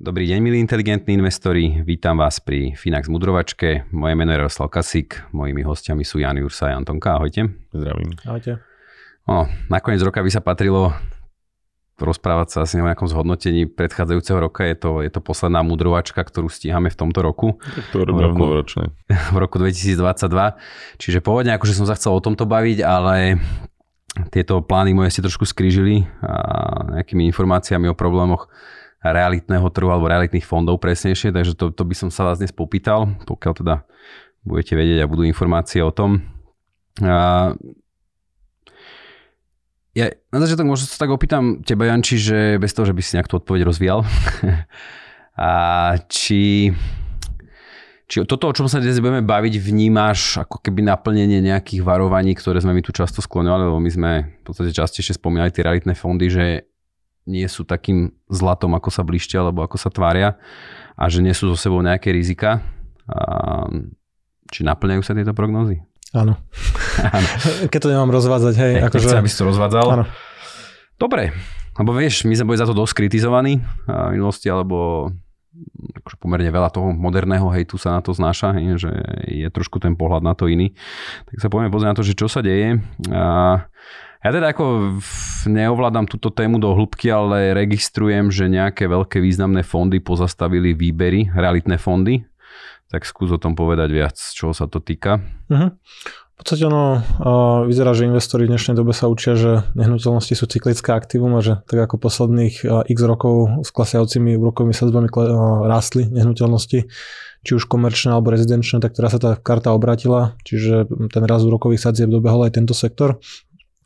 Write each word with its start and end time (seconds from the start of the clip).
Dobrý 0.00 0.24
deň, 0.32 0.40
milí 0.40 0.56
inteligentní 0.64 1.20
investori. 1.20 1.84
Vítam 1.84 2.16
vás 2.16 2.40
pri 2.40 2.72
Finax 2.72 3.12
Mudrovačke. 3.12 3.84
Moje 3.92 4.16
meno 4.16 4.32
je 4.32 4.40
Jaroslav 4.40 4.72
Kasík. 4.72 5.28
Mojimi 5.36 5.60
hostiami 5.60 6.08
sú 6.08 6.24
Jan 6.24 6.40
Jursa 6.40 6.72
a 6.72 6.80
Antonka. 6.80 7.20
Ahojte. 7.20 7.52
Zdravím. 7.68 8.16
Ahojte. 8.24 8.64
O, 9.28 9.44
nakoniec 9.68 10.00
roka 10.00 10.24
by 10.24 10.32
sa 10.32 10.40
patrilo 10.40 10.96
rozprávať 12.00 12.48
sa 12.48 12.58
asi 12.64 12.80
o 12.80 12.88
nejakom 12.88 13.12
zhodnotení 13.12 13.68
predchádzajúceho 13.68 14.40
roka. 14.40 14.64
Je 14.64 14.72
to, 14.80 15.04
je 15.04 15.12
to 15.12 15.20
posledná 15.20 15.60
mudrovačka, 15.60 16.24
ktorú 16.24 16.48
stíhame 16.48 16.88
v 16.88 16.96
tomto 16.96 17.20
roku. 17.20 17.60
To 17.92 18.00
v 18.00 18.08
roku, 18.08 18.64
v 19.36 19.36
roku 19.36 19.60
2022. 19.60 20.00
Čiže 20.96 21.20
pôvodne 21.20 21.52
akože 21.60 21.76
som 21.76 21.84
sa 21.84 21.92
chcel 21.92 22.16
o 22.16 22.24
tomto 22.24 22.48
baviť, 22.48 22.80
ale 22.80 23.36
tieto 24.32 24.64
plány 24.64 24.96
moje 24.96 25.12
si 25.12 25.20
trošku 25.20 25.44
skrížili 25.44 26.08
a 26.24 26.88
nejakými 26.96 27.28
informáciami 27.28 27.92
o 27.92 27.92
problémoch 27.92 28.48
realitného 29.00 29.64
trhu 29.72 29.88
alebo 29.88 30.12
realitných 30.12 30.44
fondov 30.44 30.76
presnejšie, 30.80 31.32
takže 31.32 31.56
to, 31.56 31.72
to 31.72 31.82
by 31.88 31.96
som 31.96 32.12
sa 32.12 32.28
vás 32.28 32.36
dnes 32.36 32.52
popýtal, 32.52 33.16
pokiaľ 33.24 33.52
teda 33.56 33.74
budete 34.44 34.76
vedieť 34.76 35.04
a 35.04 35.10
budú 35.10 35.24
informácie 35.24 35.80
o 35.80 35.92
tom. 35.92 36.20
A 37.00 37.52
ja 39.96 40.06
na 40.30 40.38
začiatok 40.38 40.68
možno 40.68 40.86
sa 40.86 41.00
tak 41.00 41.10
opýtam 41.10 41.64
teba, 41.66 41.88
Janči, 41.88 42.20
že 42.20 42.38
bez 42.60 42.76
toho, 42.76 42.86
že 42.86 42.94
by 42.94 43.02
si 43.02 43.16
nejak 43.16 43.26
tú 43.26 43.40
odpoveď 43.40 43.66
rozvíjal. 43.66 44.06
a 45.40 45.50
či, 46.06 46.70
či 48.06 48.16
toto, 48.22 48.52
o 48.52 48.56
čom 48.56 48.70
sa 48.70 48.78
dnes 48.78 49.02
budeme 49.02 49.24
baviť, 49.24 49.58
vnímaš 49.58 50.44
ako 50.46 50.62
keby 50.62 50.86
naplnenie 50.86 51.42
nejakých 51.42 51.82
varovaní, 51.82 52.36
ktoré 52.38 52.62
sme 52.62 52.76
mi 52.76 52.86
tu 52.86 52.94
často 52.94 53.18
skloňovali, 53.18 53.64
lebo 53.66 53.80
my 53.82 53.90
sme 53.90 54.10
v 54.40 54.42
podstate 54.46 54.70
častejšie 54.70 55.18
spomínali 55.18 55.50
tie 55.50 55.66
realitné 55.66 55.98
fondy, 55.98 56.30
že 56.30 56.69
nie 57.28 57.46
sú 57.46 57.68
takým 57.68 58.12
zlatom, 58.30 58.72
ako 58.76 58.88
sa 58.88 59.02
blišťa, 59.04 59.38
alebo 59.44 59.64
ako 59.64 59.76
sa 59.76 59.92
tvária 59.92 60.40
a 60.96 61.04
že 61.08 61.24
nie 61.24 61.32
sú 61.32 61.52
so 61.52 61.56
sebou 61.56 61.80
nejaké 61.80 62.12
rizika. 62.12 62.64
A, 63.08 63.68
či 64.50 64.66
naplňajú 64.66 65.02
sa 65.04 65.16
tieto 65.16 65.32
prognózy? 65.32 65.80
Áno. 66.10 66.36
Keď 67.72 67.80
to 67.80 67.90
nemám 67.92 68.10
rozvádzať, 68.10 68.54
hej. 68.58 68.74
Hey, 68.80 68.86
akože... 68.86 69.14
Aby 69.14 69.30
si 69.30 69.38
to 69.38 69.46
rozvádzal. 69.46 69.86
Áno. 69.94 70.04
Dobre, 70.98 71.32
lebo 71.78 71.96
vieš, 71.96 72.26
my 72.28 72.34
sme 72.36 72.52
boli 72.52 72.58
za 72.60 72.68
to 72.68 72.76
dosť 72.76 72.92
kritizovaní 72.92 73.62
v 73.86 74.12
minulosti, 74.12 74.50
alebo 74.50 75.08
akože 76.04 76.16
pomerne 76.20 76.50
veľa 76.50 76.70
toho 76.70 76.92
moderného 76.94 77.48
hejtu 77.50 77.78
sa 77.78 77.98
na 77.98 78.00
to 78.04 78.14
znáša, 78.14 78.54
hej, 78.58 78.78
že 78.78 78.90
je 79.26 79.48
trošku 79.48 79.82
ten 79.82 79.96
pohľad 79.96 80.22
na 80.22 80.34
to 80.36 80.46
iný. 80.46 80.76
Tak 81.30 81.36
sa 81.40 81.48
poďme 81.48 81.72
pozrieť 81.72 81.90
na 81.94 81.98
to, 81.98 82.06
že 82.06 82.18
čo 82.18 82.26
sa 82.28 82.44
deje. 82.44 82.78
A 83.10 83.24
ja 84.20 84.30
teda 84.30 84.52
ako 84.52 84.96
neovládam 85.48 86.04
túto 86.08 86.28
tému 86.28 86.60
do 86.60 86.72
hĺbky, 86.76 87.08
ale 87.08 87.56
registrujem, 87.56 88.28
že 88.28 88.52
nejaké 88.52 88.86
veľké 88.86 89.18
významné 89.20 89.64
fondy 89.64 90.00
pozastavili 90.00 90.76
výbery, 90.76 91.32
realitné 91.32 91.80
fondy 91.80 92.24
tak 92.90 93.06
skús 93.06 93.30
o 93.30 93.38
tom 93.38 93.54
povedať 93.54 93.88
viac, 93.94 94.18
čo 94.18 94.50
sa 94.50 94.66
to 94.66 94.82
týka. 94.82 95.22
Uh-huh. 95.46 95.70
V 95.70 96.34
podstate 96.34 96.66
ono 96.66 96.98
vyzerá, 97.70 97.94
že 97.94 98.10
investori 98.10 98.50
v 98.50 98.56
dnešnej 98.56 98.74
dobe 98.74 98.90
sa 98.90 99.06
učia, 99.06 99.38
že 99.38 99.62
nehnuteľnosti 99.78 100.34
sú 100.34 100.50
cyklické 100.50 100.90
aktívum 100.90 101.38
a 101.38 101.44
že 101.44 101.62
tak 101.70 101.86
ako 101.86 102.02
posledných 102.02 102.66
x 102.66 102.98
rokov 103.06 103.62
s 103.62 103.70
klesajúcimi 103.70 104.34
úrokovými 104.34 104.74
sadzbami 104.74 105.06
rástli 105.70 106.10
nehnuteľnosti, 106.10 106.90
či 107.46 107.50
už 107.54 107.70
komerčné 107.70 108.10
alebo 108.10 108.34
rezidenčné, 108.34 108.82
tak 108.82 108.98
teraz 108.98 109.14
sa 109.14 109.20
tá 109.22 109.30
karta 109.38 109.70
obratila, 109.70 110.34
čiže 110.42 110.90
ten 111.14 111.22
rast 111.30 111.46
úrokových 111.46 111.86
sadzieb 111.86 112.10
dobehol 112.10 112.48
aj 112.48 112.58
tento 112.58 112.74
sektor. 112.74 113.22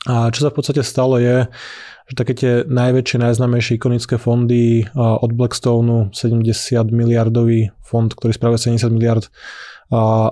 A 0.04 0.28
čo 0.28 0.44
sa 0.44 0.52
v 0.52 0.56
podstate 0.60 0.84
stalo 0.84 1.16
je, 1.16 1.48
že 2.04 2.14
také 2.14 2.32
tie 2.36 2.52
najväčšie, 2.68 3.16
najznámejšie 3.24 3.80
ikonické 3.80 4.20
fondy 4.20 4.84
od 4.96 5.32
Blackstone 5.32 6.12
70 6.12 6.44
miliardový 6.92 7.72
fond, 7.80 8.12
ktorý 8.12 8.36
spravuje 8.36 8.60
70 8.76 8.92
miliard 8.92 9.32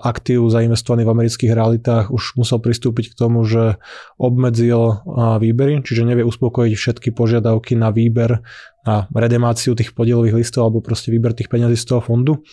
aktív 0.05 0.49
zainvestovaný 0.53 1.09
v 1.09 1.13
amerických 1.17 1.53
realitách, 1.57 2.13
už 2.13 2.37
musel 2.37 2.61
pristúpiť 2.61 3.13
k 3.13 3.19
tomu, 3.19 3.45
že 3.49 3.81
obmedzil 4.21 5.01
výbery, 5.41 5.81
čiže 5.81 6.05
nevie 6.05 6.25
uspokojiť 6.25 6.73
všetky 6.77 7.09
požiadavky 7.17 7.73
na 7.73 7.89
výber, 7.89 8.45
na 8.85 9.09
redemáciu 9.09 9.73
tých 9.73 9.97
podielových 9.97 10.37
listov 10.37 10.69
alebo 10.69 10.85
proste 10.85 11.09
výber 11.09 11.33
tých 11.33 11.49
peňazí 11.49 11.81
z 11.81 11.89
toho 11.89 12.01
fondu 12.05 12.45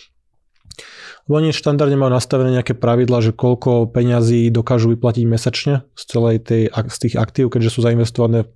oni 1.30 1.54
štandardne 1.54 1.94
majú 1.94 2.10
nastavené 2.10 2.58
nejaké 2.58 2.74
pravidla, 2.74 3.22
že 3.22 3.30
koľko 3.30 3.86
peňazí 3.94 4.50
dokážu 4.50 4.90
vyplatiť 4.90 5.24
mesačne 5.30 5.86
z 5.94 6.02
celej 6.10 6.42
tej, 6.42 6.62
z 6.74 6.96
tých 7.06 7.14
aktív, 7.14 7.54
keďže 7.54 7.78
sú 7.78 7.86
zainvestované 7.86 8.50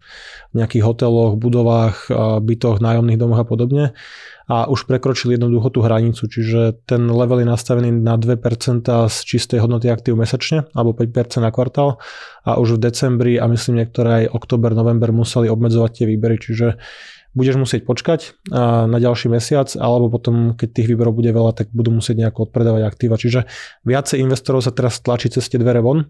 v 0.51 0.55
nejakých 0.59 0.83
hoteloch, 0.83 1.39
budovách, 1.39 2.11
bytoch, 2.43 2.83
nájomných 2.83 3.21
domoch 3.21 3.39
a 3.39 3.47
podobne. 3.47 3.85
A 4.51 4.69
už 4.69 4.91
prekročili 4.91 5.39
jednoducho 5.39 5.71
tú 5.73 5.81
hranicu, 5.87 6.27
čiže 6.27 6.85
ten 6.85 7.07
level 7.09 7.41
je 7.41 7.49
nastavený 7.49 7.95
na 7.95 8.19
2% 8.21 8.43
z 9.09 9.17
čistej 9.25 9.63
hodnoty 9.63 9.89
aktív 9.89 10.19
mesačne, 10.19 10.69
alebo 10.77 10.93
5% 10.93 11.41
na 11.41 11.55
kvartál. 11.55 12.03
A 12.45 12.59
už 12.59 12.77
v 12.77 12.91
decembri 12.91 13.35
a 13.39 13.49
myslím 13.49 13.87
niektoré 13.87 14.27
aj 14.27 14.37
október, 14.37 14.77
november 14.77 15.15
museli 15.15 15.49
obmedzovať 15.49 15.91
tie 16.03 16.07
výbery, 16.11 16.37
čiže 16.43 16.77
budeš 17.35 17.59
musieť 17.59 17.83
počkať 17.83 18.39
na 18.87 18.99
ďalší 18.99 19.29
mesiac, 19.29 19.69
alebo 19.75 20.09
potom, 20.09 20.55
keď 20.55 20.69
tých 20.71 20.89
výberov 20.89 21.19
bude 21.19 21.35
veľa, 21.35 21.53
tak 21.53 21.75
budú 21.75 21.91
musieť 21.91 22.23
nejako 22.23 22.49
odpredávať 22.49 22.83
aktíva. 22.87 23.19
Čiže 23.19 23.51
viacej 23.83 24.23
investorov 24.23 24.63
sa 24.63 24.71
teraz 24.71 25.03
tlačí 25.03 25.29
cez 25.29 25.51
tie 25.51 25.59
dvere 25.59 25.83
von, 25.83 26.07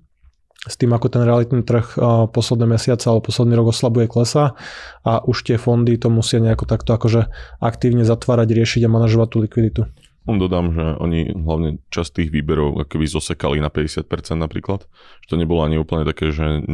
s 0.64 0.80
tým, 0.80 0.96
ako 0.96 1.12
ten 1.12 1.28
realitný 1.28 1.60
trh 1.60 2.00
posledné 2.32 2.64
mesiace 2.64 3.04
alebo 3.04 3.28
posledný 3.28 3.52
rok 3.52 3.76
oslabuje 3.76 4.08
klesa 4.08 4.56
a 5.04 5.20
už 5.20 5.44
tie 5.44 5.60
fondy 5.60 6.00
to 6.00 6.08
musia 6.08 6.40
nejako 6.40 6.64
takto 6.64 6.96
akože 6.96 7.28
aktívne 7.60 8.00
zatvárať, 8.08 8.48
riešiť 8.48 8.88
a 8.88 8.92
manažovať 8.92 9.28
tú 9.28 9.38
likviditu. 9.44 9.82
On 10.24 10.40
dodám, 10.40 10.72
že 10.72 10.96
oni 11.04 11.36
hlavne 11.36 11.84
časť 11.92 12.16
tých 12.16 12.32
výberov 12.32 12.80
keby 12.88 13.04
zosekali 13.04 13.60
na 13.60 13.68
50% 13.68 14.08
napríklad, 14.40 14.88
že 15.20 15.28
to 15.28 15.36
nebolo 15.36 15.60
ani 15.68 15.76
úplne 15.76 16.08
také, 16.08 16.32
že 16.32 16.64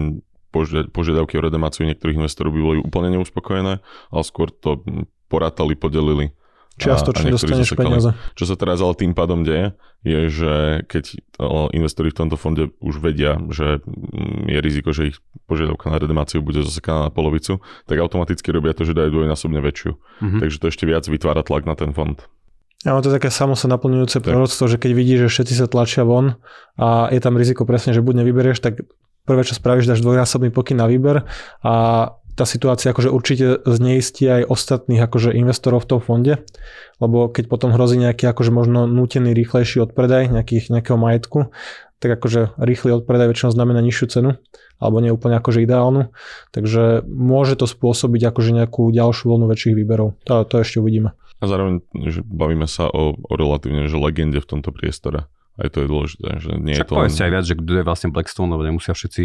požiadavky 0.51 1.39
o 1.39 1.45
redemáciu 1.45 1.87
niektorých 1.87 2.19
investorov 2.21 2.53
by 2.55 2.61
boli 2.61 2.79
úplne 2.83 3.15
neuspokojené, 3.15 3.79
ale 4.11 4.23
skôr 4.27 4.51
to 4.51 4.83
porátali, 5.31 5.79
podelili. 5.79 6.35
Čiastočne 6.81 7.29
dostaneš 7.29 7.77
peniaze. 7.77 8.17
Čo 8.41 8.45
sa 8.49 8.57
teraz 8.57 8.81
ale 8.81 8.97
tým 8.97 9.13
pádom 9.13 9.45
deje, 9.45 9.77
je, 10.01 10.33
že 10.33 10.53
keď 10.89 11.21
investori 11.77 12.09
v 12.09 12.25
tomto 12.25 12.41
fonde 12.41 12.73
už 12.81 13.05
vedia, 13.05 13.37
že 13.53 13.85
je 14.49 14.59
riziko, 14.65 14.97
že 14.97 15.13
ich 15.13 15.17
požiadavka 15.45 15.93
na 15.93 16.01
redemáciu 16.01 16.41
bude 16.41 16.65
zasekaná 16.65 17.07
na 17.09 17.13
polovicu, 17.13 17.61
tak 17.85 18.01
automaticky 18.01 18.49
robia 18.49 18.73
to, 18.73 18.89
že 18.89 18.97
dajú 18.97 19.13
dvojnásobne 19.13 19.61
väčšiu. 19.61 19.93
Mm-hmm. 19.93 20.41
Takže 20.41 20.57
to 20.57 20.67
ešte 20.73 20.85
viac 20.89 21.05
vytvára 21.05 21.45
tlak 21.45 21.69
na 21.69 21.77
ten 21.77 21.93
fond. 21.93 22.17
Ja, 22.81 22.97
to 23.05 23.13
je 23.13 23.21
také 23.21 23.29
samo 23.29 23.61
sa 23.61 23.69
naplňujúce 23.69 24.25
proroctvo, 24.25 24.65
že 24.65 24.81
keď 24.81 24.91
vidíš, 24.97 25.19
že 25.21 25.29
všetci 25.29 25.55
sa 25.61 25.67
tlačia 25.69 26.09
von 26.09 26.41
a 26.81 27.13
je 27.13 27.21
tam 27.21 27.37
riziko 27.37 27.69
presne, 27.69 27.93
že 27.93 28.01
buď 28.01 28.25
nevyberieš, 28.25 28.57
tak 28.65 28.89
prvé, 29.25 29.43
čo 29.47 29.55
spravíš, 29.57 29.89
dáš 29.89 30.05
dvojnásobný 30.05 30.51
pokyn 30.51 30.79
na 30.81 30.87
výber 30.91 31.29
a 31.61 31.75
tá 32.39 32.49
situácia 32.49 32.97
akože 32.97 33.13
určite 33.13 33.61
zneistí 33.69 34.25
aj 34.25 34.49
ostatných 34.49 35.03
akože 35.05 35.37
investorov 35.37 35.85
v 35.85 35.89
tom 35.93 36.01
fonde, 36.01 36.35
lebo 36.97 37.29
keď 37.29 37.53
potom 37.53 37.75
hrozí 37.75 38.01
nejaký 38.01 38.25
akože 38.33 38.49
možno 38.49 38.89
nútený 38.89 39.37
rýchlejší 39.37 39.85
odpredaj 39.85 40.33
nejakých, 40.33 40.73
nejakého 40.73 40.97
majetku, 40.97 41.53
tak 42.01 42.17
akože 42.17 42.57
rýchly 42.57 42.97
odpredaj 42.97 43.29
väčšinou 43.29 43.53
znamená 43.53 43.85
nižšiu 43.85 44.07
cenu, 44.09 44.31
alebo 44.81 45.05
nie 45.05 45.13
úplne 45.13 45.37
akože 45.37 45.61
ideálnu, 45.61 46.09
takže 46.49 47.05
môže 47.05 47.61
to 47.61 47.69
spôsobiť 47.69 48.33
akože 48.33 48.57
nejakú 48.57 48.89
ďalšiu 48.89 49.25
voľnu 49.29 49.47
väčších 49.53 49.77
výberov. 49.77 50.17
To, 50.25 50.49
to 50.49 50.65
ešte 50.65 50.81
uvidíme. 50.81 51.13
A 51.41 51.45
zároveň, 51.45 51.85
že 52.09 52.25
bavíme 52.25 52.65
sa 52.65 52.89
o, 52.89 53.17
o 53.17 53.33
relatívne 53.37 53.89
že 53.89 54.01
legende 54.01 54.41
v 54.41 54.49
tomto 54.49 54.73
priestore. 54.73 55.29
Aj 55.59 55.69
to 55.73 55.83
je 55.83 55.89
dôležité. 55.91 56.29
Že 56.39 56.51
nie 56.63 56.75
Však 56.79 56.87
je 56.87 56.91
to 56.91 57.01
len... 57.01 57.11
aj 57.11 57.31
viac, 57.33 57.45
že 57.47 57.55
kto 57.59 57.73
je 57.81 57.85
vlastne 57.85 58.09
Blackstone, 58.15 58.51
lebo 58.53 58.63
nemusia 58.63 58.93
všetci 58.95 59.23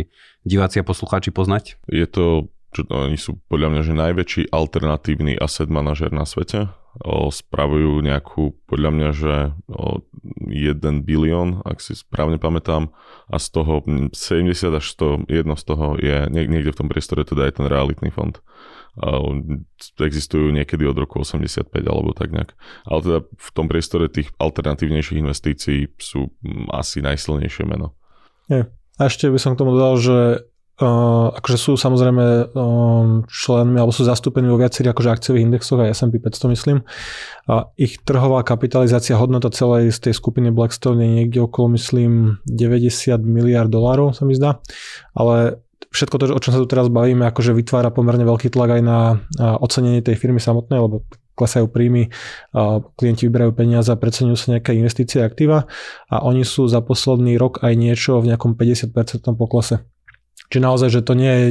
diváci 0.48 0.82
a 0.82 0.88
poslucháči 0.88 1.30
poznať. 1.30 1.78
Je 1.92 2.08
to 2.10 2.50
čo, 2.76 2.84
oni 2.92 3.16
sú 3.16 3.40
podľa 3.48 3.72
mňa 3.72 3.82
že 3.88 3.94
najväčší 3.96 4.42
alternatívny 4.52 5.40
asset 5.40 5.72
manažer 5.72 6.12
na 6.12 6.28
svete. 6.28 6.68
O, 7.04 7.28
spravujú 7.28 8.04
nejakú, 8.04 8.56
podľa 8.68 8.92
mňa, 8.92 9.10
že 9.16 9.36
o, 9.72 10.04
1 10.48 10.80
bilión, 11.04 11.64
ak 11.64 11.80
si 11.80 11.96
správne 11.96 12.40
pamätám, 12.40 12.92
a 13.32 13.36
z 13.40 13.48
toho 13.52 13.84
70 14.12 14.16
až 14.76 14.86
100, 14.96 15.28
jedno 15.28 15.56
z 15.56 15.64
toho 15.64 15.96
je, 16.00 16.28
niekde 16.32 16.72
v 16.72 16.80
tom 16.84 16.88
priestore 16.92 17.24
teda 17.28 17.48
je 17.48 17.54
ten 17.60 17.68
realitný 17.68 18.12
fond. 18.12 18.36
A 18.96 19.20
existujú 20.00 20.56
niekedy 20.56 20.88
od 20.88 20.96
roku 20.96 21.20
85 21.20 21.68
alebo 21.84 22.16
tak 22.16 22.32
nejak. 22.32 22.56
Ale 22.88 23.00
teda 23.04 23.20
v 23.28 23.50
tom 23.52 23.68
priestore 23.68 24.08
tých 24.08 24.32
alternatívnejších 24.40 25.20
investícií 25.20 25.92
sú 26.00 26.32
asi 26.72 27.04
najsilnejšie 27.04 27.64
meno. 27.68 27.92
Nie. 28.48 28.72
A 28.96 29.12
ešte 29.12 29.28
by 29.28 29.40
som 29.42 29.54
k 29.54 29.60
tomu 29.60 29.76
dodal, 29.76 30.00
že 30.00 30.18
Uh, 30.76 31.32
akože 31.32 31.56
sú 31.56 31.72
samozrejme 31.80 32.52
um, 32.52 33.24
členmi 33.32 33.80
alebo 33.80 33.96
sú 33.96 34.04
zastúpení 34.04 34.52
vo 34.52 34.60
viacerých 34.60 34.92
akože 34.92 35.08
akciových 35.08 35.48
indexoch 35.48 35.80
aj 35.80 35.96
S&P 35.96 36.20
500 36.20 36.52
myslím. 36.52 36.78
A 37.48 37.72
ich 37.80 38.04
trhová 38.04 38.44
kapitalizácia 38.44 39.16
hodnota 39.16 39.48
celej 39.56 39.96
z 39.96 40.12
tej 40.12 40.14
skupiny 40.20 40.52
Blackstone 40.52 41.00
je 41.00 41.12
niekde 41.24 41.48
okolo 41.48 41.80
myslím 41.80 42.44
90 42.44 42.92
miliard 43.24 43.72
dolárov 43.72 44.20
sa 44.20 44.28
mi 44.28 44.36
zdá. 44.36 44.60
Ale 45.16 45.64
všetko 45.96 46.16
to, 46.20 46.26
o 46.36 46.42
čom 46.44 46.52
sa 46.52 46.60
tu 46.60 46.68
teraz 46.68 46.92
bavíme, 46.92 47.24
akože 47.32 47.56
vytvára 47.56 47.90
pomerne 47.96 48.28
veľký 48.28 48.52
tlak 48.52 48.78
aj 48.78 48.82
na 48.84 48.98
ocenenie 49.64 50.04
tej 50.04 50.20
firmy 50.20 50.44
samotnej, 50.44 50.84
lebo 50.84 51.08
klesajú 51.36 51.72
príjmy, 51.72 52.12
klienti 52.96 53.28
vyberajú 53.28 53.52
peniaze 53.56 53.92
a 53.92 54.00
preceňujú 54.00 54.38
sa 54.40 54.48
nejaké 54.56 54.76
investície 54.76 55.20
aktíva 55.24 55.68
a 56.12 56.16
oni 56.24 56.44
sú 56.44 56.68
za 56.68 56.80
posledný 56.84 57.36
rok 57.40 57.64
aj 57.64 57.76
niečo 57.76 58.20
v 58.20 58.32
nejakom 58.32 58.56
50% 58.56 58.92
poklese. 59.36 59.84
Čiže 60.46 60.62
naozaj, 60.62 60.90
že 60.94 61.02
to 61.02 61.18
nie 61.18 61.34
je 61.34 61.46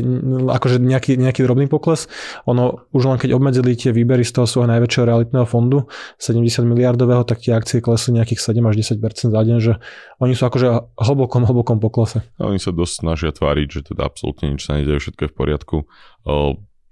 akože 0.54 0.78
nejaký, 0.78 1.18
nejaký 1.18 1.42
drobný 1.42 1.66
pokles. 1.66 2.06
Ono 2.46 2.86
už 2.94 3.02
len 3.10 3.18
keď 3.18 3.34
obmedzili 3.34 3.74
tie 3.74 3.90
výbery 3.90 4.22
z 4.22 4.38
toho 4.38 4.46
svojho 4.46 4.70
najväčšieho 4.70 5.04
realitného 5.08 5.46
fondu, 5.50 5.90
70 6.22 6.62
miliardového, 6.62 7.26
tak 7.26 7.42
tie 7.42 7.58
akcie 7.58 7.82
klesli 7.82 8.14
nejakých 8.14 8.38
7 8.38 8.62
až 8.62 8.74
10 8.94 9.34
za 9.34 9.40
deň, 9.42 9.58
že 9.58 9.82
oni 10.22 10.38
sú 10.38 10.46
akože 10.46 10.94
hlbokom, 10.94 11.42
hlbokom 11.42 11.82
poklese. 11.82 12.22
Oni 12.38 12.62
sa 12.62 12.70
dosť 12.70 12.94
snažia 13.02 13.30
tváriť, 13.34 13.66
že 13.66 13.80
teda 13.92 14.06
absolútne 14.06 14.54
nič 14.54 14.62
sa 14.62 14.78
nedieje, 14.78 15.10
všetko 15.10 15.20
je 15.26 15.30
v 15.32 15.36
poriadku. 15.36 15.76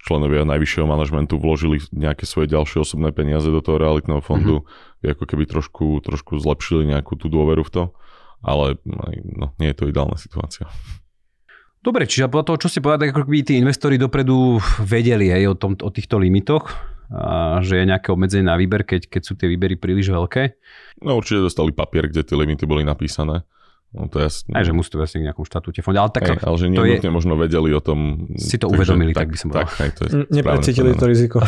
Členovia 0.02 0.42
najvyššieho 0.42 0.82
manažmentu 0.82 1.38
vložili 1.38 1.78
nejaké 1.94 2.26
svoje 2.26 2.50
ďalšie 2.50 2.82
osobné 2.82 3.14
peniaze 3.14 3.46
do 3.46 3.62
toho 3.62 3.78
realitného 3.78 4.18
fondu, 4.18 4.66
mm-hmm. 4.66 5.14
ako 5.14 5.24
keby 5.30 5.46
trošku, 5.46 6.02
trošku 6.02 6.42
zlepšili 6.42 6.90
nejakú 6.90 7.14
tú 7.14 7.30
dôveru 7.30 7.62
v 7.62 7.70
to, 7.70 7.82
ale 8.42 8.82
no, 8.82 9.54
nie 9.62 9.70
je 9.70 9.78
to 9.78 9.86
ideálna 9.86 10.18
situácia. 10.18 10.66
Dobre, 11.82 12.06
čiže 12.06 12.30
podľa 12.30 12.46
toho, 12.46 12.58
čo 12.62 12.68
ste 12.70 12.78
povedali, 12.78 13.10
ako 13.10 13.26
by 13.26 13.42
tí 13.42 13.58
investori 13.58 13.98
dopredu 13.98 14.62
vedeli 14.86 15.34
aj 15.34 15.42
o, 15.50 15.54
tom, 15.58 15.72
o 15.74 15.90
týchto 15.90 16.14
limitoch, 16.14 16.70
a 17.12 17.60
že 17.60 17.82
je 17.82 17.90
nejaké 17.90 18.08
obmedzenie 18.08 18.48
na 18.48 18.56
výber, 18.56 18.88
keď, 18.88 19.04
keď 19.10 19.22
sú 19.22 19.36
tie 19.36 19.44
výbery 19.44 19.76
príliš 19.76 20.08
veľké? 20.08 20.56
No 21.04 21.20
určite 21.20 21.44
dostali 21.44 21.74
papier, 21.74 22.08
kde 22.08 22.24
tie 22.24 22.38
limity 22.38 22.64
boli 22.64 22.88
napísané. 22.88 23.44
No 23.92 24.08
to 24.08 24.24
je 24.24 24.48
Aj, 24.56 24.64
že 24.64 24.72
musí 24.72 24.88
to 24.88 24.96
vlastne 24.96 25.20
v 25.20 25.28
nejakom 25.28 25.44
štatúte 25.44 25.84
fonde. 25.84 26.00
Ale, 26.00 26.08
tak, 26.08 26.24
aj, 26.24 26.40
ale 26.40 26.56
že 26.56 26.72
nie 26.72 26.80
je, 26.96 27.12
možno 27.12 27.36
vedeli 27.36 27.76
o 27.76 27.82
tom. 27.84 28.24
Si 28.40 28.56
to 28.56 28.72
takže, 28.72 28.76
uvedomili, 28.80 29.12
tak, 29.12 29.28
tak 29.28 29.28
by 29.28 29.36
som 29.36 29.48
povedal. 29.52 29.68
Tak, 29.68 29.76
tak, 29.76 29.90
to 29.92 30.00
je 30.08 30.10
Neprecítili 30.32 30.96
to 30.96 31.04
riziko. 31.04 31.38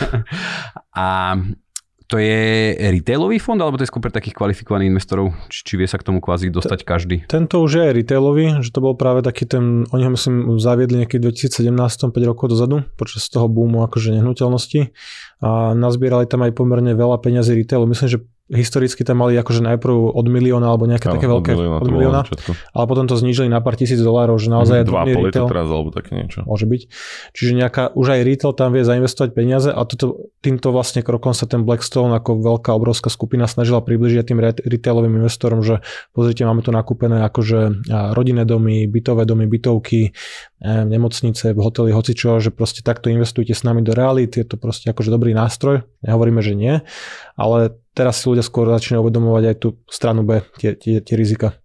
a 0.98 1.38
to 2.04 2.20
je 2.20 2.76
retailový 2.76 3.40
fond, 3.40 3.56
alebo 3.56 3.80
to 3.80 3.84
je 3.84 3.90
skôr 3.90 4.04
pre 4.04 4.12
takých 4.12 4.36
kvalifikovaných 4.36 4.92
investorov? 4.92 5.32
Či, 5.48 5.58
či 5.64 5.74
vie 5.80 5.88
sa 5.88 5.96
k 5.96 6.04
tomu 6.04 6.20
kvázi 6.20 6.52
dostať 6.52 6.84
každý? 6.84 7.16
Tento 7.24 7.64
už 7.64 7.80
je 7.80 7.96
retailový, 7.96 8.60
že 8.60 8.68
to 8.68 8.84
bol 8.84 8.92
práve 8.92 9.24
taký 9.24 9.48
ten, 9.48 9.88
oni 9.88 10.02
ho 10.04 10.12
myslím 10.12 10.60
zaviedli 10.60 11.00
nejaký 11.00 11.16
2017, 11.16 11.72
5 11.72 12.12
rokov 12.28 12.52
dozadu, 12.52 12.84
počas 13.00 13.24
toho 13.32 13.48
boomu 13.48 13.80
akože 13.88 14.12
nehnuteľnosti 14.20 14.92
a 15.40 15.72
nazbierali 15.72 16.28
tam 16.28 16.44
aj 16.44 16.52
pomerne 16.52 16.92
veľa 16.92 17.24
peňazí 17.24 17.56
retailu. 17.56 17.88
Myslím, 17.88 18.08
že 18.12 18.18
historicky 18.52 19.00
tam 19.08 19.24
mali 19.24 19.40
akože 19.40 19.64
najprv 19.64 20.12
od 20.12 20.26
milióna 20.28 20.68
alebo 20.68 20.84
nejaké 20.84 21.08
no, 21.08 21.16
také 21.16 21.24
veľké 21.32 21.50
od 21.52 21.56
milióna, 21.56 21.78
od 21.80 21.88
milióna 21.88 22.20
ale 22.76 22.84
potom 22.84 23.08
to 23.08 23.16
znížili 23.16 23.48
na 23.48 23.64
pár 23.64 23.72
tisíc 23.80 23.96
dolárov, 23.96 24.36
že 24.36 24.52
naozaj 24.52 24.84
mm, 24.84 24.92
2,5 24.92 25.26
retail, 25.32 25.46
teraz 25.48 25.68
alebo 25.72 25.88
také 25.88 26.12
niečo. 26.12 26.44
Môže 26.44 26.68
byť. 26.68 26.82
Čiže 27.32 27.52
nejaká, 27.56 27.96
už 27.96 28.06
aj 28.12 28.20
retail 28.20 28.52
tam 28.52 28.76
vie 28.76 28.84
zainvestovať 28.84 29.30
peniaze 29.32 29.72
a 29.72 29.80
toto, 29.88 30.28
týmto 30.44 30.76
vlastne 30.76 31.00
krokom 31.00 31.32
sa 31.32 31.48
ten 31.48 31.64
Blackstone 31.64 32.12
ako 32.12 32.44
veľká 32.44 32.76
obrovská 32.76 33.08
skupina 33.08 33.48
snažila 33.48 33.80
približiť 33.80 34.28
tým 34.28 34.38
retailovým 34.44 35.24
investorom, 35.24 35.64
že 35.64 35.80
pozrite, 36.12 36.44
máme 36.44 36.60
tu 36.60 36.68
nakúpené 36.68 37.24
akože 37.24 37.88
rodinné 38.12 38.44
domy, 38.44 38.84
bytové 38.84 39.24
domy, 39.24 39.48
bytovky, 39.48 40.12
nemocnice, 40.64 41.56
hotely, 41.56 41.96
hocičo, 41.96 42.44
že 42.44 42.52
proste 42.52 42.84
takto 42.84 43.08
investujte 43.08 43.56
s 43.56 43.64
nami 43.64 43.80
do 43.80 43.96
reality, 43.96 44.44
je 44.44 44.52
to 44.52 44.56
proste 44.60 44.88
akože 44.92 45.08
dobrý 45.08 45.32
nástroj, 45.32 45.88
nehovoríme, 46.04 46.44
že 46.44 46.52
nie, 46.52 46.74
ale 47.40 47.83
teraz 47.94 48.20
si 48.20 48.28
ľudia 48.28 48.42
skôr 48.42 48.68
začínajú 48.68 49.00
uvedomovať 49.06 49.44
aj 49.48 49.56
tú 49.62 49.68
stranu 49.86 50.26
B, 50.26 50.42
tie, 50.58 50.74
tie, 50.74 51.00
tie 51.00 51.14
rizika. 51.14 51.56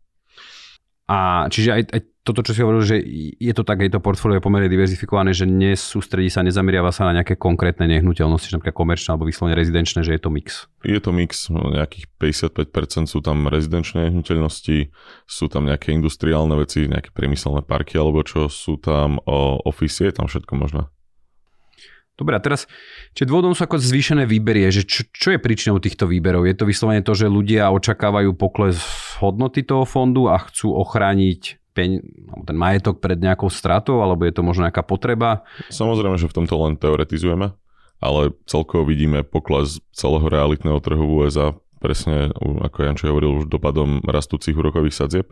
A 1.09 1.49
čiže 1.49 1.73
aj, 1.73 1.83
aj 1.89 2.01
toto, 2.21 2.45
čo 2.45 2.53
si 2.53 2.61
hovoril, 2.61 2.85
že 2.85 3.01
je 3.41 3.53
to 3.57 3.65
tak, 3.65 3.81
je 3.81 3.89
to 3.89 3.97
portfólio 3.97 4.37
pomerne 4.37 4.69
diverzifikované, 4.69 5.33
že 5.33 5.49
nesústredí 5.49 6.29
sa, 6.29 6.45
nezameriava 6.45 6.93
sa 6.93 7.09
na 7.09 7.17
nejaké 7.17 7.33
konkrétne 7.33 7.89
nehnuteľnosti, 7.89 8.53
napríklad 8.53 8.77
komerčné 8.77 9.17
alebo 9.17 9.25
vyslovene 9.25 9.57
rezidenčné, 9.57 10.05
že 10.05 10.13
je 10.13 10.21
to 10.21 10.29
mix. 10.29 10.69
Je 10.85 11.01
to 11.01 11.09
mix, 11.09 11.49
no, 11.49 11.73
nejakých 11.73 12.05
55% 12.21 13.09
sú 13.09 13.25
tam 13.25 13.49
rezidenčné 13.49 14.13
nehnuteľnosti, 14.13 14.93
sú 15.25 15.45
tam 15.49 15.65
nejaké 15.65 15.89
industriálne 15.97 16.53
veci, 16.53 16.85
nejaké 16.85 17.09
priemyselné 17.09 17.65
parky 17.65 17.97
alebo 17.97 18.21
čo, 18.21 18.45
sú 18.45 18.77
tam 18.77 19.17
o, 19.25 19.57
office, 19.65 20.05
je 20.05 20.13
tam 20.13 20.29
všetko 20.29 20.53
možné. 20.53 20.85
Dobre, 22.19 22.35
a 22.35 22.43
teraz, 22.43 22.67
čiže 23.15 23.31
dôvodom 23.31 23.55
sú 23.55 23.63
ako 23.63 23.79
zvýšené 23.79 24.27
výbery, 24.27 24.67
že 24.67 24.83
čo, 24.83 25.07
čo 25.07 25.31
je 25.31 25.39
príčinou 25.39 25.79
týchto 25.79 26.03
výberov? 26.03 26.43
Je 26.43 26.51
to 26.51 26.67
vyslovene 26.67 26.99
to, 26.99 27.15
že 27.15 27.31
ľudia 27.31 27.71
očakávajú 27.71 28.35
pokles 28.35 28.83
hodnoty 29.23 29.63
toho 29.63 29.87
fondu 29.87 30.27
a 30.27 30.35
chcú 30.43 30.75
ochrániť 30.75 31.71
peň, 31.71 31.89
ten 32.43 32.57
majetok 32.59 32.99
pred 32.99 33.15
nejakou 33.15 33.47
stratou, 33.47 34.03
alebo 34.03 34.27
je 34.27 34.35
to 34.35 34.43
možno 34.43 34.67
nejaká 34.67 34.83
potreba? 34.83 35.47
Samozrejme, 35.71 36.19
že 36.19 36.27
v 36.27 36.43
tomto 36.43 36.59
len 36.59 36.75
teoretizujeme, 36.75 37.55
ale 38.03 38.21
celkovo 38.43 38.83
vidíme 38.83 39.23
pokles 39.23 39.79
celého 39.95 40.27
realitného 40.27 40.83
trhu 40.83 40.99
v 40.99 41.15
USA, 41.23 41.55
presne 41.79 42.35
ako 42.35 42.77
Janče 42.83 43.07
hovoril, 43.07 43.39
už 43.39 43.47
dopadom 43.47 44.03
rastúcich 44.03 44.59
úrokových 44.59 44.99
sadzieb 44.99 45.31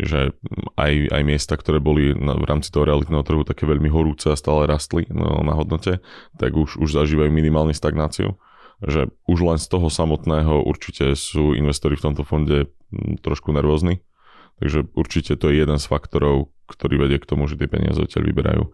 že 0.00 0.32
aj, 0.80 0.92
aj 1.12 1.22
miesta, 1.24 1.54
ktoré 1.56 1.76
boli 1.76 2.16
na, 2.16 2.32
v 2.32 2.48
rámci 2.48 2.72
toho 2.72 2.88
realitného 2.88 3.20
trhu 3.24 3.44
také 3.44 3.68
veľmi 3.68 3.92
horúce 3.92 4.32
a 4.32 4.40
stále 4.40 4.64
rastli 4.64 5.04
no, 5.12 5.44
na 5.44 5.52
hodnote, 5.52 6.00
tak 6.40 6.56
už, 6.56 6.80
už 6.80 6.88
zažívajú 6.96 7.28
minimálnu 7.28 7.76
stagnáciu. 7.76 8.40
Že 8.82 9.14
už 9.30 9.38
len 9.46 9.58
z 9.62 9.66
toho 9.68 9.86
samotného 9.92 10.64
určite 10.66 11.14
sú 11.14 11.54
investori 11.54 11.94
v 11.94 12.04
tomto 12.10 12.26
fonde 12.26 12.72
trošku 13.22 13.54
nervózni. 13.54 14.02
Takže 14.58 14.90
určite 14.96 15.38
to 15.38 15.52
je 15.52 15.62
jeden 15.62 15.78
z 15.78 15.86
faktorov, 15.86 16.50
ktorý 16.66 17.06
vedie 17.06 17.18
k 17.22 17.28
tomu, 17.28 17.46
že 17.46 17.60
tie 17.60 17.70
peniaze 17.70 18.00
odtiaľ 18.00 18.26
vyberajú. 18.32 18.64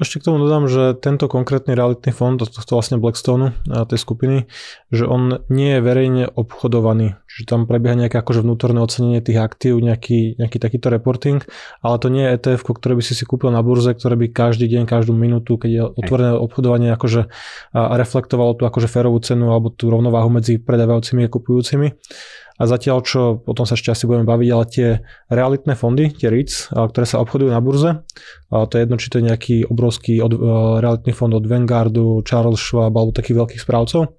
Ešte 0.00 0.16
k 0.16 0.32
tomu 0.32 0.40
dodám, 0.40 0.64
že 0.64 0.96
tento 0.96 1.28
konkrétny 1.28 1.76
realitný 1.76 2.08
fond, 2.08 2.40
to, 2.40 2.48
to 2.48 2.72
vlastne 2.72 2.96
Blackstone 2.96 3.52
tej 3.68 4.00
skupiny, 4.00 4.48
že 4.88 5.04
on 5.04 5.44
nie 5.52 5.76
je 5.76 5.84
verejne 5.84 6.24
obchodovaný. 6.32 7.20
Čiže 7.28 7.44
tam 7.52 7.60
prebieha 7.68 7.92
nejaké 7.92 8.16
akože 8.16 8.40
vnútorné 8.40 8.80
ocenenie 8.80 9.20
tých 9.20 9.36
aktív, 9.36 9.84
nejaký, 9.84 10.40
nejaký 10.40 10.56
takýto 10.56 10.88
reporting, 10.88 11.44
ale 11.84 12.00
to 12.00 12.08
nie 12.08 12.24
je 12.24 12.32
ETF, 12.40 12.64
ktoré 12.64 12.96
by 12.96 13.04
si 13.04 13.12
si 13.12 13.28
kúpil 13.28 13.52
na 13.52 13.60
burze, 13.60 13.92
ktoré 13.92 14.16
by 14.16 14.32
každý 14.32 14.72
deň, 14.72 14.88
každú 14.88 15.12
minútu, 15.12 15.60
keď 15.60 15.70
je 15.70 15.82
otvorené 15.84 16.32
obchodovanie, 16.32 16.88
akože 16.96 17.28
reflektovalo 17.76 18.56
tú 18.56 18.64
akože 18.64 18.88
férovú 18.88 19.20
cenu 19.20 19.52
alebo 19.52 19.68
tú 19.68 19.92
rovnováhu 19.92 20.32
medzi 20.32 20.56
predávajúcimi 20.56 21.28
a 21.28 21.32
kupujúcimi. 21.32 21.92
A 22.58 22.66
zatiaľ, 22.66 23.06
čo 23.06 23.38
potom 23.38 23.62
sa 23.62 23.78
ešte 23.78 23.94
asi 23.94 24.10
budeme 24.10 24.26
baviť, 24.26 24.48
ale 24.50 24.64
tie 24.66 24.88
realitné 25.30 25.78
fondy, 25.78 26.10
tie 26.10 26.26
REITs, 26.26 26.74
ktoré 26.74 27.06
sa 27.06 27.22
obchodujú 27.22 27.54
na 27.54 27.62
burze, 27.62 28.02
to 28.50 28.72
je 28.74 28.82
jedno, 28.82 28.98
či 28.98 29.08
to 29.14 29.22
je 29.22 29.28
nejaký 29.30 29.56
obrovský 29.70 30.18
od, 30.18 30.34
realitný 30.82 31.14
fond 31.14 31.30
od 31.30 31.46
Vanguardu, 31.46 32.26
Charles 32.26 32.58
Schwab 32.58 32.98
alebo 32.98 33.14
takých 33.14 33.38
veľkých 33.38 33.62
správcov, 33.62 34.10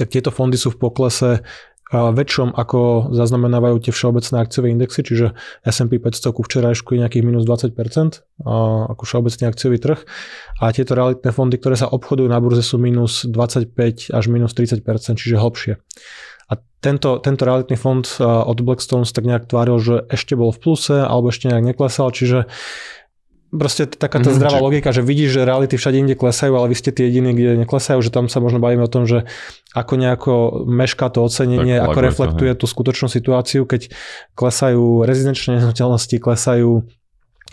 tak 0.00 0.08
tieto 0.08 0.32
fondy 0.32 0.56
sú 0.56 0.72
v 0.72 0.80
poklese 0.80 1.44
väčšom 1.88 2.52
ako 2.52 3.12
zaznamenávajú 3.16 3.88
tie 3.88 3.92
všeobecné 3.96 4.36
akciové 4.44 4.68
indexy, 4.68 5.00
čiže 5.00 5.32
S&P 5.64 5.96
500 5.96 6.36
ku 6.36 6.44
včerajšku 6.44 6.92
je 6.92 7.00
nejakých 7.00 7.24
minus 7.24 7.48
20% 7.48 7.72
ako 8.92 9.02
všeobecný 9.08 9.44
akciový 9.48 9.80
trh 9.80 9.96
a 10.60 10.68
tieto 10.68 10.92
realitné 10.92 11.32
fondy, 11.32 11.56
ktoré 11.56 11.80
sa 11.80 11.88
obchodujú 11.88 12.28
na 12.28 12.36
burze 12.44 12.60
sú 12.60 12.76
minus 12.76 13.24
25 13.24 14.12
až 14.12 14.24
minus 14.28 14.52
30%, 14.52 14.84
čiže 15.16 15.40
hlbšie. 15.40 15.80
A 16.48 16.56
tento, 16.80 17.20
tento 17.20 17.44
realitný 17.44 17.76
fond 17.76 18.04
od 18.24 18.58
Blackstones 18.64 19.12
tak 19.12 19.28
nejak 19.28 19.48
tváril, 19.48 19.78
že 19.78 19.94
ešte 20.08 20.32
bol 20.32 20.48
v 20.48 20.58
pluse 20.58 20.96
alebo 21.04 21.28
ešte 21.28 21.52
nejak 21.52 21.76
neklesal, 21.76 22.08
čiže 22.08 22.48
proste 23.48 23.88
taká 23.88 24.20
tá 24.20 24.28
mm, 24.28 24.36
zdravá 24.36 24.60
logika, 24.60 24.92
že 24.92 25.00
vidíš, 25.00 25.40
že 25.40 25.48
reality 25.48 25.80
všade 25.80 25.96
inde 25.96 26.14
klesajú, 26.16 26.52
ale 26.52 26.68
vy 26.68 26.76
ste 26.76 26.92
tí 26.92 27.08
jediní, 27.08 27.32
kde 27.32 27.64
neklesajú, 27.64 28.00
že 28.04 28.12
tam 28.12 28.28
sa 28.28 28.44
možno 28.44 28.60
bavíme 28.60 28.84
o 28.84 28.92
tom, 28.92 29.08
že 29.08 29.24
ako 29.72 29.92
nejako 29.96 30.32
mešká 30.68 31.08
to 31.08 31.24
ocenenie, 31.24 31.80
tak, 31.80 31.92
ako 31.92 31.98
reflektuje 32.04 32.52
tú 32.52 32.68
skutočnú 32.68 33.08
situáciu, 33.08 33.64
keď 33.64 33.88
klesajú 34.36 35.08
rezidenčné 35.08 35.64
nehnuteľnosti, 35.64 36.16
klesajú 36.20 36.84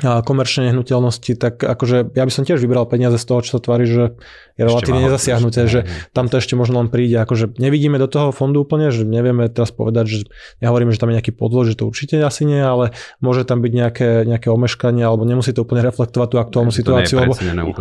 komerčné 0.04 0.72
nehnuteľnosti, 0.72 1.40
tak 1.40 1.64
akože 1.64 2.12
ja 2.20 2.24
by 2.28 2.32
som 2.32 2.44
tiež 2.44 2.60
vybral 2.60 2.84
peniaze 2.84 3.16
z 3.16 3.26
toho, 3.32 3.40
čo 3.40 3.56
sa 3.56 3.60
tvári, 3.64 3.88
že 3.88 4.20
je 4.60 4.64
relatívne 4.68 5.08
nezasiahnuté, 5.08 5.72
že 5.72 5.80
tam 6.12 6.28
to 6.28 6.40
ešte 6.40 6.60
možno 6.60 6.84
len 6.84 6.92
príde. 6.92 7.16
Akože 7.16 7.56
nevidíme 7.56 7.96
do 7.96 8.12
toho 8.12 8.36
fondu 8.36 8.68
úplne, 8.68 8.92
že 8.92 9.08
nevieme 9.08 9.48
teraz 9.48 9.72
povedať, 9.72 10.06
že 10.08 10.18
nehovoríme, 10.60 10.92
že 10.92 11.00
tam 11.00 11.12
je 11.12 11.16
nejaký 11.20 11.32
podvod, 11.32 11.72
že 11.72 11.80
to 11.80 11.88
určite 11.88 12.20
asi 12.20 12.44
nie, 12.44 12.60
ale 12.60 12.92
môže 13.24 13.48
tam 13.48 13.64
byť 13.64 13.72
nejaké, 13.72 14.10
nejaké 14.28 14.52
omeškanie, 14.52 15.00
alebo 15.00 15.24
nemusí 15.24 15.56
to 15.56 15.64
úplne 15.64 15.80
reflektovať 15.88 16.28
tú 16.28 16.38
aktuálnu 16.44 16.72
ne, 16.72 16.80
situáciu, 16.80 17.16
lebo, 17.24 17.34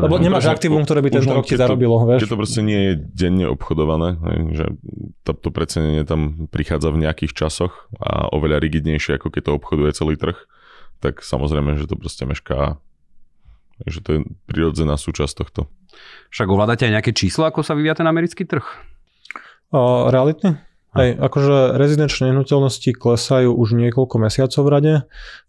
lebo 0.06 0.14
nemáš 0.23 0.47
aktívum, 0.47 0.87
ktoré 0.87 1.02
by 1.02 1.18
tento 1.18 1.35
rok 1.35 1.47
ti 1.50 1.59
zarobilo. 1.59 1.99
To, 1.99 2.23
Keď 2.23 2.30
to 2.30 2.38
proste 2.38 2.62
nie 2.62 2.80
je 2.90 2.92
denne 3.11 3.50
obchodované, 3.50 4.23
že 4.54 4.71
to, 5.26 5.35
to 5.35 5.50
precenenie 5.50 6.06
tam 6.06 6.47
prichádza 6.47 6.94
v 6.94 7.11
nejakých 7.11 7.35
časoch 7.35 7.90
a 7.99 8.30
oveľa 8.30 8.62
rigidnejšie, 8.62 9.18
ako 9.18 9.35
keď 9.35 9.42
to 9.50 9.52
obchoduje 9.59 9.90
celý 9.90 10.14
trh, 10.14 10.38
tak 11.04 11.20
samozrejme, 11.20 11.76
že 11.76 11.84
to 11.84 12.00
proste 12.00 12.25
mešká. 12.25 12.80
Takže 13.84 13.99
to 14.00 14.11
je 14.16 14.20
prirodzená 14.49 14.96
súčasť 14.96 15.34
tohto. 15.44 15.61
Však 16.32 16.49
ovládate 16.49 16.88
aj 16.88 16.94
nejaké 16.96 17.12
číslo, 17.12 17.44
ako 17.44 17.61
sa 17.61 17.76
vyvíja 17.76 18.00
ten 18.00 18.08
americký 18.08 18.49
trh? 18.49 18.64
O, 19.75 20.08
realitne? 20.08 20.64
Hej, 20.94 21.18
akože 21.18 21.74
rezidenčné 21.74 22.30
nehnuteľnosti 22.30 22.90
klesajú 22.94 23.50
už 23.50 23.74
niekoľko 23.74 24.16
mesiacov 24.22 24.62
v 24.62 24.70
rade. 24.70 24.94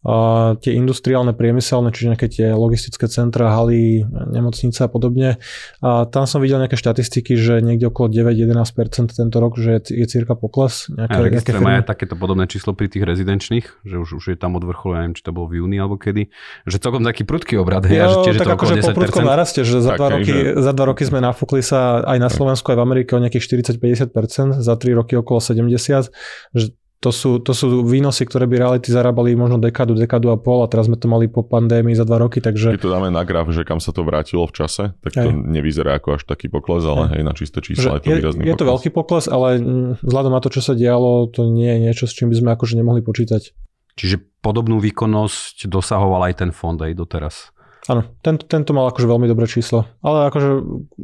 A 0.06 0.16
tie 0.62 0.78
industriálne, 0.78 1.34
priemyselné, 1.34 1.90
čiže 1.90 2.08
nejaké 2.14 2.28
tie 2.30 2.48
logistické 2.54 3.10
centra, 3.10 3.50
haly, 3.54 4.06
nemocnice 4.06 4.86
a 4.86 4.90
podobne. 4.90 5.42
A 5.82 6.06
tam 6.06 6.30
som 6.30 6.46
videl 6.46 6.62
nejaké 6.62 6.78
štatistiky, 6.78 7.34
že 7.34 7.62
niekde 7.62 7.90
okolo 7.90 8.14
9-11% 8.14 9.18
tento 9.18 9.38
rok, 9.42 9.58
že 9.58 9.82
je, 9.82 10.02
je 10.02 10.06
cirka 10.06 10.38
pokles. 10.38 10.90
Nejaké, 10.94 11.18
a 11.18 11.20
nejaké 11.26 11.52
aj 11.58 11.90
takéto 11.90 12.14
podobné 12.14 12.46
číslo 12.46 12.78
pri 12.78 12.86
tých 12.86 13.02
rezidenčných, 13.02 13.66
že 13.82 13.96
už, 13.98 14.22
už 14.22 14.24
je 14.34 14.38
tam 14.38 14.54
od 14.58 14.64
vrcholu, 14.66 14.94
ja 14.94 15.00
neviem, 15.06 15.16
či 15.18 15.24
to 15.26 15.34
bolo 15.34 15.50
v 15.50 15.62
júni 15.62 15.82
alebo 15.82 15.98
kedy, 15.98 16.30
že 16.70 16.78
celkom 16.78 17.02
taký 17.02 17.26
prudký 17.26 17.58
obrad. 17.58 17.86
Hej, 17.90 18.02
jo, 18.02 18.10
že 18.10 18.18
tiež 18.30 18.38
tak 18.46 18.54
akože 18.54 18.76
po 18.82 18.90
prudkom 18.94 19.26
naraste, 19.26 19.66
že 19.66 19.82
za, 19.82 19.98
dva 19.98 20.22
roky, 20.22 20.34
že... 20.34 20.62
za 20.62 20.72
dva 20.74 20.86
roky 20.94 21.04
sme 21.06 21.20
nafúkli 21.22 21.66
sa 21.66 22.06
aj 22.06 22.18
na 22.22 22.30
Slovensku, 22.30 22.70
aj 22.70 22.78
v 22.78 22.84
Amerike 22.84 23.18
o 23.18 23.20
nejakých 23.20 23.74
40-50%, 23.74 24.62
za 24.62 24.74
tri 24.78 24.94
roky 24.94 25.18
okolo 25.18 25.35
okolo 25.36 25.44
70, 25.44 26.12
že 26.56 26.68
to 27.04 27.14
sú, 27.14 27.38
to 27.38 27.54
sú 27.54 27.86
výnosy, 27.86 28.26
ktoré 28.26 28.50
by 28.50 28.66
reality 28.66 28.90
zarábali 28.90 29.38
možno 29.38 29.62
dekadu, 29.62 29.94
dekadu 29.94 30.34
a 30.34 30.42
pol 30.42 30.66
a 30.66 30.68
teraz 30.72 30.90
sme 30.90 30.98
to 30.98 31.06
mali 31.06 31.30
po 31.30 31.46
pandémii 31.46 31.94
za 31.94 32.02
dva 32.02 32.18
roky, 32.18 32.42
takže... 32.42 32.74
Keď 32.74 32.82
to 32.82 32.90
dáme 32.90 33.14
na 33.14 33.22
graf, 33.22 33.46
že 33.54 33.62
kam 33.62 33.78
sa 33.78 33.94
to 33.94 34.02
vrátilo 34.02 34.50
v 34.50 34.54
čase, 34.56 34.98
tak 35.06 35.14
to 35.14 35.30
hej. 35.30 35.38
nevyzerá 35.38 36.02
ako 36.02 36.18
až 36.18 36.26
taký 36.26 36.50
pokles, 36.50 36.82
ale 36.82 37.14
hej, 37.14 37.22
hej 37.22 37.24
na 37.28 37.34
čisté 37.38 37.62
čísla 37.62 38.02
je 38.02 38.10
to 38.10 38.10
výrazný 38.10 38.42
Je, 38.42 38.50
je 38.50 38.58
to 38.58 38.66
veľký 38.66 38.90
pokles, 38.90 39.30
ale 39.30 39.62
vzhľadom 40.02 40.34
na 40.34 40.42
to, 40.42 40.50
čo 40.50 40.66
sa 40.66 40.74
dialo, 40.74 41.30
to 41.30 41.46
nie 41.46 41.70
je 41.70 41.80
niečo, 41.86 42.10
s 42.10 42.16
čím 42.18 42.34
by 42.34 42.42
sme 42.42 42.50
akože 42.58 42.74
nemohli 42.74 43.06
počítať. 43.06 43.54
Čiže 43.96 44.26
podobnú 44.42 44.82
výkonnosť 44.82 45.70
dosahoval 45.70 46.34
aj 46.34 46.42
ten 46.42 46.50
fond 46.50 46.80
aj 46.82 46.98
doteraz. 46.98 47.55
Áno, 47.86 48.02
tento, 48.26 48.50
tento 48.50 48.74
mal 48.74 48.90
akože 48.90 49.06
veľmi 49.06 49.30
dobré 49.30 49.46
číslo. 49.46 49.86
Ale 50.02 50.34
akože 50.34 50.50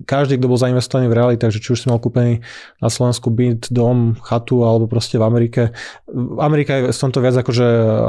každý, 0.10 0.42
kto 0.42 0.50
bol 0.50 0.58
zainvestovaný 0.58 1.14
v 1.14 1.18
reali, 1.18 1.36
takže 1.38 1.62
či 1.62 1.78
už 1.78 1.86
si 1.86 1.86
mal 1.86 2.02
kúpený 2.02 2.42
na 2.82 2.90
Slovensku 2.90 3.30
byt, 3.30 3.70
dom, 3.70 4.18
chatu 4.18 4.66
alebo 4.66 4.90
proste 4.90 5.22
v 5.22 5.24
Amerike. 5.30 5.78
Amerika 6.42 6.82
je 6.82 6.90
v 6.90 7.02
tomto 7.06 7.22
viac 7.22 7.38
akože 7.38 7.68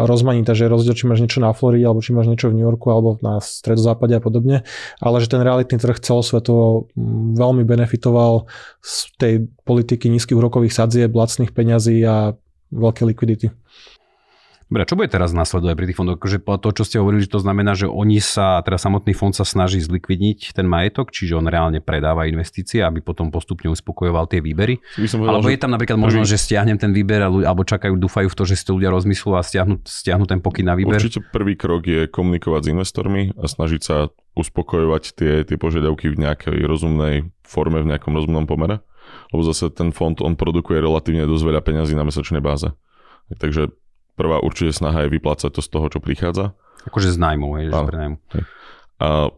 rozmanitá, 0.08 0.56
že 0.56 0.64
je 0.64 0.72
rozdiel, 0.72 0.96
či 0.96 1.04
máš 1.04 1.20
niečo 1.20 1.44
na 1.44 1.52
Floride 1.52 1.84
alebo 1.84 2.00
či 2.00 2.16
máš 2.16 2.32
niečo 2.32 2.48
v 2.48 2.56
New 2.56 2.64
Yorku 2.64 2.88
alebo 2.88 3.20
na 3.20 3.44
stredozápade 3.44 4.16
a 4.16 4.24
podobne. 4.24 4.64
Ale 5.04 5.20
že 5.20 5.28
ten 5.28 5.44
realitný 5.44 5.76
trh 5.76 6.00
celosvetovo 6.00 6.88
mm, 6.96 7.36
veľmi 7.36 7.68
benefitoval 7.68 8.48
z 8.80 8.92
tej 9.20 9.34
politiky 9.68 10.08
nízkych 10.08 10.40
úrokových 10.40 10.72
sadzieb, 10.72 11.12
lacných 11.12 11.52
peňazí 11.52 12.00
a 12.08 12.32
veľké 12.72 13.04
likvidity. 13.04 13.52
Dobre, 14.72 14.88
čo 14.88 14.96
bude 14.96 15.12
teraz 15.12 15.36
nasledovať 15.36 15.76
pri 15.76 15.86
tých 15.92 15.98
fondoch? 16.00 16.16
Akože 16.16 16.40
to, 16.40 16.68
čo 16.72 16.84
ste 16.88 16.96
hovorili, 16.96 17.28
že 17.28 17.36
to 17.36 17.44
znamená, 17.44 17.76
že 17.76 17.84
oni 17.84 18.24
sa, 18.24 18.64
teda 18.64 18.80
samotný 18.80 19.12
fond 19.12 19.36
sa 19.36 19.44
snaží 19.44 19.84
zlikvidniť 19.84 20.56
ten 20.56 20.64
majetok, 20.64 21.12
čiže 21.12 21.36
on 21.36 21.44
reálne 21.44 21.84
predáva 21.84 22.24
investície, 22.24 22.80
aby 22.80 23.04
potom 23.04 23.28
postupne 23.28 23.68
uspokojoval 23.68 24.32
tie 24.32 24.40
výbery. 24.40 24.80
Povedal, 24.96 25.28
alebo 25.28 25.52
je 25.52 25.60
tam 25.60 25.76
napríklad 25.76 26.00
možnosť, 26.00 26.24
že 26.24 26.38
stiahnem 26.40 26.80
ten 26.80 26.88
výber, 26.96 27.20
alebo 27.20 27.68
čakajú, 27.68 28.00
dúfajú 28.00 28.32
v 28.32 28.36
to, 28.40 28.48
že 28.48 28.56
si 28.56 28.64
to 28.64 28.80
ľudia 28.80 28.88
rozmyslú 28.88 29.36
a 29.36 29.44
stiahnu, 29.44 29.84
stiahnu 29.84 30.24
ten 30.24 30.40
pokyn 30.40 30.64
na 30.64 30.72
výber? 30.72 30.96
Určite 30.96 31.20
prvý 31.20 31.52
krok 31.52 31.84
je 31.84 32.08
komunikovať 32.08 32.64
s 32.64 32.68
investormi 32.72 33.22
a 33.36 33.44
snažiť 33.44 33.80
sa 33.84 34.08
uspokojovať 34.40 35.02
tie, 35.12 35.44
tie 35.44 35.56
požiadavky 35.60 36.08
v 36.08 36.16
nejakej 36.16 36.64
rozumnej 36.64 37.28
forme, 37.44 37.84
v 37.84 37.92
nejakom 37.92 38.16
rozumnom 38.16 38.48
pomere. 38.48 38.80
Lebo 39.36 39.44
zase 39.44 39.68
ten 39.68 39.92
fond, 39.92 40.16
on 40.24 40.32
produkuje 40.32 40.80
relatívne 40.80 41.28
dosť 41.28 41.44
veľa 41.44 41.60
peňazí 41.60 41.92
na 41.92 42.08
mesačnej 42.08 42.40
báze. 42.40 42.72
Takže 43.32 43.68
Prvá 44.22 44.38
určite 44.38 44.70
snaha 44.70 45.02
je 45.02 45.18
vyplácať 45.18 45.50
to 45.50 45.58
z 45.58 45.68
toho, 45.68 45.86
čo 45.90 45.98
prichádza. 45.98 46.54
Akože 46.86 47.10
z 47.10 47.18
nájmu, 47.18 47.48
hej, 47.58 47.74
že 47.74 47.82
prenajmu. 47.82 48.16
A 49.02 49.34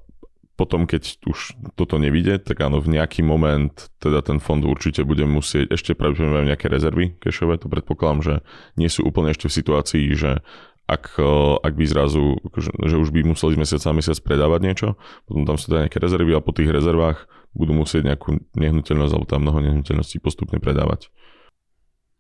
potom, 0.55 0.87
keď 0.87 1.25
už 1.27 1.59
toto 1.75 1.99
nevidie, 1.99 2.39
tak 2.39 2.63
áno, 2.63 2.79
v 2.79 3.01
nejaký 3.01 3.27
moment 3.27 3.91
teda 3.99 4.23
ten 4.23 4.39
fond 4.39 4.63
určite 4.63 5.03
bude 5.03 5.27
musieť, 5.27 5.73
ešte 5.73 5.99
pravdepodobne 5.99 6.53
nejaké 6.53 6.71
rezervy 6.71 7.19
kešové, 7.19 7.59
to 7.59 7.67
predpokladám, 7.67 8.21
že 8.23 8.35
nie 8.79 8.87
sú 8.87 9.03
úplne 9.03 9.35
ešte 9.35 9.51
v 9.51 9.57
situácii, 9.57 10.05
že 10.15 10.45
ak, 10.85 11.17
ak 11.65 11.75
by 11.75 11.85
zrazu, 11.89 12.39
akože, 12.45 12.71
že 12.77 12.97
už 13.01 13.09
by 13.09 13.25
museli 13.25 13.57
z 13.57 13.61
mesiaca 13.67 13.87
na 13.89 13.97
mesiac 13.99 14.19
predávať 14.21 14.61
niečo, 14.63 14.89
potom 15.25 15.43
tam 15.49 15.57
sú 15.57 15.73
teda 15.73 15.89
nejaké 15.89 15.99
rezervy 15.99 16.33
a 16.37 16.45
po 16.45 16.53
tých 16.53 16.71
rezervách 16.71 17.25
budú 17.57 17.73
musieť 17.73 18.03
nejakú 18.05 18.39
nehnuteľnosť 18.55 19.13
alebo 19.17 19.27
tam 19.27 19.41
mnoho 19.49 19.59
nehnuteľností 19.65 20.21
postupne 20.21 20.61
predávať. 20.61 21.09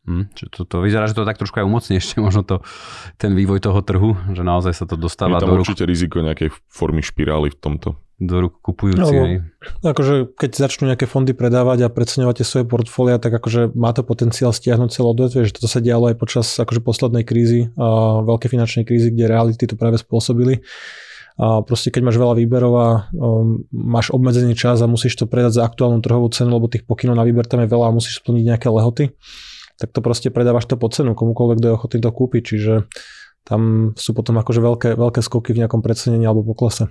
Hm, 0.04 0.36
čo 0.36 0.44
to, 0.52 0.60
to 0.68 0.76
vyzerá, 0.84 1.08
že 1.08 1.16
to 1.16 1.24
tak 1.24 1.40
trošku 1.40 1.64
aj 1.64 1.64
umocní 1.64 1.96
ešte 1.96 2.20
možno 2.20 2.44
to, 2.44 2.60
ten 3.16 3.32
vývoj 3.32 3.64
toho 3.64 3.80
trhu, 3.80 4.12
že 4.36 4.44
naozaj 4.44 4.76
sa 4.76 4.84
to 4.84 5.00
dostáva 5.00 5.40
Je 5.40 5.48
tam 5.48 5.56
do 5.56 5.64
určite 5.64 5.88
rúk, 5.88 5.90
riziko 5.96 6.20
nejakej 6.20 6.52
formy 6.68 7.00
špirály 7.00 7.48
v 7.48 7.56
tomto. 7.56 7.96
Do 8.20 8.46
rúk 8.46 8.60
kupujúci. 8.60 9.42
No, 9.80 9.86
akože 9.90 10.36
keď 10.36 10.50
začnú 10.54 10.92
nejaké 10.92 11.08
fondy 11.08 11.32
predávať 11.32 11.88
a 11.88 11.90
preceňovať 11.90 12.44
svoje 12.44 12.68
portfólia, 12.68 13.16
tak 13.16 13.32
akože 13.32 13.72
má 13.74 13.96
to 13.96 14.04
potenciál 14.04 14.52
stiahnuť 14.52 14.92
celé 14.92 15.08
odvetvie, 15.08 15.48
že 15.48 15.56
toto 15.56 15.72
sa 15.72 15.80
dialo 15.80 16.12
aj 16.12 16.16
počas 16.20 16.46
akože 16.60 16.84
poslednej 16.84 17.24
krízy, 17.24 17.72
a 17.74 18.20
veľkej 18.22 18.52
finančnej 18.52 18.84
krízy, 18.84 19.08
kde 19.10 19.24
reality 19.24 19.64
to 19.66 19.74
práve 19.74 19.98
spôsobili. 19.98 20.62
A 21.34 21.66
proste 21.66 21.90
keď 21.90 22.06
máš 22.06 22.20
veľa 22.20 22.38
výberov 22.38 22.72
a 22.78 22.88
um, 23.10 23.66
máš 23.74 24.14
obmedzený 24.14 24.54
čas 24.54 24.78
a 24.78 24.86
musíš 24.86 25.18
to 25.18 25.26
predať 25.26 25.58
za 25.58 25.66
aktuálnu 25.66 25.98
trhovú 25.98 26.30
cenu, 26.30 26.54
lebo 26.54 26.70
tých 26.70 26.86
pokynov 26.86 27.18
na 27.18 27.26
výber 27.26 27.42
tam 27.50 27.66
je 27.66 27.72
veľa 27.72 27.90
a 27.90 27.96
musíš 27.96 28.22
splniť 28.22 28.54
nejaké 28.54 28.70
lehoty, 28.70 29.10
tak 29.78 29.90
to 29.90 30.00
proste 30.00 30.30
predávaš 30.30 30.70
to 30.70 30.78
po 30.78 30.86
cenu 30.90 31.14
komukoľvek, 31.18 31.56
kto 31.58 31.66
je 31.66 31.76
ochotný 31.76 31.98
to 32.02 32.10
kúpiť, 32.14 32.42
čiže 32.42 32.74
tam 33.44 33.92
sú 33.94 34.16
potom 34.16 34.40
akože 34.40 34.60
veľké, 34.60 34.90
veľké 34.96 35.20
skoky 35.20 35.52
v 35.52 35.64
nejakom 35.64 35.84
predsenení 35.84 36.24
alebo 36.24 36.46
poklese. 36.46 36.88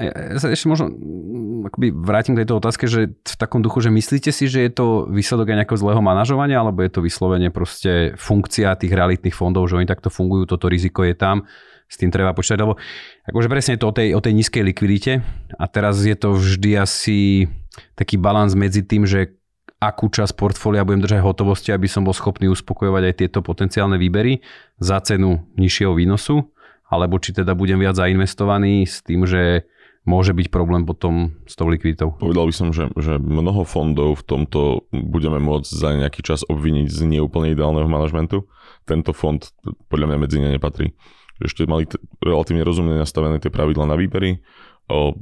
Ja 0.00 0.40
sa 0.40 0.48
ešte 0.48 0.64
možno 0.64 0.88
mm, 0.88 1.68
akoby 1.68 1.92
vrátim 1.92 2.32
k 2.32 2.44
tejto 2.44 2.56
otázke, 2.56 2.88
že 2.88 3.12
v 3.12 3.36
takom 3.36 3.60
duchu, 3.60 3.84
že 3.84 3.92
myslíte 3.92 4.32
si, 4.32 4.48
že 4.48 4.64
je 4.64 4.72
to 4.72 5.04
výsledok 5.12 5.52
aj 5.52 5.58
nejakého 5.60 5.80
zlého 5.80 6.00
manažovania, 6.00 6.64
alebo 6.64 6.80
je 6.80 6.92
to 6.92 7.04
vyslovene 7.04 7.52
proste 7.52 8.16
funkcia 8.16 8.80
tých 8.80 8.96
realitných 8.96 9.36
fondov, 9.36 9.68
že 9.68 9.76
oni 9.76 9.84
takto 9.84 10.08
fungujú, 10.08 10.48
toto 10.48 10.72
riziko 10.72 11.04
je 11.04 11.12
tam, 11.12 11.44
s 11.90 12.00
tým 12.00 12.08
treba 12.08 12.32
počítať, 12.32 12.58
lebo 12.64 12.80
akože 13.28 13.48
presne 13.50 13.72
je 13.76 13.80
to 13.82 13.90
o 13.90 13.96
tej, 13.96 14.08
o 14.16 14.20
tej 14.22 14.32
nízkej 14.40 14.62
likvidite 14.62 15.12
a 15.58 15.64
teraz 15.68 16.00
je 16.00 16.16
to 16.16 16.32
vždy 16.32 16.80
asi 16.80 17.50
taký 17.92 18.16
balans 18.16 18.56
medzi 18.56 18.80
tým, 18.80 19.04
že 19.04 19.36
akú 19.80 20.12
časť 20.12 20.36
portfólia 20.36 20.84
budem 20.84 21.00
držať 21.00 21.24
hotovosti, 21.24 21.72
aby 21.72 21.88
som 21.88 22.04
bol 22.04 22.12
schopný 22.12 22.52
uspokojovať 22.52 23.02
aj 23.08 23.14
tieto 23.16 23.40
potenciálne 23.40 23.96
výbery 23.96 24.44
za 24.76 25.00
cenu 25.00 25.40
nižšieho 25.56 25.96
výnosu, 25.96 26.52
alebo 26.92 27.16
či 27.16 27.32
teda 27.32 27.56
budem 27.56 27.80
viac 27.80 27.96
zainvestovaný 27.96 28.84
s 28.84 29.00
tým, 29.00 29.24
že 29.24 29.64
môže 30.04 30.36
byť 30.36 30.52
problém 30.52 30.84
potom 30.84 31.32
s 31.48 31.56
tou 31.56 31.68
likviditou. 31.72 32.12
Povedal 32.20 32.48
by 32.48 32.54
som, 32.54 32.68
že, 32.76 32.92
že 33.00 33.16
mnoho 33.16 33.64
fondov 33.64 34.20
v 34.20 34.24
tomto 34.28 34.60
budeme 34.92 35.40
môcť 35.40 35.70
za 35.72 35.96
nejaký 35.96 36.20
čas 36.24 36.44
obviniť 36.44 36.88
z 36.88 37.00
neúplne 37.16 37.52
ideálneho 37.52 37.88
manažmentu. 37.88 38.48
Tento 38.84 39.16
fond 39.16 39.40
podľa 39.88 40.06
mňa 40.12 40.18
medzi 40.20 40.36
ne 40.40 40.56
nepatrí. 40.56 40.92
Ešte 41.40 41.64
mali 41.64 41.88
t- 41.88 41.96
relatívne 42.20 42.64
rozumne 42.64 43.00
nastavené 43.00 43.40
tie 43.40 43.48
pravidla 43.48 43.88
na 43.88 43.96
výbery, 43.96 44.44
o, 44.90 45.14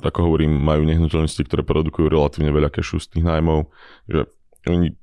ako 0.00 0.18
hovorím, 0.24 0.56
majú 0.56 0.82
nehnuteľnosti, 0.88 1.44
ktoré 1.46 1.62
produkujú 1.62 2.08
relatívne 2.08 2.50
veľa 2.50 2.72
kešu 2.72 2.98
z 2.98 3.06
tých 3.16 3.24
nájmov, 3.28 3.68
že 4.08 4.26
oni 4.66 4.96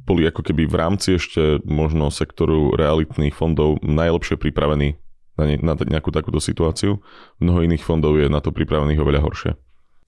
boli 0.00 0.24
ako 0.26 0.40
keby 0.42 0.64
v 0.66 0.74
rámci 0.78 1.20
ešte 1.20 1.60
možno 1.66 2.08
sektoru 2.08 2.72
realitných 2.74 3.36
fondov 3.36 3.78
najlepšie 3.84 4.40
pripravení 4.40 4.96
na, 5.36 5.44
ne, 5.46 5.56
na 5.60 5.76
nejakú 5.76 6.10
takúto 6.10 6.40
situáciu. 6.40 7.04
Mnoho 7.38 7.62
iných 7.68 7.84
fondov 7.84 8.16
je 8.16 8.26
na 8.26 8.40
to 8.40 8.50
pripravených 8.50 9.00
oveľa 9.02 9.20
horšie. 9.22 9.52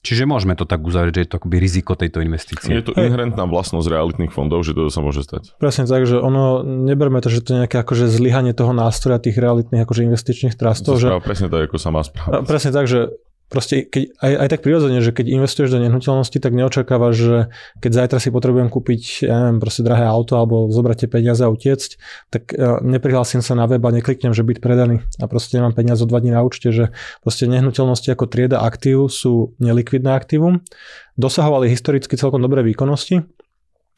Čiže 0.02 0.26
môžeme 0.26 0.58
to 0.58 0.66
tak 0.66 0.82
uzavrieť, 0.82 1.14
že 1.14 1.22
je 1.22 1.30
to 1.30 1.38
akoby 1.38 1.56
riziko 1.62 1.94
tejto 1.94 2.26
investície. 2.26 2.74
Je 2.74 2.82
to 2.82 2.90
inherentná 2.98 3.46
vlastnosť 3.46 3.86
realitných 3.86 4.34
fondov, 4.34 4.66
že 4.66 4.74
to 4.74 4.90
sa 4.90 4.98
môže 4.98 5.22
stať. 5.22 5.54
Presne 5.62 5.86
tak, 5.86 6.10
že 6.10 6.18
ono, 6.18 6.66
neberme 6.66 7.22
to, 7.22 7.30
že 7.30 7.46
to 7.46 7.54
je 7.54 7.58
nejaké 7.62 7.86
akože 7.86 8.10
zlyhanie 8.10 8.50
toho 8.50 8.74
nástroja 8.74 9.22
tých 9.22 9.38
realitných 9.38 9.86
akože 9.86 10.02
investičných 10.02 10.58
trustov. 10.58 10.98
Že, 10.98 11.22
presne 11.22 11.46
tak, 11.46 11.70
ako 11.70 11.78
sa 11.78 11.94
má 11.94 12.02
správať. 12.02 12.42
Presne 12.50 12.74
tak, 12.74 12.90
že 12.90 13.14
proste 13.52 13.84
keď, 13.84 14.16
aj, 14.16 14.32
aj 14.32 14.48
tak 14.48 14.60
prirodzene, 14.64 15.04
že 15.04 15.12
keď 15.12 15.28
investuješ 15.28 15.76
do 15.76 15.84
nehnuteľnosti, 15.84 16.38
tak 16.40 16.56
neočakávaš, 16.56 17.14
že 17.14 17.38
keď 17.84 17.90
zajtra 17.92 18.18
si 18.24 18.32
potrebujem 18.32 18.72
kúpiť, 18.72 19.28
ja 19.28 19.44
neviem, 19.44 19.60
proste 19.60 19.84
drahé 19.84 20.08
auto 20.08 20.40
alebo 20.40 20.72
zobrať 20.72 21.04
tie 21.04 21.08
peniaze 21.12 21.44
a 21.44 21.52
utiecť, 21.52 21.90
tak 22.32 22.56
uh, 22.56 22.80
neprihlásim 22.80 23.44
sa 23.44 23.52
na 23.52 23.68
web 23.68 23.84
a 23.84 23.92
nekliknem, 23.92 24.32
že 24.32 24.40
byť 24.40 24.58
predaný 24.64 25.04
a 25.20 25.28
proste 25.28 25.60
nemám 25.60 25.76
peniaze 25.76 26.00
o 26.00 26.08
dva 26.08 26.24
dní 26.24 26.32
na 26.32 26.40
účte, 26.40 26.72
že 26.72 26.96
proste 27.20 27.44
nehnuteľnosti 27.44 28.08
ako 28.08 28.24
trieda 28.32 28.64
aktív 28.64 29.12
sú 29.12 29.52
nelikvidné 29.60 30.08
aktívum. 30.08 30.64
Dosahovali 31.20 31.68
historicky 31.68 32.16
celkom 32.16 32.40
dobré 32.40 32.64
výkonnosti, 32.64 33.20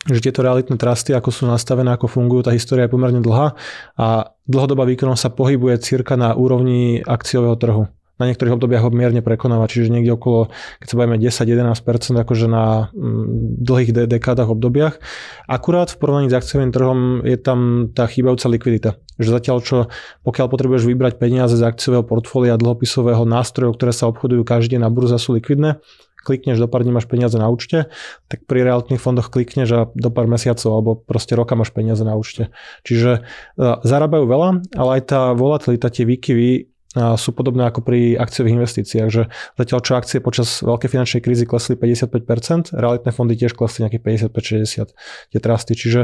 že 0.05 0.21
tieto 0.21 0.43
realitné 0.43 0.75
trusty, 0.77 1.15
ako 1.15 1.31
sú 1.31 1.47
nastavené, 1.47 1.95
ako 1.95 2.11
fungujú, 2.11 2.51
tá 2.51 2.53
história 2.53 2.91
je 2.91 2.93
pomerne 2.93 3.23
dlhá 3.23 3.55
a 3.95 4.35
dlhodobá 4.45 4.83
výkonnosť 4.85 5.23
sa 5.23 5.31
pohybuje 5.31 5.79
cirka 5.81 6.19
na 6.19 6.35
úrovni 6.35 7.01
akciového 7.01 7.55
trhu. 7.57 7.87
Na 8.15 8.31
niektorých 8.31 8.55
obdobiach 8.55 8.87
ho 8.87 8.95
mierne 8.95 9.27
prekonáva, 9.27 9.67
čiže 9.67 9.91
niekde 9.91 10.15
okolo, 10.15 10.55
keď 10.79 10.87
sa 10.87 10.97
bavíme 11.03 11.19
10-11%, 11.19 12.15
akože 12.15 12.47
na 12.47 12.95
mm, 12.95 13.59
dlhých 13.59 13.91
de- 13.91 14.07
dekádach 14.07 14.55
obdobiach. 14.55 15.03
Akurát 15.51 15.91
v 15.91 15.99
porovnaní 15.99 16.31
s 16.31 16.39
akciovým 16.39 16.71
trhom 16.71 17.27
je 17.27 17.35
tam 17.35 17.91
tá 17.91 18.07
chýbajúca 18.07 18.47
likvidita. 18.47 18.91
Že 19.19 19.29
zatiaľ 19.35 19.59
čo, 19.67 19.77
pokiaľ 20.23 20.47
potrebuješ 20.47 20.87
vybrať 20.87 21.19
peniaze 21.19 21.59
z 21.59 21.67
akciového 21.67 22.07
portfólia 22.07 22.55
dlhopisového 22.55 23.27
nástrojov, 23.27 23.75
ktoré 23.79 23.91
sa 23.91 24.07
obchodujú 24.07 24.47
každý 24.47 24.79
deň 24.79 24.87
na 24.87 24.91
burza 24.95 25.19
sú 25.19 25.35
likvidné, 25.35 25.83
klikneš, 26.25 26.57
do 26.57 26.67
pár 26.67 26.83
dní 26.83 26.97
máš 26.97 27.05
peniaze 27.05 27.37
na 27.37 27.53
účte, 27.53 27.93
tak 28.33 28.49
pri 28.49 28.65
realitných 28.65 28.99
fondoch 28.99 29.29
klikneš 29.29 29.69
a 29.77 29.81
do 29.93 30.09
pár 30.09 30.25
mesiacov 30.25 30.71
alebo 30.73 30.91
proste 30.97 31.37
roka 31.37 31.53
máš 31.53 31.71
peniaze 31.71 32.01
na 32.03 32.17
účte. 32.17 32.49
Čiže 32.89 33.21
uh, 33.21 33.85
zarábajú 33.85 34.25
veľa, 34.25 34.49
ale 34.75 34.91
aj 34.99 35.03
tá 35.05 35.21
volatilita, 35.37 35.93
tie 35.93 36.09
výkyvy 36.09 36.74
sú 36.95 37.31
podobné 37.35 37.67
ako 37.67 37.83
pri 37.83 38.15
akciových 38.15 38.55
investíciách, 38.55 39.09
že 39.11 39.27
zatiaľ 39.59 39.79
čo 39.83 39.93
akcie 39.99 40.19
počas 40.23 40.63
veľkej 40.63 40.89
finančnej 40.91 41.21
krízy 41.27 41.45
klesli 41.45 41.75
55%, 41.75 42.71
realitné 42.71 43.11
fondy 43.11 43.35
tiež 43.35 43.59
klesli 43.59 43.83
nejakých 43.83 44.31
55-60, 44.31 45.35
tie 45.35 45.41
trusty. 45.43 45.73
Čiže 45.75 46.01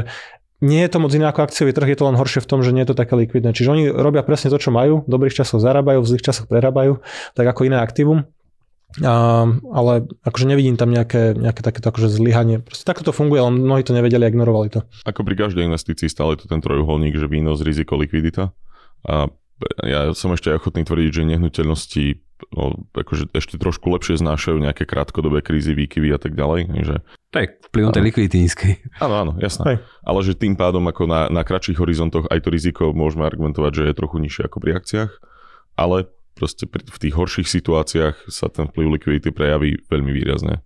nie 0.61 0.83
je 0.85 0.91
to 0.93 1.01
moc 1.01 1.09
iné 1.15 1.25
ako 1.25 1.47
akciový 1.47 1.73
trh, 1.73 1.89
je 1.89 1.97
to 1.97 2.05
len 2.05 2.19
horšie 2.19 2.43
v 2.43 2.47
tom, 2.47 2.59
že 2.61 2.69
nie 2.75 2.85
je 2.85 2.93
to 2.93 2.99
také 2.99 3.17
likvidné. 3.17 3.55
Čiže 3.55 3.69
oni 3.71 3.83
robia 3.89 4.21
presne 4.21 4.53
to, 4.53 4.61
čo 4.61 4.69
majú, 4.69 5.01
v 5.07 5.09
dobrých 5.09 5.33
časoch 5.33 5.57
zarábajú, 5.57 6.05
v 6.05 6.09
zlých 6.11 6.25
časoch 6.27 6.45
prerábajú, 6.45 7.01
tak 7.33 7.49
ako 7.49 7.65
iné 7.65 7.81
aktívum. 7.81 8.29
A, 8.99 9.47
ale 9.71 10.05
akože 10.27 10.45
nevidím 10.51 10.75
tam 10.75 10.91
nejaké, 10.91 11.33
nejaké 11.33 11.63
takéto 11.63 11.89
akože 11.89 12.11
zlyhanie. 12.11 12.59
Proste 12.59 12.83
takto 12.83 13.07
to 13.07 13.15
funguje, 13.15 13.39
ale 13.39 13.55
mnohí 13.55 13.81
to 13.87 13.95
nevedeli 13.95 14.27
ignorovali 14.27 14.67
to. 14.67 14.83
Ako 15.07 15.23
pri 15.23 15.47
každej 15.47 15.65
investícii 15.65 16.11
stále 16.11 16.35
je 16.35 16.43
to 16.45 16.51
ten 16.51 16.59
trojuholník, 16.59 17.15
že 17.15 17.31
výnos, 17.31 17.63
riziko, 17.63 17.95
likvidita. 17.95 18.51
A 19.07 19.33
ja 19.85 20.11
som 20.17 20.33
ešte 20.33 20.53
ochotný 20.53 20.85
tvrdiť, 20.85 21.11
že 21.11 21.29
nehnuteľnosti 21.29 22.05
no, 22.53 22.85
akože 22.93 23.29
ešte 23.35 23.55
trošku 23.61 23.87
lepšie 23.93 24.17
znášajú 24.17 24.57
nejaké 24.57 24.89
krátkodobé 24.89 25.45
krízy, 25.45 25.77
výkyvy 25.77 26.09
a 26.13 26.19
tak 26.19 26.33
ďalej. 26.33 26.71
Že... 26.81 26.95
Je 27.37 27.47
vplyvom 27.69 27.91
tej 27.93 28.03
likvidity 28.03 28.37
nízkej. 28.47 28.73
Áno, 28.99 29.15
áno, 29.15 29.31
jasné. 29.39 29.63
Hej. 29.65 29.77
Ale 30.03 30.19
že 30.25 30.33
tým 30.37 30.57
pádom 30.57 30.83
ako 30.89 31.03
na, 31.05 31.21
na 31.29 31.45
kratších 31.45 31.79
horizontoch 31.79 32.27
aj 32.27 32.39
to 32.43 32.49
riziko 32.49 32.83
môžeme 32.91 33.23
argumentovať, 33.23 33.71
že 33.71 33.83
je 33.91 33.99
trochu 33.99 34.17
nižšie 34.19 34.43
ako 34.49 34.57
pri 34.59 34.71
akciách, 34.81 35.11
ale 35.77 36.09
proste 36.33 36.65
v 36.67 36.97
tých 36.97 37.13
horších 37.13 37.47
situáciách 37.47 38.15
sa 38.31 38.49
ten 38.49 38.67
vplyv 38.71 38.99
likvidity 38.99 39.29
prejaví 39.29 39.83
veľmi 39.87 40.11
výrazne. 40.15 40.63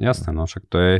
Jasné, 0.00 0.32
no 0.32 0.48
však 0.48 0.72
to 0.72 0.78
je, 0.80 0.94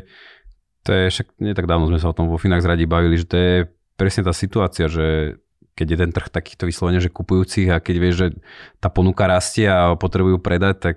to 0.85 0.91
je 0.93 1.05
však 1.09 1.27
nie 1.41 1.57
tak 1.57 1.65
dávno 1.65 1.89
sme 1.89 1.97
sa 1.97 2.13
o 2.13 2.17
tom 2.17 2.29
vo 2.29 2.37
Finax 2.37 2.69
radi 2.69 2.85
bavili, 2.85 3.17
že 3.17 3.27
to 3.27 3.37
je 3.39 3.55
presne 3.97 4.27
tá 4.27 4.35
situácia, 4.37 4.91
že 4.91 5.39
keď 5.73 5.87
je 5.89 5.99
ten 6.05 6.11
trh 6.13 6.29
takýchto 6.29 6.69
vyslovene, 6.69 7.01
že 7.01 7.09
kupujúcich 7.09 7.73
a 7.73 7.81
keď 7.81 7.97
vieš, 7.97 8.17
že 8.17 8.29
tá 8.77 8.93
ponuka 8.93 9.25
rastie 9.25 9.65
a 9.65 9.97
potrebujú 9.97 10.37
predať, 10.37 10.77
tak 10.93 10.97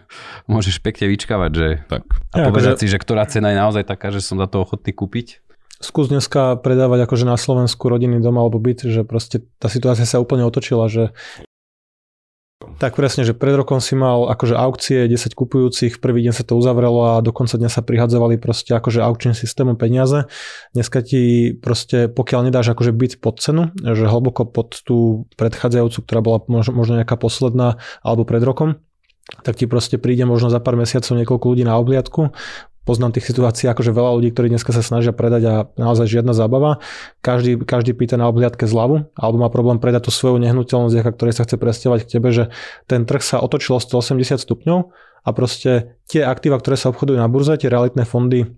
môžeš 0.52 0.84
pekne 0.84 1.08
vyčkávať, 1.08 1.50
že 1.52 1.68
tak. 1.88 2.04
a 2.36 2.36
ja, 2.36 2.46
povedať 2.52 2.76
akože... 2.76 2.82
si, 2.84 2.92
že 2.92 2.98
ktorá 3.00 3.24
cena 3.24 3.52
je 3.52 3.58
naozaj 3.58 3.84
taká, 3.88 4.12
že 4.12 4.20
som 4.20 4.36
za 4.36 4.48
to 4.48 4.60
ochotný 4.60 4.92
kúpiť. 4.92 5.40
Skús 5.80 6.12
dneska 6.12 6.60
predávať 6.60 7.08
akože 7.08 7.24
na 7.24 7.40
Slovensku 7.40 7.88
rodinný 7.88 8.20
dom 8.20 8.36
alebo 8.36 8.60
byt, 8.60 8.84
že 8.84 9.00
proste 9.00 9.48
tá 9.56 9.72
situácia 9.72 10.04
sa 10.04 10.20
úplne 10.20 10.44
otočila, 10.44 10.92
že 10.92 11.16
tak 12.76 12.96
presne, 12.96 13.24
že 13.24 13.32
pred 13.32 13.56
rokom 13.56 13.80
si 13.80 13.96
mal 13.96 14.28
akože 14.28 14.52
aukcie, 14.52 15.08
10 15.08 15.32
kupujúcich, 15.32 15.96
prvý 15.96 16.24
deň 16.28 16.32
sa 16.36 16.44
to 16.44 16.60
uzavrelo 16.60 17.16
a 17.16 17.24
do 17.24 17.32
konca 17.32 17.56
dňa 17.56 17.72
sa 17.72 17.80
prihadzovali 17.80 18.36
proste 18.36 18.76
akože 18.76 19.00
aukčným 19.00 19.32
systémom 19.32 19.80
peniaze. 19.80 20.28
Dneska 20.76 21.00
ti 21.00 21.56
proste, 21.56 22.12
pokiaľ 22.12 22.52
nedáš 22.52 22.76
akože 22.76 22.92
byť 22.92 23.12
pod 23.24 23.40
cenu, 23.40 23.72
že 23.80 24.04
hlboko 24.04 24.44
pod 24.44 24.76
tú 24.84 25.28
predchádzajúcu, 25.40 25.98
ktorá 26.04 26.20
bola 26.20 26.38
možno 26.48 27.00
nejaká 27.00 27.16
posledná 27.16 27.80
alebo 28.04 28.28
pred 28.28 28.44
rokom, 28.44 28.80
tak 29.40 29.56
ti 29.56 29.64
proste 29.64 29.96
príde 29.96 30.26
možno 30.26 30.50
za 30.50 30.58
pár 30.58 30.74
mesiacov 30.74 31.16
niekoľko 31.16 31.46
ľudí 31.54 31.64
na 31.64 31.78
obliadku, 31.78 32.34
poznám 32.90 33.14
tých 33.14 33.30
situácií 33.30 33.70
akože 33.70 33.94
veľa 33.94 34.18
ľudí, 34.18 34.34
ktorí 34.34 34.50
dneska 34.50 34.74
sa 34.74 34.82
snažia 34.82 35.14
predať 35.14 35.42
a 35.46 35.54
naozaj 35.78 36.10
žiadna 36.10 36.34
zábava. 36.34 36.82
Každý, 37.22 37.62
každý 37.62 37.94
pýta 37.94 38.18
na 38.18 38.26
obhliadke 38.26 38.66
zľavu 38.66 39.14
alebo 39.14 39.36
má 39.38 39.46
problém 39.46 39.78
predať 39.78 40.10
tú 40.10 40.12
svoju 40.12 40.42
nehnuteľnosť, 40.42 40.98
aká 40.98 41.14
ktorej 41.14 41.38
sa 41.38 41.46
chce 41.46 41.54
presťahovať 41.54 42.00
k 42.02 42.12
tebe, 42.18 42.28
že 42.34 42.50
ten 42.90 43.06
trh 43.06 43.22
sa 43.22 43.38
otočilo 43.38 43.78
180 43.78 44.42
stupňov 44.42 44.90
a 45.22 45.30
proste 45.30 45.94
tie 46.10 46.26
aktíva, 46.26 46.58
ktoré 46.58 46.74
sa 46.74 46.90
obchodujú 46.90 47.14
na 47.14 47.30
burze, 47.30 47.54
tie 47.62 47.70
realitné 47.70 48.02
fondy, 48.02 48.50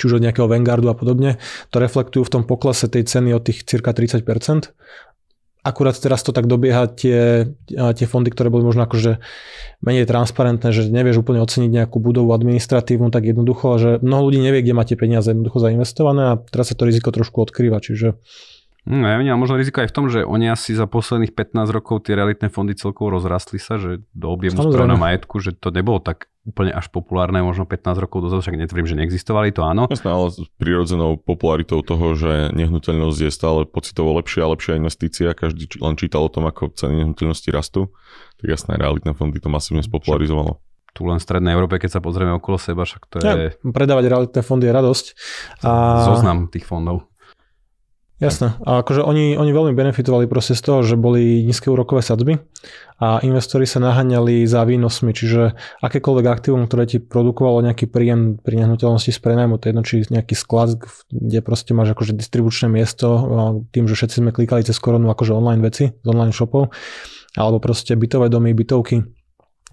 či 0.00 0.02
už 0.08 0.16
od 0.16 0.24
nejakého 0.24 0.48
Vanguardu 0.48 0.88
a 0.88 0.96
podobne, 0.96 1.36
to 1.68 1.76
reflektujú 1.82 2.24
v 2.24 2.32
tom 2.32 2.42
poklese 2.48 2.88
tej 2.88 3.04
ceny 3.04 3.36
od 3.36 3.44
tých 3.44 3.68
cirka 3.68 3.92
30% 3.92 4.24
akurát 5.60 5.96
teraz 5.96 6.24
to 6.24 6.32
tak 6.32 6.48
dobieha 6.48 6.88
tie, 6.88 7.50
tie 7.68 8.06
fondy, 8.08 8.32
ktoré 8.32 8.48
boli 8.48 8.64
možno 8.64 8.84
akože 8.88 9.20
menej 9.84 10.08
transparentné, 10.08 10.72
že 10.72 10.88
nevieš 10.88 11.20
úplne 11.20 11.40
oceniť 11.44 11.70
nejakú 11.70 12.00
budovu 12.00 12.32
administratívnu 12.32 13.12
tak 13.12 13.28
jednoducho, 13.28 13.66
že 13.76 13.90
mnoho 14.00 14.28
ľudí 14.28 14.40
nevie, 14.40 14.64
kde 14.64 14.76
máte 14.76 14.94
peniaze 14.96 15.32
jednoducho 15.32 15.60
zainvestované 15.60 16.22
a 16.32 16.38
teraz 16.40 16.72
sa 16.72 16.76
to 16.76 16.88
riziko 16.88 17.12
trošku 17.12 17.44
odkrýva, 17.44 17.80
čiže 17.80 18.16
No, 18.88 19.04
ja 19.04 19.20
vnímam 19.20 19.44
možno 19.44 19.60
riziko 19.60 19.84
aj 19.84 19.92
v 19.92 19.96
tom, 19.96 20.06
že 20.08 20.24
oni 20.24 20.48
asi 20.48 20.72
za 20.72 20.88
posledných 20.88 21.36
15 21.36 21.68
rokov 21.68 22.08
tie 22.08 22.16
realitné 22.16 22.48
fondy 22.48 22.72
celkovo 22.72 23.12
rozrastli 23.12 23.60
sa, 23.60 23.76
že 23.76 24.00
do 24.16 24.32
objemu 24.32 24.56
správna 24.56 24.96
majetku, 24.96 25.36
že 25.36 25.52
to 25.52 25.68
nebolo 25.68 26.00
tak 26.00 26.29
úplne 26.40 26.72
až 26.72 26.88
populárne, 26.88 27.44
možno 27.44 27.68
15 27.68 28.00
rokov 28.00 28.24
dozadu, 28.24 28.40
však 28.40 28.56
netvrdím, 28.56 28.88
že 28.88 28.96
neexistovali, 28.96 29.52
to 29.52 29.60
áno. 29.60 29.84
Jasné, 29.92 30.08
ale 30.08 30.32
s 30.32 30.40
prirodzenou 30.56 31.20
popularitou 31.20 31.84
toho, 31.84 32.16
že 32.16 32.48
nehnuteľnosť 32.56 33.18
je 33.28 33.30
stále 33.30 33.60
pocitovo 33.68 34.16
lepšia 34.16 34.48
a 34.48 34.52
lepšia 34.56 34.80
investícia, 34.80 35.36
každý 35.36 35.68
len 35.78 36.00
čítal 36.00 36.24
o 36.24 36.32
tom, 36.32 36.48
ako 36.48 36.72
ceny 36.72 37.04
nehnuteľnosti 37.04 37.48
rastú, 37.52 37.92
tak 38.40 38.56
jasné, 38.56 38.80
realitné 38.80 39.12
fondy 39.12 39.36
to 39.36 39.52
masívne 39.52 39.84
spopularizovalo 39.84 40.58
tu 40.90 41.06
len 41.06 41.22
v 41.22 41.26
Strednej 41.26 41.54
Európe, 41.54 41.78
keď 41.78 41.98
sa 41.98 42.00
pozrieme 42.02 42.34
okolo 42.34 42.58
seba, 42.58 42.82
však 42.82 43.02
to 43.06 43.14
je... 43.22 43.22
Ja, 43.22 43.34
predávať 43.62 44.10
realitné 44.10 44.42
fondy 44.42 44.66
je 44.66 44.74
radosť. 44.74 45.06
A... 45.62 45.70
Zoznam 46.02 46.50
tých 46.50 46.66
fondov. 46.66 47.09
Jasné. 48.20 48.52
A 48.68 48.84
akože 48.84 49.00
oni, 49.00 49.40
oni 49.40 49.48
veľmi 49.48 49.72
benefitovali 49.72 50.28
proste 50.28 50.52
z 50.52 50.60
toho, 50.60 50.84
že 50.84 51.00
boli 51.00 51.40
nízke 51.40 51.72
úrokové 51.72 52.04
sadzby 52.04 52.36
a 53.00 53.16
investori 53.24 53.64
sa 53.64 53.80
naháňali 53.80 54.44
za 54.44 54.60
výnosmi, 54.68 55.16
čiže 55.16 55.56
akékoľvek 55.80 56.26
aktívum, 56.28 56.68
ktoré 56.68 56.84
ti 56.84 57.00
produkovalo 57.00 57.64
nejaký 57.64 57.88
príjem 57.88 58.36
pri 58.36 58.60
nehnuteľnosti 58.60 59.08
z 59.08 59.20
prenajmu, 59.24 59.56
to 59.56 59.72
jedno, 59.72 59.82
či 59.88 60.04
nejaký 60.12 60.36
sklad, 60.36 60.76
kde 61.08 61.40
proste 61.40 61.72
máš 61.72 61.96
akože 61.96 62.12
distribučné 62.12 62.68
miesto, 62.68 63.08
tým, 63.72 63.88
že 63.88 63.96
všetci 63.96 64.20
sme 64.20 64.36
klikali 64.36 64.68
cez 64.68 64.76
koronu 64.76 65.08
akože 65.08 65.32
online 65.32 65.64
veci 65.64 65.88
z 65.88 66.06
online 66.06 66.36
shopov, 66.36 66.76
alebo 67.40 67.56
proste 67.56 67.96
bytové 67.96 68.28
domy, 68.28 68.52
bytovky, 68.52 69.00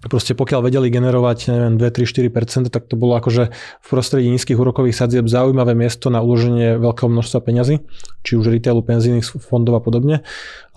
proste 0.06 0.38
pokiaľ 0.38 0.70
vedeli 0.70 0.94
generovať, 0.94 1.50
neviem, 1.50 1.74
2, 1.74 1.90
3, 1.90 2.30
4%, 2.30 2.70
tak 2.70 2.86
to 2.86 2.94
bolo 2.94 3.18
akože 3.18 3.50
v 3.54 3.86
prostredí 3.90 4.30
nízkych 4.30 4.54
úrokových 4.54 4.94
sadzieb 4.94 5.26
zaujímavé 5.26 5.74
miesto 5.74 6.06
na 6.06 6.22
uloženie 6.22 6.78
veľkého 6.78 7.10
množstva 7.10 7.38
peňazí, 7.42 7.82
či 8.22 8.38
už 8.38 8.54
retailu, 8.54 8.86
penzijných 8.86 9.26
fondov 9.42 9.78
a 9.78 9.82
podobne 9.82 10.22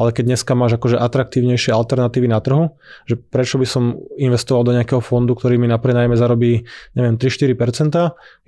ale 0.01 0.09
keď 0.09 0.33
dneska 0.33 0.57
máš 0.57 0.81
akože 0.81 0.97
atraktívnejšie 0.97 1.69
alternatívy 1.69 2.25
na 2.25 2.41
trhu, 2.41 2.73
že 3.05 3.21
prečo 3.21 3.61
by 3.61 3.69
som 3.69 4.01
investoval 4.17 4.65
do 4.65 4.73
nejakého 4.73 4.97
fondu, 4.97 5.37
ktorý 5.37 5.61
mi 5.61 5.69
na 5.69 5.77
prenajme 5.77 6.17
zarobí, 6.17 6.65
neviem, 6.97 7.21
3-4%, 7.21 7.93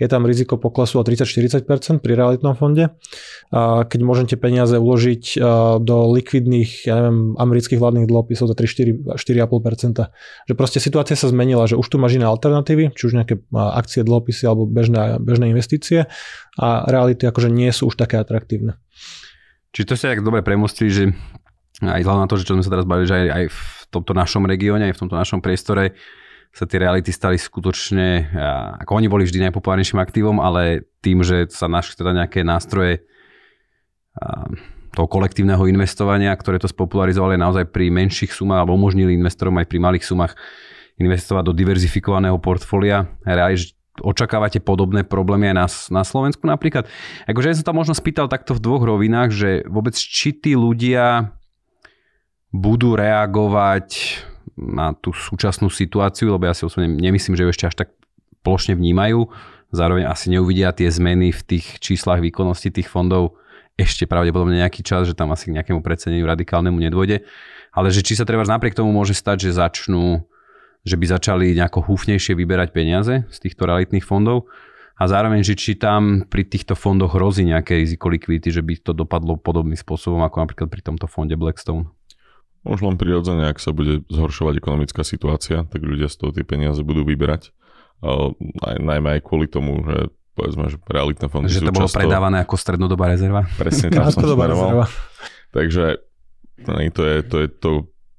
je 0.02 0.08
tam 0.10 0.26
riziko 0.26 0.58
poklesu 0.58 0.98
o 0.98 1.06
30-40% 1.06 2.02
pri 2.02 2.14
realitnom 2.18 2.58
fonde. 2.58 2.90
A 3.54 3.86
keď 3.86 4.00
môžete 4.02 4.36
peniaze 4.42 4.74
uložiť 4.82 5.38
do 5.78 5.98
likvidných, 6.18 6.90
ja 6.90 6.98
neviem, 6.98 7.38
amerických 7.38 7.78
vládnych 7.78 8.10
dlhopisov 8.10 8.50
za 8.50 8.58
3-4,5%. 8.58 10.10
Že 10.50 10.54
proste 10.64 10.80
situácia 10.80 11.20
sa 11.20 11.28
zmenila, 11.28 11.68
že 11.68 11.76
už 11.76 11.92
tu 11.92 12.00
máš 12.00 12.16
iné 12.16 12.24
alternatívy, 12.24 12.96
či 12.96 13.12
už 13.12 13.20
nejaké 13.20 13.44
akcie, 13.52 14.08
dlhopisy 14.08 14.48
alebo 14.48 14.64
bežné, 14.64 15.20
bežné 15.20 15.52
investície 15.52 16.08
a 16.56 16.88
reality 16.88 17.28
akože 17.28 17.52
nie 17.52 17.68
sú 17.76 17.92
už 17.92 18.00
také 18.00 18.16
atraktívne. 18.16 18.80
Čiže 19.76 19.88
to 19.92 20.00
sa 20.00 20.16
tak 20.16 20.24
dobre 20.24 20.40
premostili, 20.40 20.88
že 20.88 21.12
aj 21.84 22.00
hlavne 22.08 22.24
na 22.24 22.32
to, 22.32 22.40
že 22.40 22.48
čo 22.48 22.56
sme 22.56 22.64
sa 22.64 22.72
teraz 22.72 22.88
bavili, 22.88 23.12
že 23.12 23.16
aj, 23.20 23.28
aj 23.28 23.46
v 23.52 23.60
tomto 23.92 24.16
našom 24.16 24.48
regióne, 24.48 24.88
aj 24.88 24.96
v 24.96 25.02
tomto 25.04 25.20
našom 25.20 25.44
priestore 25.44 26.00
sa 26.56 26.64
tie 26.64 26.80
reality 26.80 27.12
stali 27.12 27.36
skutočne, 27.36 28.32
ako 28.80 29.04
oni 29.04 29.12
boli 29.12 29.28
vždy 29.28 29.52
najpopulárnejším 29.52 30.00
aktívom, 30.00 30.40
ale 30.40 30.88
tým, 31.04 31.28
že 31.28 31.52
sa 31.52 31.68
našli 31.68 32.00
teda 32.00 32.16
nejaké 32.24 32.48
nástroje 32.48 33.04
toho 34.94 35.10
kolektívneho 35.10 35.66
investovania, 35.66 36.30
ktoré 36.38 36.62
to 36.62 36.70
spopularizovali 36.70 37.36
naozaj 37.36 37.74
pri 37.74 37.90
menších 37.90 38.30
sumách 38.30 38.64
alebo 38.64 38.78
umožnili 38.78 39.18
investorom 39.18 39.58
aj 39.58 39.66
pri 39.66 39.80
malých 39.82 40.06
sumách 40.06 40.38
investovať 41.02 41.50
do 41.50 41.54
diverzifikovaného 41.58 42.38
portfólia. 42.38 43.10
Reálne, 43.26 43.58
očakávate 44.02 44.62
podobné 44.62 45.02
problémy 45.02 45.50
aj 45.50 45.56
na, 45.58 45.68
na 46.02 46.04
Slovensku 46.06 46.46
napríklad? 46.46 46.86
Akože 47.26 47.50
ja 47.50 47.58
som 47.58 47.66
tam 47.66 47.82
možno 47.82 47.98
spýtal 47.98 48.30
takto 48.30 48.54
v 48.54 48.62
dvoch 48.62 48.86
rovinách, 48.86 49.30
že 49.34 49.50
vôbec 49.66 49.98
či 49.98 50.34
tí 50.34 50.54
ľudia 50.54 51.34
budú 52.54 52.94
reagovať 52.94 54.22
na 54.54 54.94
tú 54.94 55.10
súčasnú 55.10 55.74
situáciu, 55.74 56.30
lebo 56.38 56.46
ja 56.46 56.54
si 56.54 56.70
osobne 56.70 56.86
nemyslím, 56.86 57.34
že 57.34 57.44
ju 57.46 57.50
ešte 57.50 57.66
až 57.66 57.76
tak 57.86 57.90
plošne 58.46 58.78
vnímajú. 58.78 59.34
Zároveň 59.74 60.06
asi 60.06 60.30
neuvidia 60.30 60.70
tie 60.70 60.86
zmeny 60.94 61.34
v 61.34 61.42
tých 61.42 61.82
číslach 61.82 62.22
výkonnosti 62.22 62.70
tých 62.70 62.86
fondov 62.86 63.42
ešte 63.80 64.06
pravdepodobne 64.06 64.62
nejaký 64.62 64.86
čas, 64.86 65.10
že 65.10 65.18
tam 65.18 65.34
asi 65.34 65.50
k 65.50 65.56
nejakému 65.58 65.82
predsedeniu 65.82 66.30
radikálnemu 66.30 66.78
nedôjde. 66.90 67.26
Ale 67.74 67.90
že 67.90 68.06
či 68.06 68.14
sa 68.14 68.26
treba 68.26 68.46
napriek 68.46 68.78
tomu 68.78 68.94
môže 68.94 69.18
stať, 69.18 69.50
že 69.50 69.58
začnú 69.58 70.22
že 70.84 71.00
by 71.00 71.06
začali 71.08 71.56
nejako 71.56 71.88
húfnejšie 71.88 72.36
vyberať 72.36 72.76
peniaze 72.76 73.24
z 73.32 73.38
týchto 73.40 73.64
realitných 73.64 74.04
fondov 74.04 74.52
a 75.00 75.08
zároveň, 75.08 75.42
že 75.42 75.56
či 75.56 75.80
tam 75.80 76.28
pri 76.28 76.44
týchto 76.44 76.76
fondoch 76.76 77.16
hrozí 77.16 77.48
nejaké 77.48 77.80
riziko 77.80 78.12
likvidity, 78.12 78.52
že 78.52 78.62
by 78.62 78.74
to 78.84 78.92
dopadlo 78.92 79.40
podobným 79.40 79.80
spôsobom 79.80 80.22
ako 80.22 80.44
napríklad 80.44 80.68
pri 80.70 80.82
tomto 80.84 81.08
fonde 81.08 81.34
Blackstone. 81.40 81.90
Už 82.64 82.80
len 82.84 82.96
prirodzene, 82.96 83.48
ak 83.48 83.60
sa 83.60 83.76
bude 83.76 84.08
zhoršovať 84.08 84.60
ekonomická 84.60 85.04
situácia, 85.04 85.68
tak 85.68 85.84
ľudia 85.84 86.08
z 86.08 86.16
toho 86.20 86.32
tie 86.32 86.48
peniaze 86.48 86.80
budú 86.84 87.04
vyberať. 87.04 87.52
Aj, 88.04 88.76
najmä 88.80 89.20
aj 89.20 89.22
kvôli 89.24 89.48
tomu, 89.48 89.84
že 89.84 90.12
povedzme, 90.34 90.70
že 90.70 90.78
realitné 90.86 91.30
fondy 91.30 91.50
Že 91.50 91.70
to 91.70 91.74
bolo 91.74 91.90
často... 91.90 92.00
predávané 92.02 92.42
ako 92.42 92.56
strednodobá 92.58 93.10
rezerva? 93.10 93.46
Presne, 93.58 93.90
tam 93.96 94.10
som 94.10 94.22
smeroval. 94.26 94.90
Takže 95.54 96.02
to 96.66 97.02
je, 97.06 97.16
to 97.26 97.36
je 97.42 97.48
to 97.50 97.72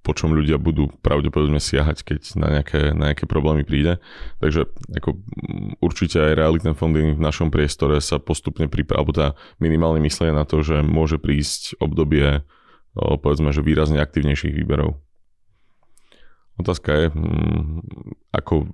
po 0.05 0.13
čom 0.13 0.37
ľudia 0.37 0.61
budú 0.61 0.93
pravdepodobne 1.01 1.57
siahať, 1.57 2.05
keď 2.05 2.21
na 2.37 2.61
nejaké, 2.61 2.93
na 2.93 3.11
nejaké 3.11 3.25
problémy 3.25 3.65
príde. 3.65 3.97
Takže 4.37 4.69
ako, 5.01 5.17
určite 5.81 6.21
aj 6.21 6.37
realitné 6.37 6.77
fondy 6.77 7.17
v 7.17 7.25
našom 7.25 7.49
priestore 7.49 7.97
sa 8.05 8.21
postupne 8.21 8.69
pripravujú, 8.69 9.01
alebo 9.01 9.17
teda 9.17 9.31
minimálne 9.65 10.05
myslia 10.05 10.37
na 10.37 10.45
to, 10.45 10.61
že 10.61 10.85
môže 10.85 11.17
prísť 11.17 11.81
obdobie 11.81 12.45
povedzme, 12.95 13.51
že 13.51 13.65
výrazne 13.65 13.99
aktívnejších 13.99 14.55
výberov. 14.55 15.01
Otázka 16.55 16.91
je, 16.95 17.07
mm, 17.11 17.83
ako, 18.31 18.71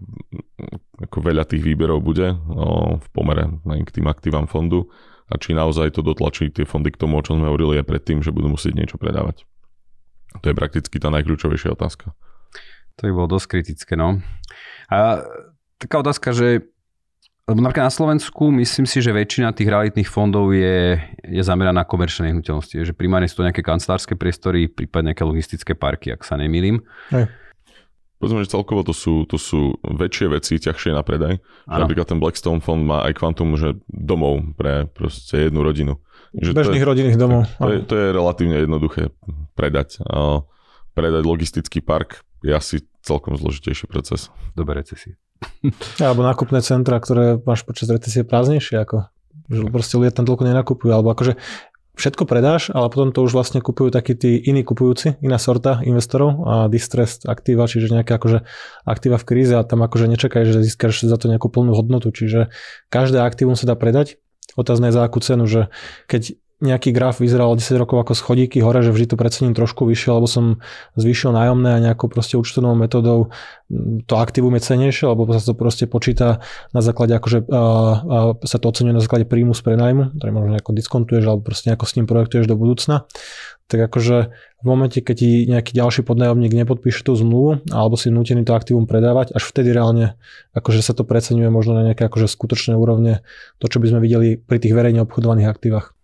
ako 1.01 1.19
veľa 1.25 1.49
tých 1.49 1.64
výberov 1.64 2.05
bude 2.05 2.37
o, 2.37 3.01
v 3.01 3.07
pomere 3.12 3.49
k 3.64 3.90
tým 4.01 4.05
aktívam 4.05 4.45
fondu 4.45 4.93
a 5.33 5.40
či 5.40 5.57
naozaj 5.57 5.97
to 5.97 6.05
dotlačí 6.05 6.53
tie 6.53 6.69
fondy 6.69 6.93
k 6.93 7.01
tomu, 7.01 7.16
o 7.16 7.25
čom 7.25 7.40
sme 7.40 7.49
hovorili 7.49 7.81
aj 7.81 7.88
predtým, 7.88 8.21
že 8.21 8.35
budú 8.35 8.53
musieť 8.53 8.77
niečo 8.77 9.01
predávať. 9.01 9.49
To 10.45 10.47
je 10.53 10.55
prakticky 10.55 11.01
tá 11.01 11.09
najkľúčovejšia 11.09 11.73
otázka. 11.73 12.12
To 13.01 13.09
by 13.09 13.12
bolo 13.16 13.40
dosť 13.40 13.47
kritické, 13.49 13.97
no. 13.97 14.21
A 14.93 15.25
taká 15.81 16.05
otázka, 16.05 16.37
že 16.37 16.69
lebo 17.51 17.66
napríklad 17.66 17.90
na 17.90 17.95
Slovensku 17.95 18.55
myslím 18.62 18.87
si, 18.87 19.03
že 19.03 19.11
väčšina 19.11 19.51
tých 19.51 19.66
realitných 19.66 20.07
fondov 20.07 20.55
je, 20.55 21.03
je 21.27 21.43
zameraná 21.43 21.83
na 21.83 21.88
komerčné 21.88 22.31
nehnuteľnosti. 22.31 22.87
Že 22.87 22.95
primárne 22.95 23.27
sú 23.27 23.43
to 23.43 23.47
nejaké 23.49 23.59
kancelárske 23.59 24.14
priestory, 24.14 24.71
prípadne 24.71 25.11
nejaké 25.11 25.27
logistické 25.27 25.75
parky, 25.75 26.14
ak 26.14 26.23
sa 26.23 26.38
nemýlim. 26.38 26.79
Hej. 27.11 27.27
Povedzme, 28.20 28.44
že 28.44 28.52
celkovo 28.52 28.85
to 28.85 28.92
sú, 28.92 29.24
to 29.24 29.40
sú 29.40 29.80
väčšie 29.80 30.28
veci, 30.28 30.61
ťažšie 30.61 30.92
na 30.92 31.00
predaj. 31.00 31.40
Napríklad 31.64 32.04
ten 32.04 32.20
Blackstone 32.20 32.61
fond 32.61 32.85
má 32.85 33.09
aj 33.09 33.16
kvantum, 33.16 33.56
že 33.56 33.80
domov 33.88 34.44
pre 34.61 34.85
proste 34.92 35.48
jednu 35.48 35.64
rodinu. 35.64 35.96
Že 36.37 36.52
Bežných 36.52 36.85
rodinných 36.85 37.16
domov. 37.16 37.48
To 37.56 37.72
je, 37.72 37.80
to 37.80 37.94
je 37.96 38.06
relatívne 38.12 38.61
jednoduché 38.61 39.09
predať. 39.56 40.04
A 40.04 40.44
predať 40.92 41.24
logistický 41.24 41.80
park 41.80 42.20
je 42.44 42.52
asi 42.52 42.85
celkom 43.00 43.40
zložitejší 43.40 43.88
proces. 43.88 44.28
Dobre 44.52 44.85
recesie. 44.85 45.16
Alebo 46.04 46.20
nákupné 46.20 46.61
centra, 46.61 47.00
ktoré 47.00 47.40
máš 47.40 47.64
počas 47.64 47.88
recesie 47.88 48.22
prázdnejšie, 48.28 48.85
ako 48.85 49.09
že 49.50 49.66
proste 49.66 49.98
ľudia 49.98 50.14
tam 50.14 50.30
toľko 50.30 50.46
nenakupujú. 50.46 50.90
Alebo 50.94 51.11
akože 51.11 51.35
všetko 52.00 52.24
predáš, 52.24 52.72
ale 52.72 52.88
potom 52.88 53.12
to 53.12 53.20
už 53.20 53.36
vlastne 53.36 53.60
kupujú 53.60 53.92
takí 53.92 54.16
tí 54.16 54.40
iní 54.40 54.64
kupujúci, 54.64 55.20
iná 55.20 55.36
sorta 55.36 55.84
investorov 55.84 56.40
a 56.48 56.54
distressed 56.72 57.28
aktíva, 57.28 57.68
čiže 57.68 57.92
nejaké 57.92 58.16
akože 58.16 58.48
aktíva 58.88 59.20
v 59.20 59.28
kríze 59.28 59.52
a 59.52 59.62
tam 59.62 59.84
akože 59.84 60.08
nečakaj, 60.08 60.48
že 60.48 60.64
získaš 60.64 61.04
za 61.04 61.20
to 61.20 61.28
nejakú 61.28 61.52
plnú 61.52 61.76
hodnotu, 61.76 62.08
čiže 62.08 62.48
každé 62.88 63.20
aktívum 63.20 63.54
sa 63.54 63.68
dá 63.68 63.76
predať. 63.76 64.16
Otázne 64.56 64.88
je 64.88 64.96
za 64.96 65.04
akú 65.04 65.20
cenu, 65.20 65.44
že 65.44 65.68
keď 66.08 66.40
nejaký 66.61 66.92
graf 66.92 67.18
vyzeral 67.18 67.57
10 67.57 67.81
rokov 67.81 68.05
ako 68.05 68.12
schodíky 68.12 68.61
hore, 68.61 68.85
že 68.85 68.92
vždy 68.92 69.12
to 69.12 69.16
precením 69.16 69.57
trošku 69.57 69.88
vyššie, 69.88 70.11
lebo 70.12 70.29
som 70.29 70.44
zvýšil 70.96 71.33
nájomné 71.33 71.70
a 71.77 71.83
nejakou 71.90 72.12
proste 72.12 72.37
účtovnou 72.37 72.77
metodou 72.77 73.33
to 74.07 74.14
aktívum 74.18 74.53
je 74.59 74.66
cenejšie, 74.66 75.07
lebo 75.07 75.31
sa 75.31 75.40
to 75.40 75.55
proste 75.55 75.87
počíta 75.87 76.42
na 76.75 76.83
základe, 76.83 77.14
akože 77.14 77.46
a, 77.46 77.62
a 78.03 78.18
sa 78.42 78.59
to 78.59 78.66
oceňuje 78.66 78.99
na 78.99 79.03
základe 79.03 79.31
príjmu 79.31 79.55
z 79.55 79.62
prenajmu, 79.62 80.18
ktorý 80.18 80.31
možno 80.35 80.51
nejako 80.59 80.73
diskontuješ 80.75 81.25
alebo 81.25 81.42
proste 81.46 81.70
nejako 81.70 81.87
s 81.87 81.94
ním 81.96 82.07
projektuješ 82.11 82.46
do 82.51 82.59
budúcna 82.59 83.07
tak 83.70 83.87
akože 83.87 84.35
v 84.61 84.64
momente, 84.66 84.99
keď 84.99 85.14
ti 85.14 85.31
nejaký 85.46 85.73
ďalší 85.73 86.03
podnájomník 86.03 86.53
nepodpíše 86.53 87.07
tú 87.07 87.14
zmluvu 87.14 87.62
alebo 87.70 87.94
si 87.94 88.11
nutený 88.11 88.42
to 88.42 88.59
aktívum 88.59 88.85
predávať, 88.90 89.31
až 89.31 89.46
vtedy 89.46 89.70
reálne 89.70 90.18
akože 90.59 90.83
sa 90.83 90.92
to 90.92 91.07
preceňuje 91.07 91.49
možno 91.49 91.79
na 91.79 91.87
nejaké 91.87 92.11
akože 92.11 92.27
skutočné 92.27 92.75
úrovne, 92.75 93.23
to 93.62 93.70
čo 93.70 93.79
by 93.79 93.87
sme 93.94 94.03
videli 94.03 94.37
pri 94.37 94.59
tých 94.59 94.75
verejne 94.75 95.07
obchodovaných 95.07 95.49
aktívach. 95.49 95.94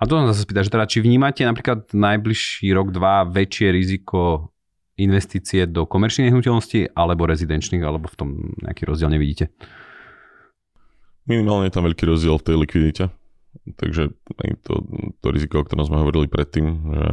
A 0.00 0.08
to 0.08 0.16
som 0.16 0.24
sa 0.24 0.32
spýtať, 0.32 0.64
že 0.64 0.72
teda 0.72 0.88
či 0.88 1.04
vnímate 1.04 1.44
napríklad 1.44 1.92
najbližší 1.92 2.72
rok, 2.72 2.88
dva 2.88 3.28
väčšie 3.28 3.68
riziko 3.68 4.48
investície 4.96 5.68
do 5.68 5.84
komerčných 5.84 6.32
nehnuteľností 6.32 6.96
alebo 6.96 7.28
rezidenčných, 7.28 7.84
alebo 7.84 8.08
v 8.08 8.16
tom 8.16 8.28
nejaký 8.64 8.88
rozdiel 8.88 9.12
nevidíte? 9.12 9.52
Minimálne 11.28 11.68
je 11.68 11.74
tam 11.76 11.84
veľký 11.84 12.04
rozdiel 12.08 12.40
v 12.40 12.46
tej 12.48 12.56
likvidite. 12.56 13.04
Takže 13.76 14.16
to, 14.64 14.72
to 15.20 15.26
riziko, 15.28 15.60
o 15.60 15.66
ktorom 15.68 15.84
sme 15.84 16.00
hovorili 16.00 16.32
predtým, 16.32 16.66
že 16.96 17.06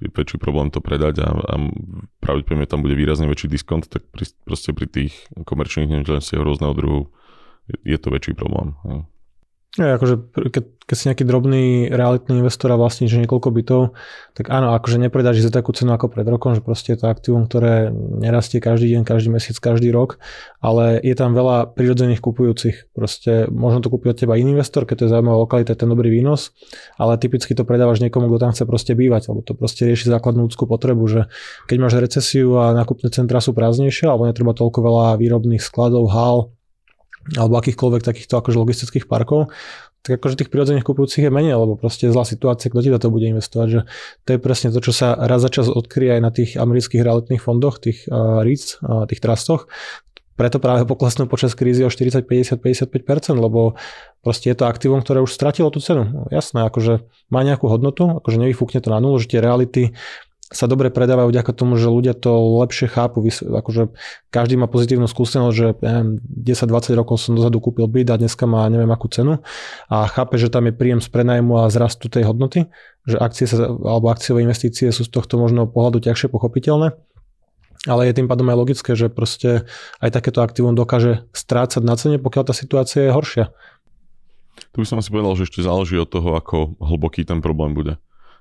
je 0.00 0.08
väčší 0.12 0.40
problém 0.40 0.72
to 0.72 0.80
predať 0.80 1.24
a, 1.24 1.28
a 1.28 1.54
pravdepodobne 2.24 2.64
tam 2.64 2.80
bude 2.80 2.96
výrazne 2.96 3.28
väčší 3.28 3.52
diskont, 3.52 3.84
tak 3.88 4.08
pri, 4.08 4.28
proste 4.44 4.72
pri 4.72 4.88
tých 4.88 5.28
komerčných 5.44 5.92
nehnuteľnostiach 5.92 6.40
rôzneho 6.40 6.72
druhu 6.72 7.12
je, 7.68 7.96
je 7.96 7.98
to 8.00 8.08
väčší 8.08 8.32
problém. 8.32 8.76
Ja, 8.84 9.04
akože 9.78 10.34
keď, 10.50 10.64
keď 10.82 10.96
si 10.98 11.04
nejaký 11.06 11.22
drobný 11.22 11.64
realitný 11.94 12.42
investor 12.42 12.74
a 12.74 12.88
že 12.90 13.22
niekoľko 13.22 13.48
bytov, 13.54 13.94
tak 14.34 14.50
áno, 14.50 14.74
akože 14.74 14.98
nepredáš 14.98 15.46
za 15.46 15.54
takú 15.54 15.70
cenu 15.70 15.94
ako 15.94 16.10
pred 16.10 16.26
rokom, 16.26 16.58
že 16.58 16.62
proste 16.66 16.98
je 16.98 16.98
to 16.98 17.06
aktívum, 17.06 17.46
ktoré 17.46 17.94
nerastie 17.94 18.58
každý 18.58 18.98
deň, 18.98 19.06
každý 19.06 19.30
mesiac, 19.30 19.54
každý 19.62 19.94
rok, 19.94 20.18
ale 20.58 20.98
je 20.98 21.14
tam 21.14 21.38
veľa 21.38 21.70
prirodzených 21.78 22.18
kupujúcich. 22.18 22.90
Proste 22.90 23.46
možno 23.46 23.78
to 23.78 23.94
kúpiť 23.94 24.10
od 24.10 24.18
teba 24.18 24.34
iný 24.34 24.58
investor, 24.58 24.82
keď 24.82 24.96
to 24.98 25.04
je 25.06 25.12
zaujímavá 25.14 25.38
lokalita, 25.38 25.70
je 25.70 25.86
ten 25.86 25.90
dobrý 25.94 26.10
výnos, 26.10 26.50
ale 26.98 27.14
typicky 27.22 27.54
to 27.54 27.62
predávaš 27.62 28.02
niekomu, 28.02 28.26
kto 28.26 28.42
tam 28.42 28.50
chce 28.50 28.66
proste 28.66 28.98
bývať, 28.98 29.30
lebo 29.30 29.46
to 29.46 29.54
proste 29.54 29.86
rieši 29.86 30.10
základnú 30.10 30.50
ľudskú 30.50 30.66
potrebu, 30.66 31.06
že 31.06 31.20
keď 31.70 31.76
máš 31.78 31.94
recesiu 32.02 32.58
a 32.58 32.74
nákupné 32.74 33.14
centra 33.14 33.38
sú 33.38 33.54
prázdnejšie, 33.54 34.10
alebo 34.10 34.26
netreba 34.26 34.50
toľko 34.50 34.82
veľa 34.82 35.06
výrobných 35.22 35.62
skladov, 35.62 36.10
hál, 36.10 36.50
alebo 37.36 37.60
akýchkoľvek 37.60 38.02
takýchto 38.02 38.40
akože 38.40 38.56
logistických 38.56 39.06
parkov, 39.06 39.52
tak 40.00 40.16
akože 40.16 40.40
tých 40.40 40.50
prirodzených 40.50 40.86
kupujúcich 40.86 41.28
je 41.28 41.32
menej, 41.32 41.60
lebo 41.60 41.76
proste 41.76 42.08
je 42.08 42.14
zlá 42.16 42.24
situácia, 42.24 42.72
kto 42.72 42.80
ti 42.80 42.88
do 42.88 42.96
toho 42.96 43.12
bude 43.12 43.28
investovať. 43.28 43.68
Že 43.68 43.80
to 44.24 44.28
je 44.32 44.38
presne 44.40 44.68
to, 44.72 44.80
čo 44.80 44.92
sa 44.96 45.12
raz 45.12 45.44
za 45.44 45.52
čas 45.52 45.68
odkryje 45.68 46.16
aj 46.16 46.22
na 46.24 46.30
tých 46.32 46.50
amerických 46.56 47.04
realitných 47.04 47.42
fondoch, 47.44 47.76
tých 47.76 48.08
uh, 48.08 48.40
REITs, 48.40 48.80
uh, 48.80 49.04
tých 49.04 49.20
trustoch. 49.20 49.68
Preto 50.40 50.56
práve 50.56 50.88
poklesnú 50.88 51.28
počas 51.28 51.52
krízy 51.52 51.84
o 51.84 51.92
40, 51.92 52.24
50, 52.24 52.64
55%, 52.64 53.36
lebo 53.36 53.76
proste 54.24 54.48
je 54.48 54.56
to 54.56 54.64
aktívum, 54.64 55.04
ktoré 55.04 55.20
už 55.20 55.36
stratilo 55.36 55.68
tú 55.68 55.84
cenu. 55.84 56.24
Jasné, 56.32 56.64
akože 56.64 57.04
má 57.28 57.44
nejakú 57.44 57.68
hodnotu, 57.68 58.24
akože 58.24 58.40
nevyfúkne 58.40 58.80
to 58.80 58.88
na 58.88 59.04
nulu, 59.04 59.20
že 59.20 59.36
tie 59.36 59.44
reality 59.44 59.92
sa 60.50 60.66
dobre 60.66 60.90
predávajú 60.90 61.30
vďaka 61.30 61.54
tomu, 61.54 61.78
že 61.78 61.86
ľudia 61.86 62.10
to 62.10 62.58
lepšie 62.58 62.90
chápu. 62.90 63.22
Akože 63.30 63.94
každý 64.34 64.58
má 64.58 64.66
pozitívnu 64.66 65.06
skúsenosť, 65.06 65.54
že 65.54 65.66
10-20 65.78 66.98
rokov 66.98 67.22
som 67.22 67.38
dozadu 67.38 67.62
kúpil 67.62 67.86
byt 67.86 68.10
a 68.10 68.18
dneska 68.18 68.50
má 68.50 68.66
neviem 68.66 68.90
akú 68.90 69.06
cenu 69.06 69.38
a 69.86 70.10
chápe, 70.10 70.42
že 70.42 70.50
tam 70.50 70.66
je 70.66 70.74
príjem 70.74 70.98
z 70.98 71.06
prenajmu 71.06 71.54
a 71.54 71.70
zrastu 71.70 72.10
tej 72.10 72.26
hodnoty, 72.26 72.66
že 73.06 73.22
akcie 73.22 73.46
sa, 73.46 73.70
alebo 73.70 74.10
akciové 74.10 74.42
investície 74.42 74.90
sú 74.90 75.06
z 75.06 75.10
tohto 75.14 75.38
možno 75.38 75.70
pohľadu 75.70 76.02
ťažšie 76.02 76.26
pochopiteľné. 76.34 76.98
Ale 77.86 78.10
je 78.10 78.18
tým 78.18 78.28
pádom 78.28 78.50
aj 78.50 78.58
logické, 78.58 78.92
že 78.98 79.08
proste 79.08 79.64
aj 80.02 80.10
takéto 80.12 80.42
aktívum 80.42 80.74
dokáže 80.74 81.24
strácať 81.32 81.80
na 81.80 81.94
cene, 81.94 82.18
pokiaľ 82.18 82.50
tá 82.50 82.54
situácia 82.58 83.06
je 83.08 83.14
horšia. 83.14 83.46
Tu 84.74 84.82
by 84.82 84.84
som 84.84 85.00
asi 85.00 85.08
povedal, 85.08 85.32
že 85.38 85.48
ešte 85.48 85.64
záleží 85.64 85.96
od 85.96 86.10
toho, 86.10 86.36
ako 86.36 86.76
hlboký 86.82 87.24
ten 87.24 87.40
problém 87.40 87.72
bude 87.72 87.96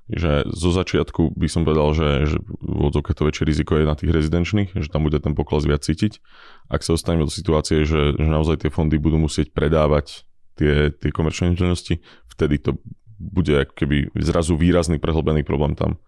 že 0.10 0.50
zo 0.50 0.74
začiatku 0.74 1.38
by 1.38 1.46
som 1.46 1.62
povedal, 1.62 1.94
že, 1.94 2.10
že 2.34 2.38
v 2.42 2.90
to 2.90 3.24
väčšie 3.30 3.46
riziko 3.46 3.78
je 3.78 3.86
na 3.86 3.94
tých 3.94 4.10
rezidenčných, 4.10 4.74
že 4.74 4.90
tam 4.90 5.06
bude 5.06 5.22
ten 5.22 5.38
pokles 5.38 5.70
viac 5.70 5.86
cítiť. 5.86 6.18
Ak 6.66 6.82
sa 6.82 6.98
dostaneme 6.98 7.30
do 7.30 7.34
situácie, 7.34 7.86
že, 7.86 8.18
že 8.18 8.26
naozaj 8.26 8.66
tie 8.66 8.74
fondy 8.74 8.98
budú 8.98 9.22
musieť 9.22 9.54
predávať 9.54 10.26
tie, 10.58 10.90
tie 10.90 11.10
komerčné 11.14 11.54
činnosti, 11.54 12.02
vtedy 12.26 12.58
to 12.58 12.82
bude 13.22 13.54
ako 13.54 13.74
keby 13.78 14.10
zrazu 14.18 14.58
výrazný 14.58 14.98
prehlbený 14.98 15.46
problém 15.46 15.78
tam. 15.78 16.02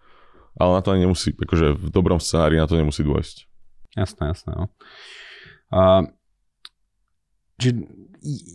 Ale 0.57 0.79
na 0.79 0.81
to 0.81 0.97
ani 0.97 1.05
nemusí, 1.05 1.37
akože 1.37 1.77
v 1.77 1.87
dobrom 1.93 2.17
scenári 2.17 2.57
na 2.57 2.65
to 2.65 2.75
nemusí 2.75 3.05
dôjsť. 3.05 3.45
Jasné, 4.01 4.23
jasné. 4.33 4.51
No. 4.57 4.65
A, 5.71 6.09
či 7.61 7.85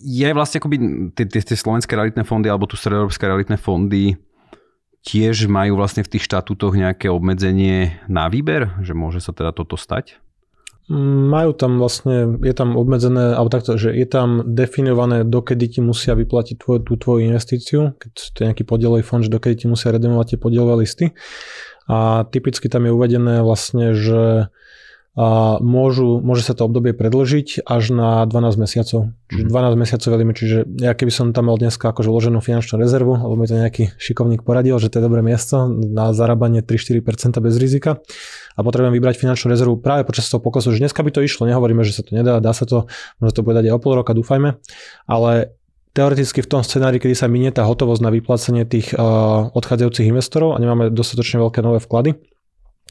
je 0.07 0.29
vlastne 0.35 0.59
akoby 0.59 0.77
tie, 1.15 1.27
tie 1.27 1.57
slovenské 1.59 1.95
realitné 1.95 2.23
fondy 2.27 2.51
alebo 2.51 2.67
tu 2.67 2.75
stredoeurópske 2.75 3.27
realitné 3.27 3.59
fondy 3.59 4.15
tiež 5.07 5.47
majú 5.47 5.79
vlastne 5.79 6.03
v 6.03 6.19
tých 6.19 6.27
štatútoch 6.27 6.75
nejaké 6.75 7.07
obmedzenie 7.07 8.03
na 8.11 8.27
výber, 8.27 8.75
že 8.83 8.93
môže 8.93 9.23
sa 9.23 9.31
teda 9.31 9.55
toto 9.55 9.79
stať? 9.79 10.19
Majú 10.87 11.51
tam 11.55 11.83
vlastne, 11.83 12.39
je 12.47 12.55
tam 12.55 12.79
obmedzené, 12.79 13.35
alebo 13.35 13.51
takto, 13.51 13.75
že 13.75 13.91
je 13.91 14.07
tam 14.07 14.47
definované, 14.47 15.27
dokedy 15.27 15.79
ti 15.79 15.81
musia 15.83 16.15
vyplatiť 16.15 16.63
tvoj, 16.63 16.79
tú 16.87 16.95
tvoju 16.95 17.27
investíciu, 17.27 17.99
keď 17.99 18.13
to 18.15 18.39
je 18.39 18.47
nejaký 18.47 18.63
podielový 18.63 19.03
fond, 19.03 19.19
že 19.19 19.31
dokedy 19.31 19.63
ti 19.63 19.67
musia 19.67 19.91
redemovať 19.91 20.35
tie 20.35 20.39
podielové 20.39 20.87
listy. 20.87 21.11
A 21.91 22.27
typicky 22.31 22.71
tam 22.71 22.87
je 22.87 22.95
uvedené 22.95 23.43
vlastne, 23.43 23.95
že 23.95 24.51
a 25.17 25.57
môžu, 25.65 26.21
môže 26.21 26.45
sa 26.45 26.53
to 26.53 26.69
obdobie 26.69 26.93
predlžiť 26.93 27.65
až 27.65 27.89
na 27.97 28.29
12 28.29 28.61
mesiacov. 28.61 29.17
Čiže 29.33 29.49
12 29.49 29.49
mhm. 29.49 29.81
mesiacov 29.81 30.09
veľmi, 30.13 30.33
čiže 30.37 30.59
ja 30.77 30.93
keby 30.93 31.09
som 31.09 31.33
tam 31.33 31.49
mal 31.49 31.57
dneska 31.57 31.89
akože 31.89 32.13
vloženú 32.13 32.45
finančnú 32.45 32.77
rezervu, 32.77 33.17
alebo 33.17 33.33
mi 33.33 33.49
to 33.49 33.57
nejaký 33.57 33.97
šikovník 33.97 34.45
poradil, 34.45 34.77
že 34.77 34.93
to 34.93 35.01
je 35.01 35.09
dobré 35.09 35.25
miesto 35.25 35.73
na 35.73 36.13
zarábanie 36.13 36.61
3-4% 36.61 37.33
bez 37.41 37.57
rizika 37.57 38.05
a 38.53 38.61
potrebujem 38.61 38.93
vybrať 38.93 39.17
finančnú 39.17 39.49
rezervu 39.49 39.81
práve 39.81 40.05
počas 40.05 40.29
toho 40.29 40.45
pokusu, 40.45 40.77
že 40.77 40.85
dneska 40.85 41.01
by 41.01 41.09
to 41.09 41.25
išlo, 41.25 41.49
nehovoríme, 41.49 41.81
že 41.81 41.97
sa 41.97 42.05
to 42.05 42.13
nedá, 42.13 42.37
dá 42.45 42.53
sa 42.53 42.69
to, 42.69 42.85
možno 43.17 43.33
to 43.33 43.41
bude 43.41 43.57
dať 43.57 43.73
aj 43.73 43.75
o 43.75 43.81
pol 43.81 43.97
roka, 43.97 44.13
dúfajme, 44.13 44.61
ale 45.09 45.57
teoreticky 45.97 46.45
v 46.45 46.51
tom 46.53 46.61
scenári, 46.61 47.01
kedy 47.01 47.17
sa 47.17 47.25
minie 47.25 47.49
tá 47.57 47.65
hotovosť 47.65 48.05
na 48.05 48.13
vyplácanie 48.13 48.69
tých 48.69 48.93
uh, 48.93 49.49
odchádzajúcich 49.57 50.13
investorov 50.13 50.53
a 50.53 50.61
nemáme 50.61 50.93
dostatočne 50.93 51.41
veľké 51.41 51.65
nové 51.65 51.81
vklady, 51.81 52.21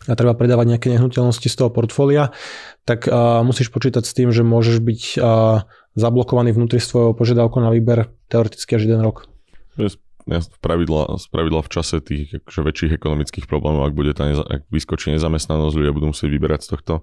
a 0.06 0.14
treba 0.14 0.36
predávať 0.36 0.76
nejaké 0.76 0.88
nehnuteľnosti 0.92 1.48
z 1.48 1.56
toho 1.56 1.72
portfólia, 1.72 2.36
tak 2.84 3.08
uh, 3.08 3.42
musíš 3.42 3.72
počítať 3.72 4.04
s 4.06 4.14
tým, 4.14 4.30
že 4.30 4.46
môžeš 4.46 4.84
byť 4.84 5.02
uh, 5.18 5.66
zablokovaný 5.96 6.52
vnútri 6.54 6.84
svojho 6.84 7.16
požiadavku 7.16 7.58
na 7.64 7.72
výber 7.72 8.12
teoreticky 8.28 8.78
až 8.78 8.86
jeden 8.86 9.02
rok. 9.02 9.26
V 10.26 10.58
pravidla, 10.58 11.22
z 11.22 11.30
pravidla 11.30 11.62
v 11.62 11.70
čase 11.70 12.02
tých 12.02 12.42
akože 12.42 12.62
väčších 12.66 12.92
ekonomických 12.98 13.46
problémov, 13.46 13.86
ak, 13.86 13.94
bude 13.94 14.10
tá 14.18 14.26
neza, 14.26 14.42
ak 14.42 14.66
vyskočí 14.74 15.14
nezamestnanosť, 15.14 15.78
ľudia 15.78 15.94
budú 15.94 16.18
musieť 16.18 16.30
vyberať 16.34 16.66
z 16.66 16.70
tohto, 16.74 16.94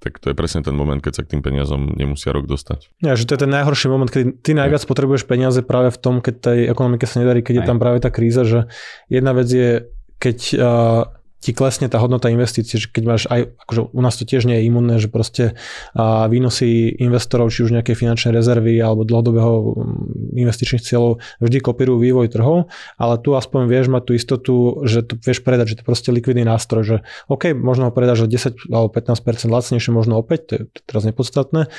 tak 0.00 0.16
to 0.16 0.32
je 0.32 0.34
presne 0.34 0.64
ten 0.64 0.72
moment, 0.72 0.96
keď 0.96 1.20
sa 1.20 1.22
k 1.28 1.36
tým 1.36 1.44
peniazom 1.44 1.92
nemusia 1.92 2.32
rok 2.32 2.48
dostať. 2.48 2.88
Ja, 3.04 3.20
že 3.20 3.28
to 3.28 3.36
je 3.36 3.44
ten 3.44 3.52
najhorší 3.52 3.92
moment, 3.92 4.08
keď 4.08 4.32
ty 4.40 4.56
najviac 4.56 4.80
ja. 4.80 4.88
potrebuješ 4.88 5.28
peniaze 5.28 5.60
práve 5.60 5.92
v 5.92 6.00
tom, 6.00 6.24
keď 6.24 6.34
tej 6.40 6.58
ekonomike 6.72 7.04
sa 7.04 7.20
nedarí, 7.20 7.44
keď 7.44 7.54
Aj. 7.54 7.58
je 7.60 7.68
tam 7.68 7.78
práve 7.84 8.00
tá 8.00 8.08
kríza, 8.08 8.48
že 8.48 8.72
jedna 9.12 9.36
vec 9.36 9.52
je, 9.52 9.92
keď 10.16 10.38
uh, 10.56 11.19
ti 11.40 11.56
klesne 11.56 11.88
tá 11.88 11.96
hodnota 11.96 12.28
investície, 12.28 12.76
že 12.76 12.92
keď 12.92 13.02
máš 13.08 13.22
aj, 13.32 13.56
akože 13.64 13.80
u 13.96 14.00
nás 14.04 14.14
to 14.20 14.28
tiež 14.28 14.44
nie 14.44 14.60
je 14.60 14.68
imunné, 14.68 15.00
že 15.00 15.08
proste 15.08 15.56
a 15.96 16.28
výnosy 16.28 16.92
investorov, 17.00 17.48
či 17.48 17.64
už 17.64 17.72
nejaké 17.72 17.96
finančné 17.96 18.30
rezervy 18.36 18.76
alebo 18.76 19.08
dlhodobého 19.08 19.52
mm, 19.72 20.36
investičných 20.36 20.84
cieľov 20.84 21.24
vždy 21.40 21.58
kopírujú 21.64 21.96
vývoj 21.96 22.28
trhov, 22.28 22.68
ale 23.00 23.14
tu 23.24 23.32
aspoň 23.32 23.72
vieš 23.72 23.88
mať 23.88 24.02
tú 24.04 24.12
istotu, 24.12 24.54
že 24.84 25.00
to 25.00 25.16
vieš 25.16 25.40
predať, 25.40 25.72
že 25.72 25.76
to 25.80 25.84
proste 25.88 26.12
likvidný 26.12 26.44
nástroj, 26.44 26.82
že 26.84 26.96
OK, 27.32 27.56
možno 27.56 27.88
ho 27.88 27.92
predáš 27.96 28.24
o 28.24 28.28
10 28.28 28.68
alebo 28.68 28.92
15% 28.92 29.48
lacnejšie, 29.48 29.90
možno 29.96 30.20
opäť, 30.20 30.40
to 30.44 30.52
je 30.54 30.62
teraz 30.84 31.08
nepodstatné, 31.08 31.72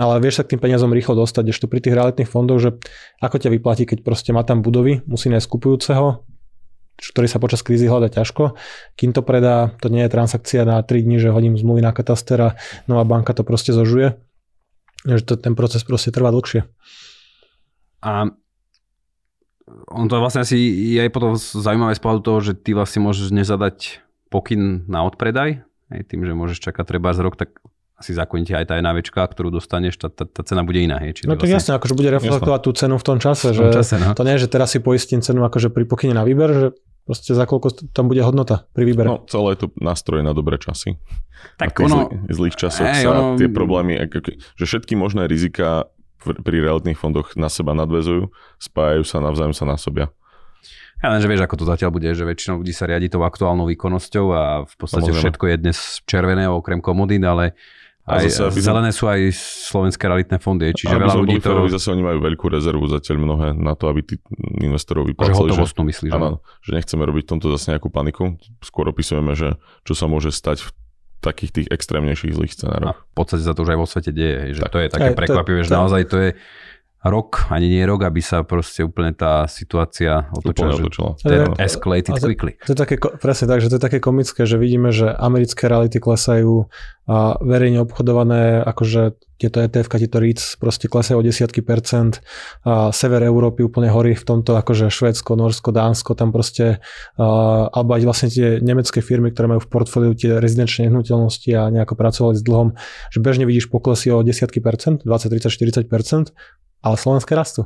ale 0.00 0.14
vieš 0.18 0.40
sa 0.40 0.48
k 0.48 0.56
tým 0.56 0.64
peniazom 0.64 0.90
rýchlo 0.90 1.14
dostať, 1.14 1.44
ešte 1.52 1.68
pri 1.68 1.84
tých 1.84 1.94
realitných 1.94 2.30
fondoch, 2.30 2.58
že 2.58 2.70
ako 3.20 3.36
ťa 3.36 3.52
vyplatí, 3.52 3.84
keď 3.84 4.02
proste 4.02 4.32
má 4.32 4.42
tam 4.42 4.64
budovy, 4.64 5.04
musí 5.06 5.28
nájsť 5.28 5.46
kupujúceho, 5.46 6.33
ktorý 6.98 7.26
sa 7.26 7.42
počas 7.42 7.60
krízy 7.66 7.90
hľada 7.90 8.10
ťažko. 8.10 8.54
Kým 8.94 9.10
to 9.10 9.20
predá, 9.26 9.74
to 9.82 9.90
nie 9.90 10.06
je 10.06 10.14
transakcia 10.14 10.62
na 10.62 10.80
3 10.80 11.04
dní, 11.04 11.18
že 11.18 11.34
hodím 11.34 11.58
zmluvy 11.58 11.82
na 11.82 11.90
kataster 11.90 12.38
a 12.40 12.48
nová 12.86 13.02
banka 13.02 13.34
to 13.34 13.42
proste 13.42 13.74
zožuje. 13.74 14.14
Že 15.04 15.22
to, 15.26 15.34
ten 15.36 15.54
proces 15.58 15.84
proste 15.84 16.14
trvá 16.14 16.32
dlhšie. 16.32 16.64
A 18.04 18.30
on 19.88 20.06
to 20.08 20.20
vlastne 20.20 20.44
asi 20.44 20.60
je 20.94 21.00
aj 21.00 21.10
potom 21.12 21.36
zaujímavé 21.36 21.96
z 21.96 22.02
pohľadu 22.04 22.22
toho, 22.22 22.38
že 22.40 22.52
ty 22.52 22.76
vlastne 22.76 23.04
môžeš 23.04 23.32
nezadať 23.32 24.04
pokyn 24.28 24.84
na 24.86 25.04
odpredaj, 25.08 25.64
aj 25.92 26.02
tým, 26.08 26.24
že 26.24 26.36
môžeš 26.36 26.58
čakať 26.60 26.84
treba 26.84 27.16
z 27.16 27.20
rok, 27.24 27.34
tak 27.36 27.58
asi 27.94 28.10
zakoníte 28.10 28.58
aj 28.58 28.74
tá 28.74 28.74
NAVčka, 28.82 29.22
ktorú 29.22 29.54
dostaneš, 29.54 30.02
tá, 30.02 30.10
tá, 30.10 30.26
tá 30.26 30.42
cena 30.42 30.66
bude 30.66 30.82
iná. 30.82 30.98
Hej? 30.98 31.22
Čiže 31.22 31.26
no 31.30 31.38
tak 31.38 31.46
vlastne... 31.46 31.56
jasne, 31.56 31.72
akože 31.78 31.94
bude 31.94 32.10
reflektovať 32.10 32.60
tú 32.66 32.70
cenu 32.74 32.94
v 32.98 33.04
tom 33.06 33.18
čase. 33.22 33.54
V 33.54 33.58
tom 33.58 33.70
že 33.70 33.78
čase 33.78 33.94
no. 34.02 34.10
To 34.18 34.26
nie 34.26 34.34
je, 34.34 34.40
že 34.44 34.48
teraz 34.50 34.74
si 34.74 34.78
poistím 34.82 35.22
cenu 35.22 35.46
akože 35.46 35.70
pri 35.70 35.84
pokyne 35.86 36.14
na 36.18 36.26
výber, 36.26 36.50
že 36.50 36.66
proste 37.06 37.36
za 37.38 37.46
koľko 37.46 37.94
tam 37.94 38.10
bude 38.10 38.24
hodnota 38.26 38.66
pri 38.74 38.84
výbere. 38.88 39.06
No 39.06 39.22
celé 39.30 39.54
je 39.54 39.58
to 39.64 39.68
nástroj 39.78 40.26
na 40.26 40.34
dobré 40.34 40.58
časy. 40.58 40.98
Tak 41.60 41.78
ono... 41.86 42.10
Zlých, 42.10 42.34
zlých 42.34 42.56
časoch 42.58 42.88
hey, 42.88 43.04
sa 43.06 43.10
ono... 43.14 43.38
tie 43.38 43.46
problémy, 43.46 44.00
že 44.58 44.64
všetky 44.64 44.98
možné 44.98 45.30
rizika 45.30 45.86
pri 46.24 46.56
realitných 46.64 46.96
fondoch 46.96 47.36
na 47.36 47.52
seba 47.52 47.76
nadvezujú, 47.76 48.32
spájajú 48.56 49.04
sa, 49.04 49.20
navzájom 49.20 49.52
sa 49.52 49.68
násobia. 49.68 50.08
Ja 51.04 51.12
len, 51.12 51.20
že 51.20 51.28
vieš, 51.28 51.44
ako 51.44 51.60
to 51.60 51.64
zatiaľ 51.68 51.92
bude, 51.92 52.08
že 52.16 52.24
väčšinou 52.24 52.64
ľudí 52.64 52.72
sa 52.72 52.88
riadi 52.88 53.12
tou 53.12 53.20
aktuálnou 53.28 53.68
výkonnosťou 53.68 54.26
a 54.32 54.42
v 54.64 54.74
podstate 54.80 55.12
Samozrejme. 55.12 55.20
všetko 55.20 55.44
je 55.52 55.56
dnes 55.60 55.78
červené 56.08 56.48
okrem 56.48 56.80
komodín, 56.80 57.28
ale 57.28 57.52
aj, 58.04 58.28
zase, 58.28 58.52
aby 58.52 58.60
zelené 58.60 58.90
sú 58.92 59.08
aj 59.08 59.32
slovenské 59.72 60.04
realitné 60.04 60.36
fondy, 60.36 60.76
čiže 60.76 60.92
veľa 60.92 61.16
ľudí 61.16 61.40
to... 61.40 61.48
Férovi, 61.48 61.72
zase 61.72 61.88
oni 61.88 62.04
majú 62.04 62.20
veľkú 62.20 62.46
rezervu 62.52 62.84
zatiaľ 62.92 63.16
mnohé 63.24 63.48
na 63.56 63.72
to, 63.72 63.88
aby 63.88 64.04
tí 64.04 64.20
investorov 64.60 65.08
vyplácali. 65.08 65.48
Že 65.48 65.56
hotovostnú 65.56 65.82
myslíš? 65.88 66.12
Áno, 66.12 66.44
že 66.60 66.70
nechceme 66.76 67.00
robiť 67.00 67.22
v 67.24 67.30
tomto 67.32 67.48
zase 67.56 67.72
nejakú 67.72 67.88
paniku. 67.88 68.36
Skôr 68.60 68.92
opisujeme, 68.92 69.32
že 69.32 69.56
čo 69.88 69.96
sa 69.96 70.04
môže 70.04 70.36
stať 70.36 70.68
v 70.68 70.70
takých 71.24 71.50
tých 71.56 71.68
extrémnejších 71.72 72.36
zlých 72.36 72.52
scenároch. 72.52 72.92
A 72.92 73.00
v 73.00 73.14
podstate 73.16 73.40
za 73.40 73.56
to 73.56 73.64
už 73.64 73.72
aj 73.72 73.78
vo 73.80 73.88
svete 73.88 74.12
deje, 74.12 74.60
že 74.60 74.62
tak. 74.68 74.72
to 74.76 74.78
je 74.84 74.88
také 74.92 75.08
aj, 75.08 75.16
prekvapivé, 75.16 75.58
to, 75.60 75.64
že 75.64 75.70
to, 75.72 75.76
naozaj 75.80 76.02
to 76.04 76.16
je 76.20 76.30
rok, 77.04 77.46
ani 77.52 77.68
nie 77.68 77.84
rok, 77.84 78.08
aby 78.08 78.24
sa 78.24 78.40
proste 78.42 78.80
úplne 78.80 79.12
tá 79.12 79.44
situácia 79.44 80.28
otočila. 80.32 80.74
otočila. 80.80 81.10
Že 81.20 81.36
escalated 81.60 82.16
quickly. 82.16 82.56
To 82.64 82.72
je 82.72 82.78
také, 82.78 82.96
presne 82.98 83.46
tak, 83.46 83.60
že 83.60 83.68
to 83.68 83.76
je 83.76 83.84
také 83.84 83.98
komické, 84.00 84.48
že 84.48 84.56
vidíme, 84.56 84.88
že 84.88 85.12
americké 85.12 85.68
reality 85.68 86.00
klesajú 86.00 86.72
a 87.04 87.36
verejne 87.44 87.84
obchodované, 87.84 88.64
akože 88.64 89.20
tieto 89.36 89.60
ETF, 89.60 89.92
tieto 90.00 90.16
REITs 90.16 90.56
proste 90.56 90.88
klesajú 90.88 91.20
o 91.20 91.26
desiatky 91.26 91.60
percent. 91.60 92.24
A 92.64 92.88
sever 92.96 93.20
Európy 93.20 93.60
úplne 93.60 93.92
horí 93.92 94.16
v 94.16 94.24
tomto, 94.24 94.56
akože 94.56 94.88
Švédsko, 94.88 95.36
Norsko, 95.36 95.68
Dánsko, 95.68 96.16
tam 96.16 96.32
proste, 96.32 96.80
a, 97.20 97.26
alebo 97.68 98.00
aj 98.00 98.02
vlastne 98.08 98.28
tie 98.32 98.56
nemecké 98.64 99.04
firmy, 99.04 99.36
ktoré 99.36 99.52
majú 99.52 99.60
v 99.60 99.68
portfóliu 99.68 100.16
tie 100.16 100.40
rezidenčné 100.40 100.88
nehnuteľnosti 100.88 101.50
a 101.52 101.68
nejako 101.68 101.92
pracovali 101.92 102.40
s 102.40 102.42
dlhom, 102.46 102.72
že 103.12 103.18
bežne 103.20 103.44
vidíš 103.44 103.68
poklesy 103.68 104.08
o 104.08 104.24
desiatky 104.24 104.64
percent, 104.64 105.04
20, 105.04 105.28
30, 105.28 105.52
40 105.84 105.92
percent 105.92 106.32
ale 106.84 107.00
slovenské 107.00 107.32
rastú. 107.32 107.64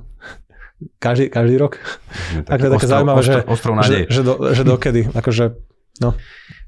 Každý, 1.02 1.26
každý 1.26 1.59
rok. 1.59 1.83
Tak, 2.46 2.62
to 2.62 2.70
je 2.70 2.74
také 2.78 2.87
zaujímavé, 2.87 3.20
že, 3.26 3.42
že, 3.83 3.96
že, 4.07 4.22
do, 4.22 4.35
že 4.54 4.62
dokedy. 4.62 5.11
Akože, 5.18 5.59
no. 5.98 6.14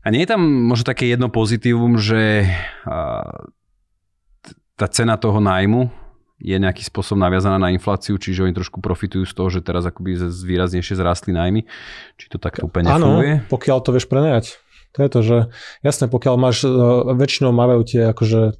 A 0.02 0.06
nie 0.10 0.26
je 0.26 0.34
tam 0.34 0.42
možno 0.42 0.90
také 0.90 1.06
jedno 1.06 1.30
pozitívum, 1.30 1.94
že 1.94 2.50
tá 4.74 4.86
cena 4.90 5.14
toho 5.14 5.38
nájmu 5.38 5.92
je 6.40 6.56
nejaký 6.56 6.80
spôsob 6.88 7.20
naviazaná 7.20 7.60
na 7.60 7.68
infláciu, 7.68 8.16
čiže 8.16 8.48
oni 8.48 8.56
trošku 8.56 8.80
profitujú 8.80 9.28
z 9.28 9.34
toho, 9.36 9.48
že 9.52 9.60
teraz 9.60 9.84
akoby 9.84 10.16
výraznejšie 10.40 10.96
zrastli 10.96 11.36
nájmy. 11.36 11.68
Či 12.16 12.32
to 12.32 12.40
takto 12.40 12.64
úplne 12.64 12.88
nefunguje? 12.88 13.44
Áno, 13.44 13.48
pokiaľ 13.52 13.78
to 13.84 13.90
vieš 13.92 14.08
prenajať. 14.08 14.56
To 14.90 15.06
je 15.06 15.08
to, 15.08 15.20
že 15.22 15.36
jasné, 15.86 16.10
pokiaľ 16.10 16.34
máš, 16.34 16.66
e, 16.66 16.70
väčšinou 17.14 17.54
majú 17.54 17.86
tie 17.86 18.10
akože 18.10 18.58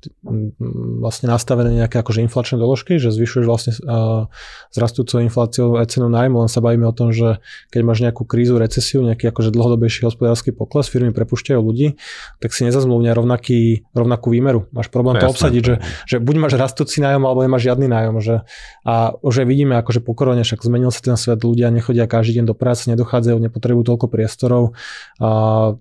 vlastne 1.02 1.26
nastavené 1.26 1.74
nejaké 1.74 1.98
akože 1.98 2.22
inflačné 2.22 2.54
doložky, 2.54 3.02
že 3.02 3.10
zvyšuješ 3.10 3.46
vlastne 3.50 3.74
s 3.74 3.82
e, 3.82 4.78
rastúcou 4.78 5.18
infláciou 5.18 5.74
aj 5.82 5.98
cenu 5.98 6.06
nájmu, 6.06 6.46
len 6.46 6.50
sa 6.50 6.62
bavíme 6.62 6.86
o 6.86 6.94
tom, 6.94 7.10
že 7.10 7.42
keď 7.74 7.80
máš 7.82 7.98
nejakú 8.06 8.22
krízu, 8.22 8.62
recesiu, 8.62 9.02
nejaký 9.02 9.26
akože 9.26 9.50
dlhodobejší 9.50 10.06
hospodársky 10.06 10.54
pokles, 10.54 10.86
firmy 10.86 11.10
prepušťajú 11.10 11.58
ľudí, 11.58 11.98
tak 12.38 12.54
si 12.54 12.62
nezazmluvňa 12.62 13.10
rovnaký, 13.10 13.90
rovnakú 13.90 14.30
výmeru. 14.30 14.70
Máš 14.70 14.86
problém 14.86 15.18
to, 15.18 15.26
to 15.26 15.34
obsadiť, 15.34 15.62
že, 15.66 15.74
že 16.06 16.16
buď 16.22 16.36
máš 16.46 16.54
rastúci 16.54 17.02
nájom, 17.02 17.26
alebo 17.26 17.42
nemáš 17.42 17.66
žiadny 17.66 17.90
nájom. 17.90 18.22
Že, 18.22 18.34
a 18.86 19.18
už 19.18 19.34
aj 19.42 19.46
vidíme, 19.50 19.74
akože 19.82 19.98
po 19.98 20.14
korone, 20.14 20.46
však 20.46 20.62
zmenil 20.62 20.94
sa 20.94 21.02
ten 21.02 21.18
svet, 21.18 21.42
ľudia 21.42 21.74
nechodia 21.74 22.06
každý 22.06 22.38
deň 22.38 22.44
do 22.50 22.54
práce, 22.54 22.86
nedochádzajú, 22.86 23.36
nepotrebujú 23.50 23.82
toľko 23.82 24.06
priestorov. 24.06 24.78
A 25.18 25.28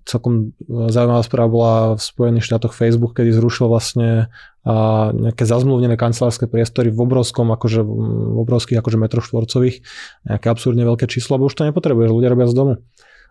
celkom 0.10 0.39
zaujímavá 0.68 1.24
správa 1.26 1.50
bola 1.50 1.74
v 1.96 2.02
Spojených 2.02 2.46
štátoch 2.48 2.74
Facebook, 2.78 3.16
kedy 3.18 3.34
zrušil 3.34 3.68
vlastne 3.68 4.32
a 4.68 5.10
nejaké 5.16 5.48
zazmluvnené 5.48 5.96
kancelárske 5.96 6.46
priestory 6.46 6.94
v 6.94 7.00
obrovskom, 7.02 7.50
akože 7.50 7.82
v 7.82 8.38
obrovských 8.44 8.78
akože 8.78 8.98
metroch 9.00 9.26
štvorcových, 9.26 9.82
nejaké 10.30 10.48
absurdne 10.52 10.84
veľké 10.86 11.10
číslo, 11.10 11.40
lebo 11.40 11.50
už 11.50 11.58
to 11.58 11.66
nepotrebuješ, 11.66 12.12
ľudia 12.12 12.30
robia 12.30 12.46
z 12.46 12.54
domu. 12.54 12.74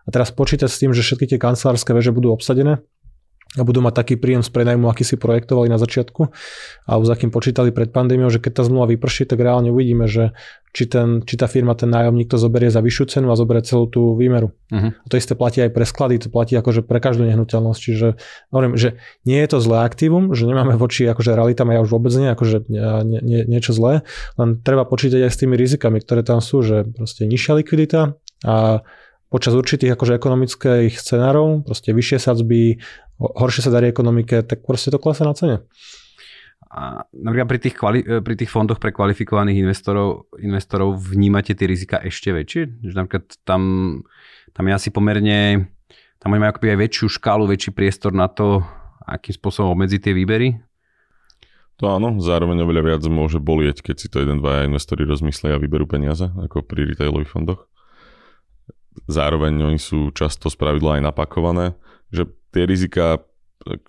A 0.03 0.09
teraz 0.09 0.33
počítať 0.33 0.67
s 0.67 0.81
tým, 0.81 0.91
že 0.91 1.05
všetky 1.05 1.29
tie 1.29 1.39
kancelárske 1.39 1.93
veže 1.93 2.09
budú 2.09 2.33
obsadené, 2.33 2.81
a 3.57 3.65
budú 3.65 3.81
mať 3.81 4.05
taký 4.05 4.15
príjem 4.21 4.45
z 4.45 4.53
prenajmu, 4.53 4.85
aký 4.85 5.01
si 5.01 5.17
projektovali 5.17 5.73
na 5.73 5.81
začiatku 5.81 6.29
a 6.85 6.91
už 7.01 7.17
akým 7.17 7.33
počítali 7.33 7.73
pred 7.73 7.89
pandémiou, 7.89 8.29
že 8.29 8.37
keď 8.37 8.61
tá 8.61 8.63
zmluva 8.69 8.93
vyprší, 8.93 9.25
tak 9.25 9.41
reálne 9.41 9.73
uvidíme, 9.73 10.05
že 10.05 10.37
či, 10.69 10.85
ten, 10.85 11.25
či 11.25 11.33
tá 11.33 11.49
firma, 11.49 11.73
ten 11.73 11.89
nájomník 11.89 12.29
to 12.29 12.37
zoberie 12.37 12.69
za 12.69 12.77
vyššiu 12.77 13.05
cenu 13.09 13.33
a 13.33 13.39
zoberie 13.39 13.65
celú 13.65 13.89
tú 13.89 14.13
výmeru. 14.13 14.53
Uh-huh. 14.69 14.93
A 14.93 15.07
to 15.09 15.17
isté 15.17 15.33
platí 15.33 15.65
aj 15.65 15.73
pre 15.73 15.81
sklady, 15.81 16.21
to 16.21 16.29
platí 16.29 16.53
akože 16.53 16.85
pre 16.85 17.01
každú 17.01 17.25
nehnuteľnosť. 17.25 17.79
Čiže 17.81 18.07
hovorím, 18.53 18.77
že 18.77 19.01
nie 19.25 19.41
je 19.41 19.49
to 19.49 19.57
zlé 19.65 19.81
aktívum, 19.81 20.37
že 20.37 20.45
nemáme 20.45 20.77
voči 20.77 21.09
akože 21.09 21.33
realitám 21.33 21.73
ja 21.73 21.81
už 21.81 21.89
vôbec 21.89 22.13
nie, 22.13 22.29
akože 22.29 22.69
nie, 22.69 23.17
nie, 23.25 23.41
niečo 23.49 23.73
zlé, 23.73 24.05
len 24.37 24.61
treba 24.61 24.85
počítať 24.85 25.25
aj 25.25 25.31
s 25.33 25.41
tými 25.41 25.57
rizikami, 25.57 25.97
ktoré 26.05 26.21
tam 26.21 26.37
sú, 26.37 26.61
že 26.61 26.85
proste 26.85 27.25
nižšia 27.25 27.65
likvidita 27.65 28.13
a 28.45 28.85
počas 29.29 29.53
určitých 29.53 29.93
akože 29.93 30.17
ekonomických 30.17 30.93
scenárov, 30.97 31.65
proste 31.65 31.93
vyššie 31.93 32.17
sadzby, 32.17 32.81
horšie 33.21 33.61
sa 33.61 33.71
darí 33.71 33.93
ekonomike, 33.93 34.41
tak 34.41 34.65
proste 34.65 34.89
to 34.89 34.97
klesá 34.97 35.25
na 35.25 35.37
cene. 35.37 35.57
A 36.69 37.01
napríklad 37.09 37.49
pri 37.49 37.59
tých, 37.61 37.75
kvali- 37.77 38.05
e, 38.05 38.21
pri 38.21 38.35
tých 38.37 38.53
fondoch 38.53 38.77
pre 38.77 38.93
kvalifikovaných 38.93 39.65
investorov, 39.65 40.29
investorov 40.37 41.01
vnímate 41.01 41.57
tie 41.57 41.65
rizika 41.65 41.97
ešte 41.97 42.29
väčšie? 42.29 42.85
Že 42.85 42.93
napríklad 42.93 43.25
tam, 43.41 43.61
tam 44.53 44.63
je 44.69 44.73
asi 44.77 44.89
pomerne, 44.93 45.65
tam 46.21 46.29
majú 46.29 46.45
akoby 46.45 46.77
aj 46.77 46.79
väčšiu 46.85 47.05
škálu, 47.09 47.49
väčší 47.49 47.73
priestor 47.73 48.13
na 48.13 48.29
to, 48.29 48.61
akým 49.01 49.33
spôsobom 49.33 49.73
obmedziť 49.73 50.09
tie 50.09 50.13
výbery? 50.13 50.61
To 51.81 51.89
áno, 51.89 52.19
zároveň 52.21 52.61
oveľa 52.61 52.83
viac 52.85 53.03
môže 53.09 53.39
bolieť, 53.41 53.81
keď 53.81 53.95
si 53.97 54.07
to 54.11 54.21
jeden, 54.21 54.43
dvaja 54.43 54.67
investori 54.67 55.07
rozmyslia 55.07 55.57
a 55.57 55.63
vyberú 55.63 55.87
peniaze, 55.89 56.27
ako 56.27 56.61
pri 56.61 56.91
retailových 56.93 57.31
fondoch. 57.33 57.65
Zároveň 59.09 59.63
oni 59.63 59.79
sú 59.81 60.09
často 60.11 60.49
spravidla 60.49 60.99
aj 60.99 61.05
napakované, 61.05 61.77
že 62.09 62.29
tie 62.53 62.65
rizika 62.65 63.21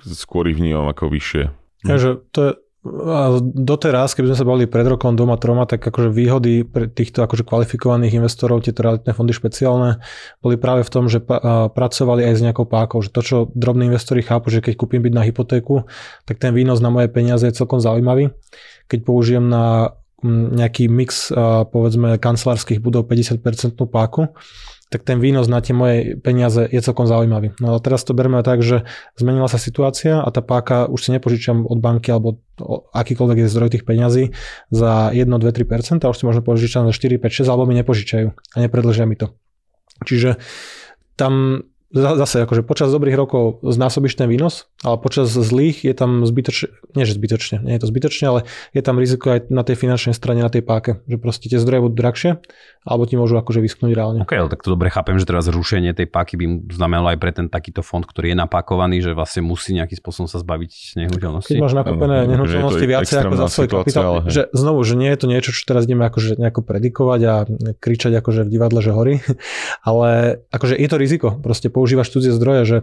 skôr 0.02 0.48
ich 0.50 0.58
vnímam 0.58 0.88
ako 0.90 1.08
vyššie. 1.08 1.44
Takže 1.86 2.08
to 2.34 2.40
je, 2.40 2.52
a 2.88 3.36
doteraz, 3.44 4.16
keby 4.16 4.32
sme 4.32 4.40
sa 4.40 4.48
bavili 4.48 4.64
pred 4.64 4.88
rokom 4.88 5.12
doma 5.12 5.36
troma, 5.36 5.68
tak 5.68 5.84
akože 5.84 6.08
výhody 6.08 6.64
pre 6.64 6.88
týchto 6.88 7.20
akože 7.20 7.44
kvalifikovaných 7.44 8.16
investorov, 8.16 8.64
tieto 8.64 8.80
realitné 8.80 9.12
fondy 9.12 9.36
špeciálne, 9.36 10.00
boli 10.40 10.56
práve 10.56 10.88
v 10.88 10.92
tom, 10.92 11.04
že 11.04 11.20
pa, 11.20 11.68
pracovali 11.68 12.24
aj 12.24 12.34
s 12.40 12.44
nejakou 12.44 12.64
pákou, 12.64 13.04
že 13.04 13.12
to, 13.12 13.20
čo 13.20 13.36
drobní 13.52 13.92
investori 13.92 14.24
chápu, 14.24 14.48
že 14.48 14.64
keď 14.64 14.80
kúpim 14.80 15.04
byť 15.04 15.12
na 15.12 15.28
hypotéku, 15.28 15.84
tak 16.24 16.40
ten 16.40 16.56
výnos 16.56 16.80
na 16.80 16.88
moje 16.88 17.12
peniaze 17.12 17.44
je 17.44 17.52
celkom 17.52 17.84
zaujímavý. 17.84 18.32
Keď 18.88 19.04
použijem 19.04 19.44
na 19.44 19.92
nejaký 20.24 20.88
mix, 20.88 21.28
povedzme, 21.72 22.16
kancelárskych 22.16 22.80
budov 22.80 23.12
50% 23.12 23.76
páku, 23.76 24.32
tak 24.90 25.06
ten 25.06 25.22
výnos 25.22 25.46
na 25.46 25.62
tie 25.62 25.70
moje 25.70 26.18
peniaze 26.18 26.66
je 26.66 26.80
celkom 26.82 27.06
zaujímavý. 27.06 27.54
No 27.62 27.72
ale 27.72 27.80
teraz 27.80 28.02
to 28.02 28.10
berme 28.10 28.42
tak, 28.42 28.58
že 28.66 28.82
zmenila 29.14 29.46
sa 29.46 29.54
situácia 29.54 30.18
a 30.18 30.28
tá 30.34 30.42
páka 30.42 30.90
už 30.90 30.98
si 31.06 31.10
nepožičam 31.14 31.62
od 31.62 31.78
banky 31.78 32.10
alebo 32.10 32.42
akýkoľvek 32.90 33.46
je 33.46 33.52
zdroj 33.54 33.70
tých 33.70 33.86
peňazí 33.86 34.34
za 34.74 35.14
1, 35.14 35.30
2, 35.30 35.38
3%, 35.40 36.02
a 36.02 36.10
už 36.10 36.16
si 36.18 36.26
možno 36.26 36.42
požičať 36.42 36.90
za 36.90 36.92
4, 36.92 37.22
5, 37.22 37.46
6 37.46 37.46
alebo 37.46 37.70
mi 37.70 37.78
nepožičajú 37.78 38.28
a 38.34 38.56
nepredlžia 38.58 39.06
mi 39.06 39.14
to. 39.14 39.30
Čiže 40.02 40.42
tam 41.14 41.62
zase 41.90 42.46
akože 42.46 42.62
počas 42.62 42.94
dobrých 42.94 43.18
rokov 43.18 43.58
znásobíš 43.66 44.14
ten 44.14 44.30
výnos, 44.30 44.70
ale 44.86 44.94
počas 45.02 45.34
zlých 45.34 45.82
je 45.82 45.94
tam 45.94 46.22
zbytočne, 46.22 46.70
nie 46.94 47.02
že 47.02 47.18
zbytočne, 47.18 47.66
nie 47.66 47.74
je 47.74 47.82
to 47.82 47.88
zbytočne, 47.90 48.24
ale 48.30 48.40
je 48.70 48.82
tam 48.82 48.96
riziko 49.02 49.34
aj 49.34 49.50
na 49.50 49.66
tej 49.66 49.74
finančnej 49.74 50.14
strane, 50.14 50.46
na 50.46 50.52
tej 50.52 50.62
páke, 50.62 51.02
že 51.10 51.18
proste 51.18 51.50
tie 51.50 51.58
zdroje 51.58 51.90
budú 51.90 51.96
drahšie, 51.98 52.38
alebo 52.86 53.04
ti 53.10 53.18
môžu 53.18 53.36
akože 53.36 53.58
vysknúť 53.58 53.92
reálne. 53.92 54.18
OK, 54.22 54.32
ale 54.38 54.48
tak 54.48 54.62
to 54.62 54.70
dobre 54.70 54.86
chápem, 54.88 55.18
že 55.18 55.26
teraz 55.26 55.50
zrušenie 55.50 55.90
tej 55.92 56.06
páky 56.06 56.38
by 56.38 56.70
znamenalo 56.70 57.10
aj 57.10 57.18
pre 57.18 57.32
ten 57.34 57.46
takýto 57.50 57.82
fond, 57.82 58.06
ktorý 58.06 58.32
je 58.32 58.36
napakovaný, 58.38 59.02
že 59.02 59.10
vlastne 59.10 59.42
musí 59.42 59.74
nejakým 59.74 59.98
spôsobom 59.98 60.30
sa 60.30 60.38
zbaviť 60.38 60.94
nehnuteľnosti. 60.94 61.50
Keď 61.50 61.58
máš 61.58 61.74
nakúpené 61.74 62.30
nehnuteľnosti 62.30 62.86
viacej 62.86 63.16
ako 63.18 63.34
za 63.34 63.46
svoj 63.50 63.68
kapitál, 63.68 64.12
ale... 64.22 64.30
že 64.30 64.46
znovu, 64.54 64.80
že 64.86 64.94
nie 64.94 65.10
je 65.10 65.18
to 65.18 65.26
niečo, 65.26 65.50
čo 65.50 65.66
teraz 65.66 65.90
ideme 65.90 66.06
akože 66.06 66.38
nejako 66.38 66.62
predikovať 66.62 67.20
a 67.26 67.34
kričať 67.82 68.12
akože 68.22 68.46
v 68.46 68.50
divadle, 68.54 68.78
že 68.78 68.94
horí, 68.94 69.14
ale 69.88 70.40
akože 70.54 70.78
je 70.78 70.88
to 70.88 70.96
riziko, 70.96 71.28
proste 71.34 71.68
používaš 71.80 72.12
cudzie 72.12 72.36
zdroje, 72.36 72.62
že 72.68 72.76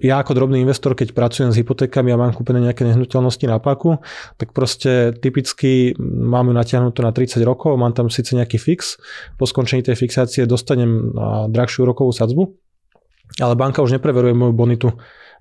ja 0.00 0.24
ako 0.24 0.32
drobný 0.32 0.64
investor, 0.64 0.96
keď 0.96 1.12
pracujem 1.12 1.52
s 1.52 1.60
hypotékami 1.60 2.08
a 2.08 2.16
mám 2.16 2.32
kúpené 2.32 2.64
nejaké 2.64 2.88
nehnuteľnosti 2.88 3.44
na 3.44 3.60
paku, 3.60 4.00
tak 4.40 4.56
proste 4.56 5.12
typicky 5.20 5.92
mám 6.00 6.48
ju 6.48 6.56
natiahnutú 6.56 7.04
na 7.04 7.12
30 7.12 7.44
rokov, 7.44 7.76
mám 7.76 7.92
tam 7.92 8.08
síce 8.08 8.32
nejaký 8.32 8.56
fix, 8.56 8.96
po 9.36 9.44
skončení 9.44 9.84
tej 9.84 10.00
fixácie 10.00 10.48
dostanem 10.48 11.12
drahšiu 11.52 11.84
rokovú 11.84 12.08
sadzbu, 12.08 12.56
ale 13.36 13.52
banka 13.52 13.84
už 13.84 14.00
nepreveruje 14.00 14.32
moju 14.32 14.56
bonitu, 14.56 14.88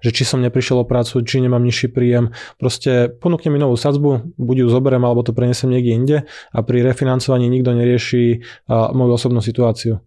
že 0.03 0.11
či 0.11 0.27
som 0.27 0.43
neprišiel 0.43 0.83
o 0.83 0.85
prácu, 0.85 1.23
či 1.23 1.39
nemám 1.39 1.63
nižší 1.63 1.87
príjem. 1.87 2.35
Proste 2.59 3.07
ponúkne 3.07 3.55
mi 3.55 3.63
novú 3.63 3.79
sadzbu, 3.79 4.35
buď 4.35 4.55
ju 4.57 4.67
zoberiem, 4.67 5.07
alebo 5.07 5.23
to 5.23 5.31
prenesem 5.31 5.71
niekde 5.71 5.91
inde 5.95 6.17
a 6.51 6.59
pri 6.59 6.83
refinancovaní 6.83 7.47
nikto 7.47 7.71
nerieši 7.71 8.43
moju 8.67 9.11
osobnú 9.15 9.39
situáciu 9.39 10.03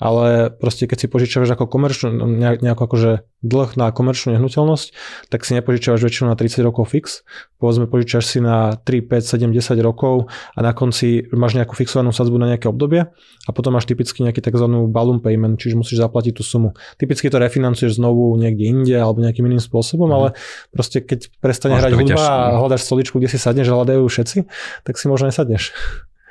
ale 0.00 0.48
proste 0.48 0.88
keď 0.88 0.98
si 1.04 1.06
požičiavaš 1.12 1.52
ako 1.54 1.68
komerčnú, 1.68 2.08
nejakú 2.40 2.82
akože 2.88 3.28
dlh 3.44 3.70
na 3.76 3.92
komerčnú 3.92 4.32
nehnuteľnosť, 4.36 4.86
tak 5.28 5.44
si 5.44 5.52
nepožičiavaš 5.56 6.00
väčšinou 6.00 6.32
na 6.32 6.36
30 6.36 6.64
rokov 6.64 6.88
fix, 6.92 7.24
povedzme 7.60 7.84
požičiaš 7.84 8.24
si 8.24 8.38
na 8.40 8.80
3, 8.80 9.04
5, 9.04 9.28
7, 9.28 9.52
10 9.52 9.76
rokov 9.84 10.32
a 10.56 10.58
na 10.64 10.72
konci 10.72 11.28
máš 11.36 11.56
nejakú 11.60 11.76
fixovanú 11.76 12.16
sadzbu 12.16 12.40
na 12.40 12.56
nejaké 12.56 12.72
obdobie 12.72 13.12
a 13.44 13.50
potom 13.52 13.76
máš 13.76 13.84
typicky 13.84 14.24
nejaký 14.24 14.40
tzv. 14.40 14.64
balloon 14.88 15.20
payment, 15.20 15.60
čiže 15.60 15.76
musíš 15.76 16.00
zaplatiť 16.00 16.32
tú 16.36 16.42
sumu. 16.44 16.72
Typicky 16.96 17.28
to 17.28 17.36
refinancuješ 17.36 18.00
znovu 18.00 18.32
niekde 18.40 18.64
inde 18.72 18.96
alebo 18.96 19.20
nejakým 19.20 19.44
iným 19.44 19.60
spôsobom, 19.60 20.08
mm. 20.08 20.16
ale 20.16 20.28
proste 20.72 21.04
keď 21.04 21.28
prestane 21.44 21.76
hrať 21.76 21.92
hudba 21.92 22.24
a 22.24 22.56
hľadaš 22.56 22.88
stoličku, 22.88 23.20
kde 23.20 23.28
si 23.28 23.36
sadneš 23.36 23.68
a 23.72 23.76
hľadajú 23.76 24.04
všetci, 24.08 24.38
tak 24.84 24.96
si 24.96 25.08
možno 25.12 25.28
nesadneš. 25.28 25.76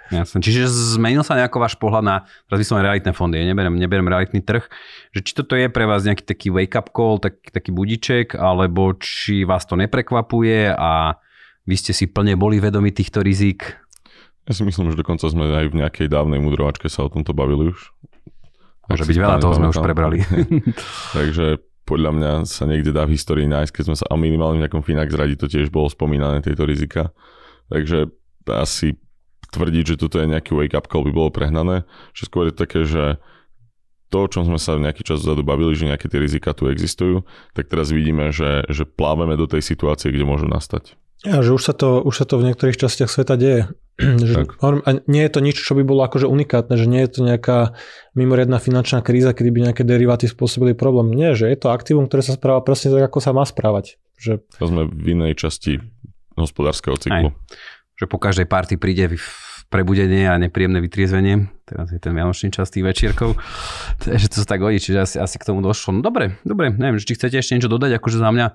Jasne. 0.10 0.42
Čiže 0.42 0.66
zmenil 0.98 1.22
sa 1.22 1.38
nejako 1.38 1.62
váš 1.62 1.78
pohľad 1.78 2.02
na, 2.02 2.16
teraz 2.50 2.66
vyslovene 2.66 2.90
realitné 2.90 3.14
fondy, 3.14 3.38
ja 3.38 3.46
neberiem, 3.46 3.78
neberiem 3.78 4.10
realitný 4.10 4.42
trh, 4.42 4.66
že 5.14 5.20
či 5.22 5.32
toto 5.38 5.54
je 5.54 5.70
pre 5.70 5.86
vás 5.86 6.02
nejaký 6.02 6.26
taký 6.26 6.48
wake-up 6.50 6.90
call, 6.90 7.22
tak, 7.22 7.38
taký 7.54 7.70
budiček, 7.70 8.34
alebo 8.34 8.98
či 8.98 9.46
vás 9.46 9.70
to 9.70 9.78
neprekvapuje 9.78 10.74
a 10.74 11.18
vy 11.70 11.76
ste 11.78 11.94
si 11.94 12.10
plne 12.10 12.34
boli 12.34 12.58
vedomi 12.58 12.90
týchto 12.90 13.22
rizik? 13.22 13.78
Ja 14.50 14.58
si 14.58 14.66
myslím, 14.66 14.90
že 14.90 14.98
dokonca 14.98 15.30
sme 15.30 15.46
aj 15.46 15.70
v 15.70 15.78
nejakej 15.86 16.08
dávnej 16.10 16.42
mudrovačke 16.42 16.90
sa 16.90 17.06
o 17.06 17.14
tomto 17.14 17.38
bavili 17.38 17.70
už. 17.70 17.94
Môže 18.90 19.06
byť 19.06 19.18
veľa 19.22 19.38
toho 19.38 19.54
sme 19.54 19.70
už 19.70 19.78
prebrali. 19.78 20.26
Takže 21.18 21.62
podľa 21.86 22.12
mňa 22.18 22.32
sa 22.50 22.66
niekde 22.66 22.90
dá 22.90 23.06
v 23.06 23.14
histórii 23.14 23.46
nájsť, 23.46 23.70
keď 23.70 23.84
sme 23.86 23.98
sa, 23.98 24.06
a 24.10 24.18
minimálne 24.18 24.58
v 24.58 24.64
nejakom 24.66 24.82
Finax 24.82 25.14
radi 25.14 25.38
to 25.38 25.46
tiež 25.46 25.70
bolo 25.70 25.86
spomínané, 25.90 26.42
tieto 26.42 26.66
rizika. 26.66 27.14
Takže 27.70 28.10
asi 28.50 28.98
tvrdiť, 29.50 29.96
že 29.96 30.00
toto 30.00 30.22
je 30.22 30.30
nejaký 30.30 30.54
wake-up 30.54 30.86
call 30.86 31.06
by 31.06 31.14
bolo 31.14 31.30
prehnané, 31.34 31.86
že 32.14 32.30
skôr 32.30 32.50
je 32.50 32.56
také, 32.56 32.86
že 32.86 33.18
to, 34.10 34.26
o 34.26 34.28
čom 34.30 34.46
sme 34.46 34.58
sa 34.58 34.78
nejaký 34.78 35.06
čas 35.06 35.22
dozadu 35.22 35.46
bavili, 35.46 35.78
že 35.78 35.86
nejaké 35.86 36.10
tie 36.10 36.18
rizika 36.18 36.58
tu 36.58 36.66
existujú, 36.70 37.26
tak 37.54 37.70
teraz 37.70 37.94
vidíme, 37.94 38.34
že, 38.34 38.66
že 38.70 38.90
plávame 38.90 39.38
do 39.38 39.46
tej 39.46 39.62
situácie, 39.62 40.10
kde 40.10 40.26
môžu 40.26 40.50
nastať. 40.50 40.98
Ja, 41.28 41.44
že 41.44 41.52
už 41.52 41.62
sa 41.62 41.74
to, 41.76 42.00
už 42.02 42.16
sa 42.16 42.26
to 42.26 42.40
v 42.40 42.50
niektorých 42.50 42.80
častiach 42.80 43.12
sveta 43.12 43.36
deje. 43.38 43.70
že, 44.00 44.48
a 44.64 44.90
nie 45.06 45.24
je 45.28 45.32
to 45.36 45.40
nič, 45.44 45.62
čo 45.62 45.78
by 45.78 45.84
bolo 45.86 46.02
akože 46.08 46.26
unikátne, 46.26 46.74
že 46.80 46.88
nie 46.90 47.06
je 47.06 47.12
to 47.12 47.22
nejaká 47.22 47.78
mimoriadná 48.16 48.58
finančná 48.58 49.04
kríza, 49.04 49.36
kedy 49.36 49.50
by 49.52 49.60
nejaké 49.70 49.84
deriváty 49.86 50.26
spôsobili 50.26 50.74
problém. 50.74 51.12
Nie, 51.14 51.36
že 51.36 51.52
je 51.52 51.58
to 51.60 51.70
aktívum, 51.70 52.10
ktoré 52.10 52.26
sa 52.26 52.40
správa 52.40 52.66
presne 52.66 52.96
tak, 52.96 53.12
ako 53.12 53.20
sa 53.20 53.36
má 53.36 53.44
správať. 53.44 54.00
Že... 54.16 54.42
To 54.64 54.66
sme 54.72 54.88
v 54.88 55.06
inej 55.20 55.38
časti 55.38 55.84
hospodárskeho 56.40 56.96
cyklu. 56.96 57.36
Aj 57.36 57.36
že 58.00 58.08
po 58.08 58.16
každej 58.16 58.48
party 58.48 58.80
príde 58.80 59.20
prebudenie 59.70 60.26
a 60.26 60.40
nepríjemné 60.42 60.82
vytriezvenie. 60.82 61.52
Teraz 61.68 61.94
je 61.94 62.02
ten 62.02 62.16
vianočný 62.16 62.50
čas 62.50 62.74
tých 62.74 62.88
večierkov. 62.88 63.38
Takže 64.06 64.32
to 64.34 64.36
sa 64.42 64.48
tak 64.48 64.66
hodí, 64.66 64.82
čiže 64.82 65.00
asi, 65.04 65.18
asi 65.22 65.38
k 65.38 65.46
tomu 65.46 65.62
došlo. 65.62 66.00
No 66.00 66.02
dobre, 66.02 66.42
dobre, 66.42 66.74
neviem, 66.74 66.98
či 66.98 67.14
chcete 67.14 67.38
ešte 67.38 67.54
niečo 67.60 67.70
dodať, 67.70 68.02
akože 68.02 68.18
za 68.18 68.30
mňa 68.34 68.48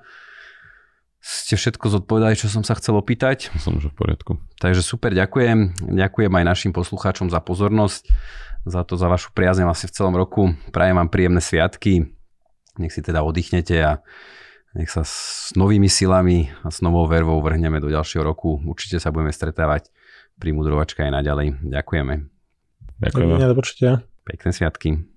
ste 1.25 1.57
všetko 1.57 1.89
zodpovedali, 1.89 2.37
čo 2.37 2.53
som 2.53 2.61
sa 2.61 2.77
chcel 2.77 3.01
opýtať. 3.01 3.49
Som 3.57 3.81
už 3.81 3.89
v 3.89 3.97
poriadku. 3.97 4.37
Takže 4.61 4.85
super, 4.85 5.17
ďakujem. 5.17 5.89
Ďakujem 5.89 6.29
aj 6.29 6.45
našim 6.45 6.73
poslucháčom 6.77 7.33
za 7.33 7.41
pozornosť, 7.41 8.13
za 8.69 8.85
to, 8.85 9.01
za 9.01 9.09
vašu 9.09 9.33
priazne 9.33 9.65
asi 9.65 9.89
v 9.89 9.97
celom 9.97 10.13
roku. 10.21 10.53
Prajem 10.69 11.01
vám 11.01 11.09
príjemné 11.09 11.41
sviatky. 11.41 12.13
Nech 12.77 12.93
si 12.93 13.01
teda 13.01 13.25
oddychnete 13.25 13.77
a 13.81 14.05
nech 14.75 14.91
sa 14.91 15.07
s 15.07 15.51
novými 15.55 15.87
silami 15.87 16.51
a 16.67 16.69
s 16.69 16.83
novou 16.83 17.07
vervou 17.07 17.39
vrhneme 17.39 17.79
do 17.79 17.87
ďalšieho 17.87 18.27
roku. 18.27 18.59
Určite 18.67 18.99
sa 18.99 19.15
budeme 19.15 19.31
stretávať 19.31 19.89
pri 20.35 20.51
mudrovačke 20.51 21.01
aj 21.07 21.15
naďalej. 21.15 21.63
Ďakujeme. 21.63 22.15
Ďakujeme. 22.99 23.35
Do 23.39 23.57
počutia. 23.59 23.91
Pekné 24.27 24.51
sviatky. 24.51 25.14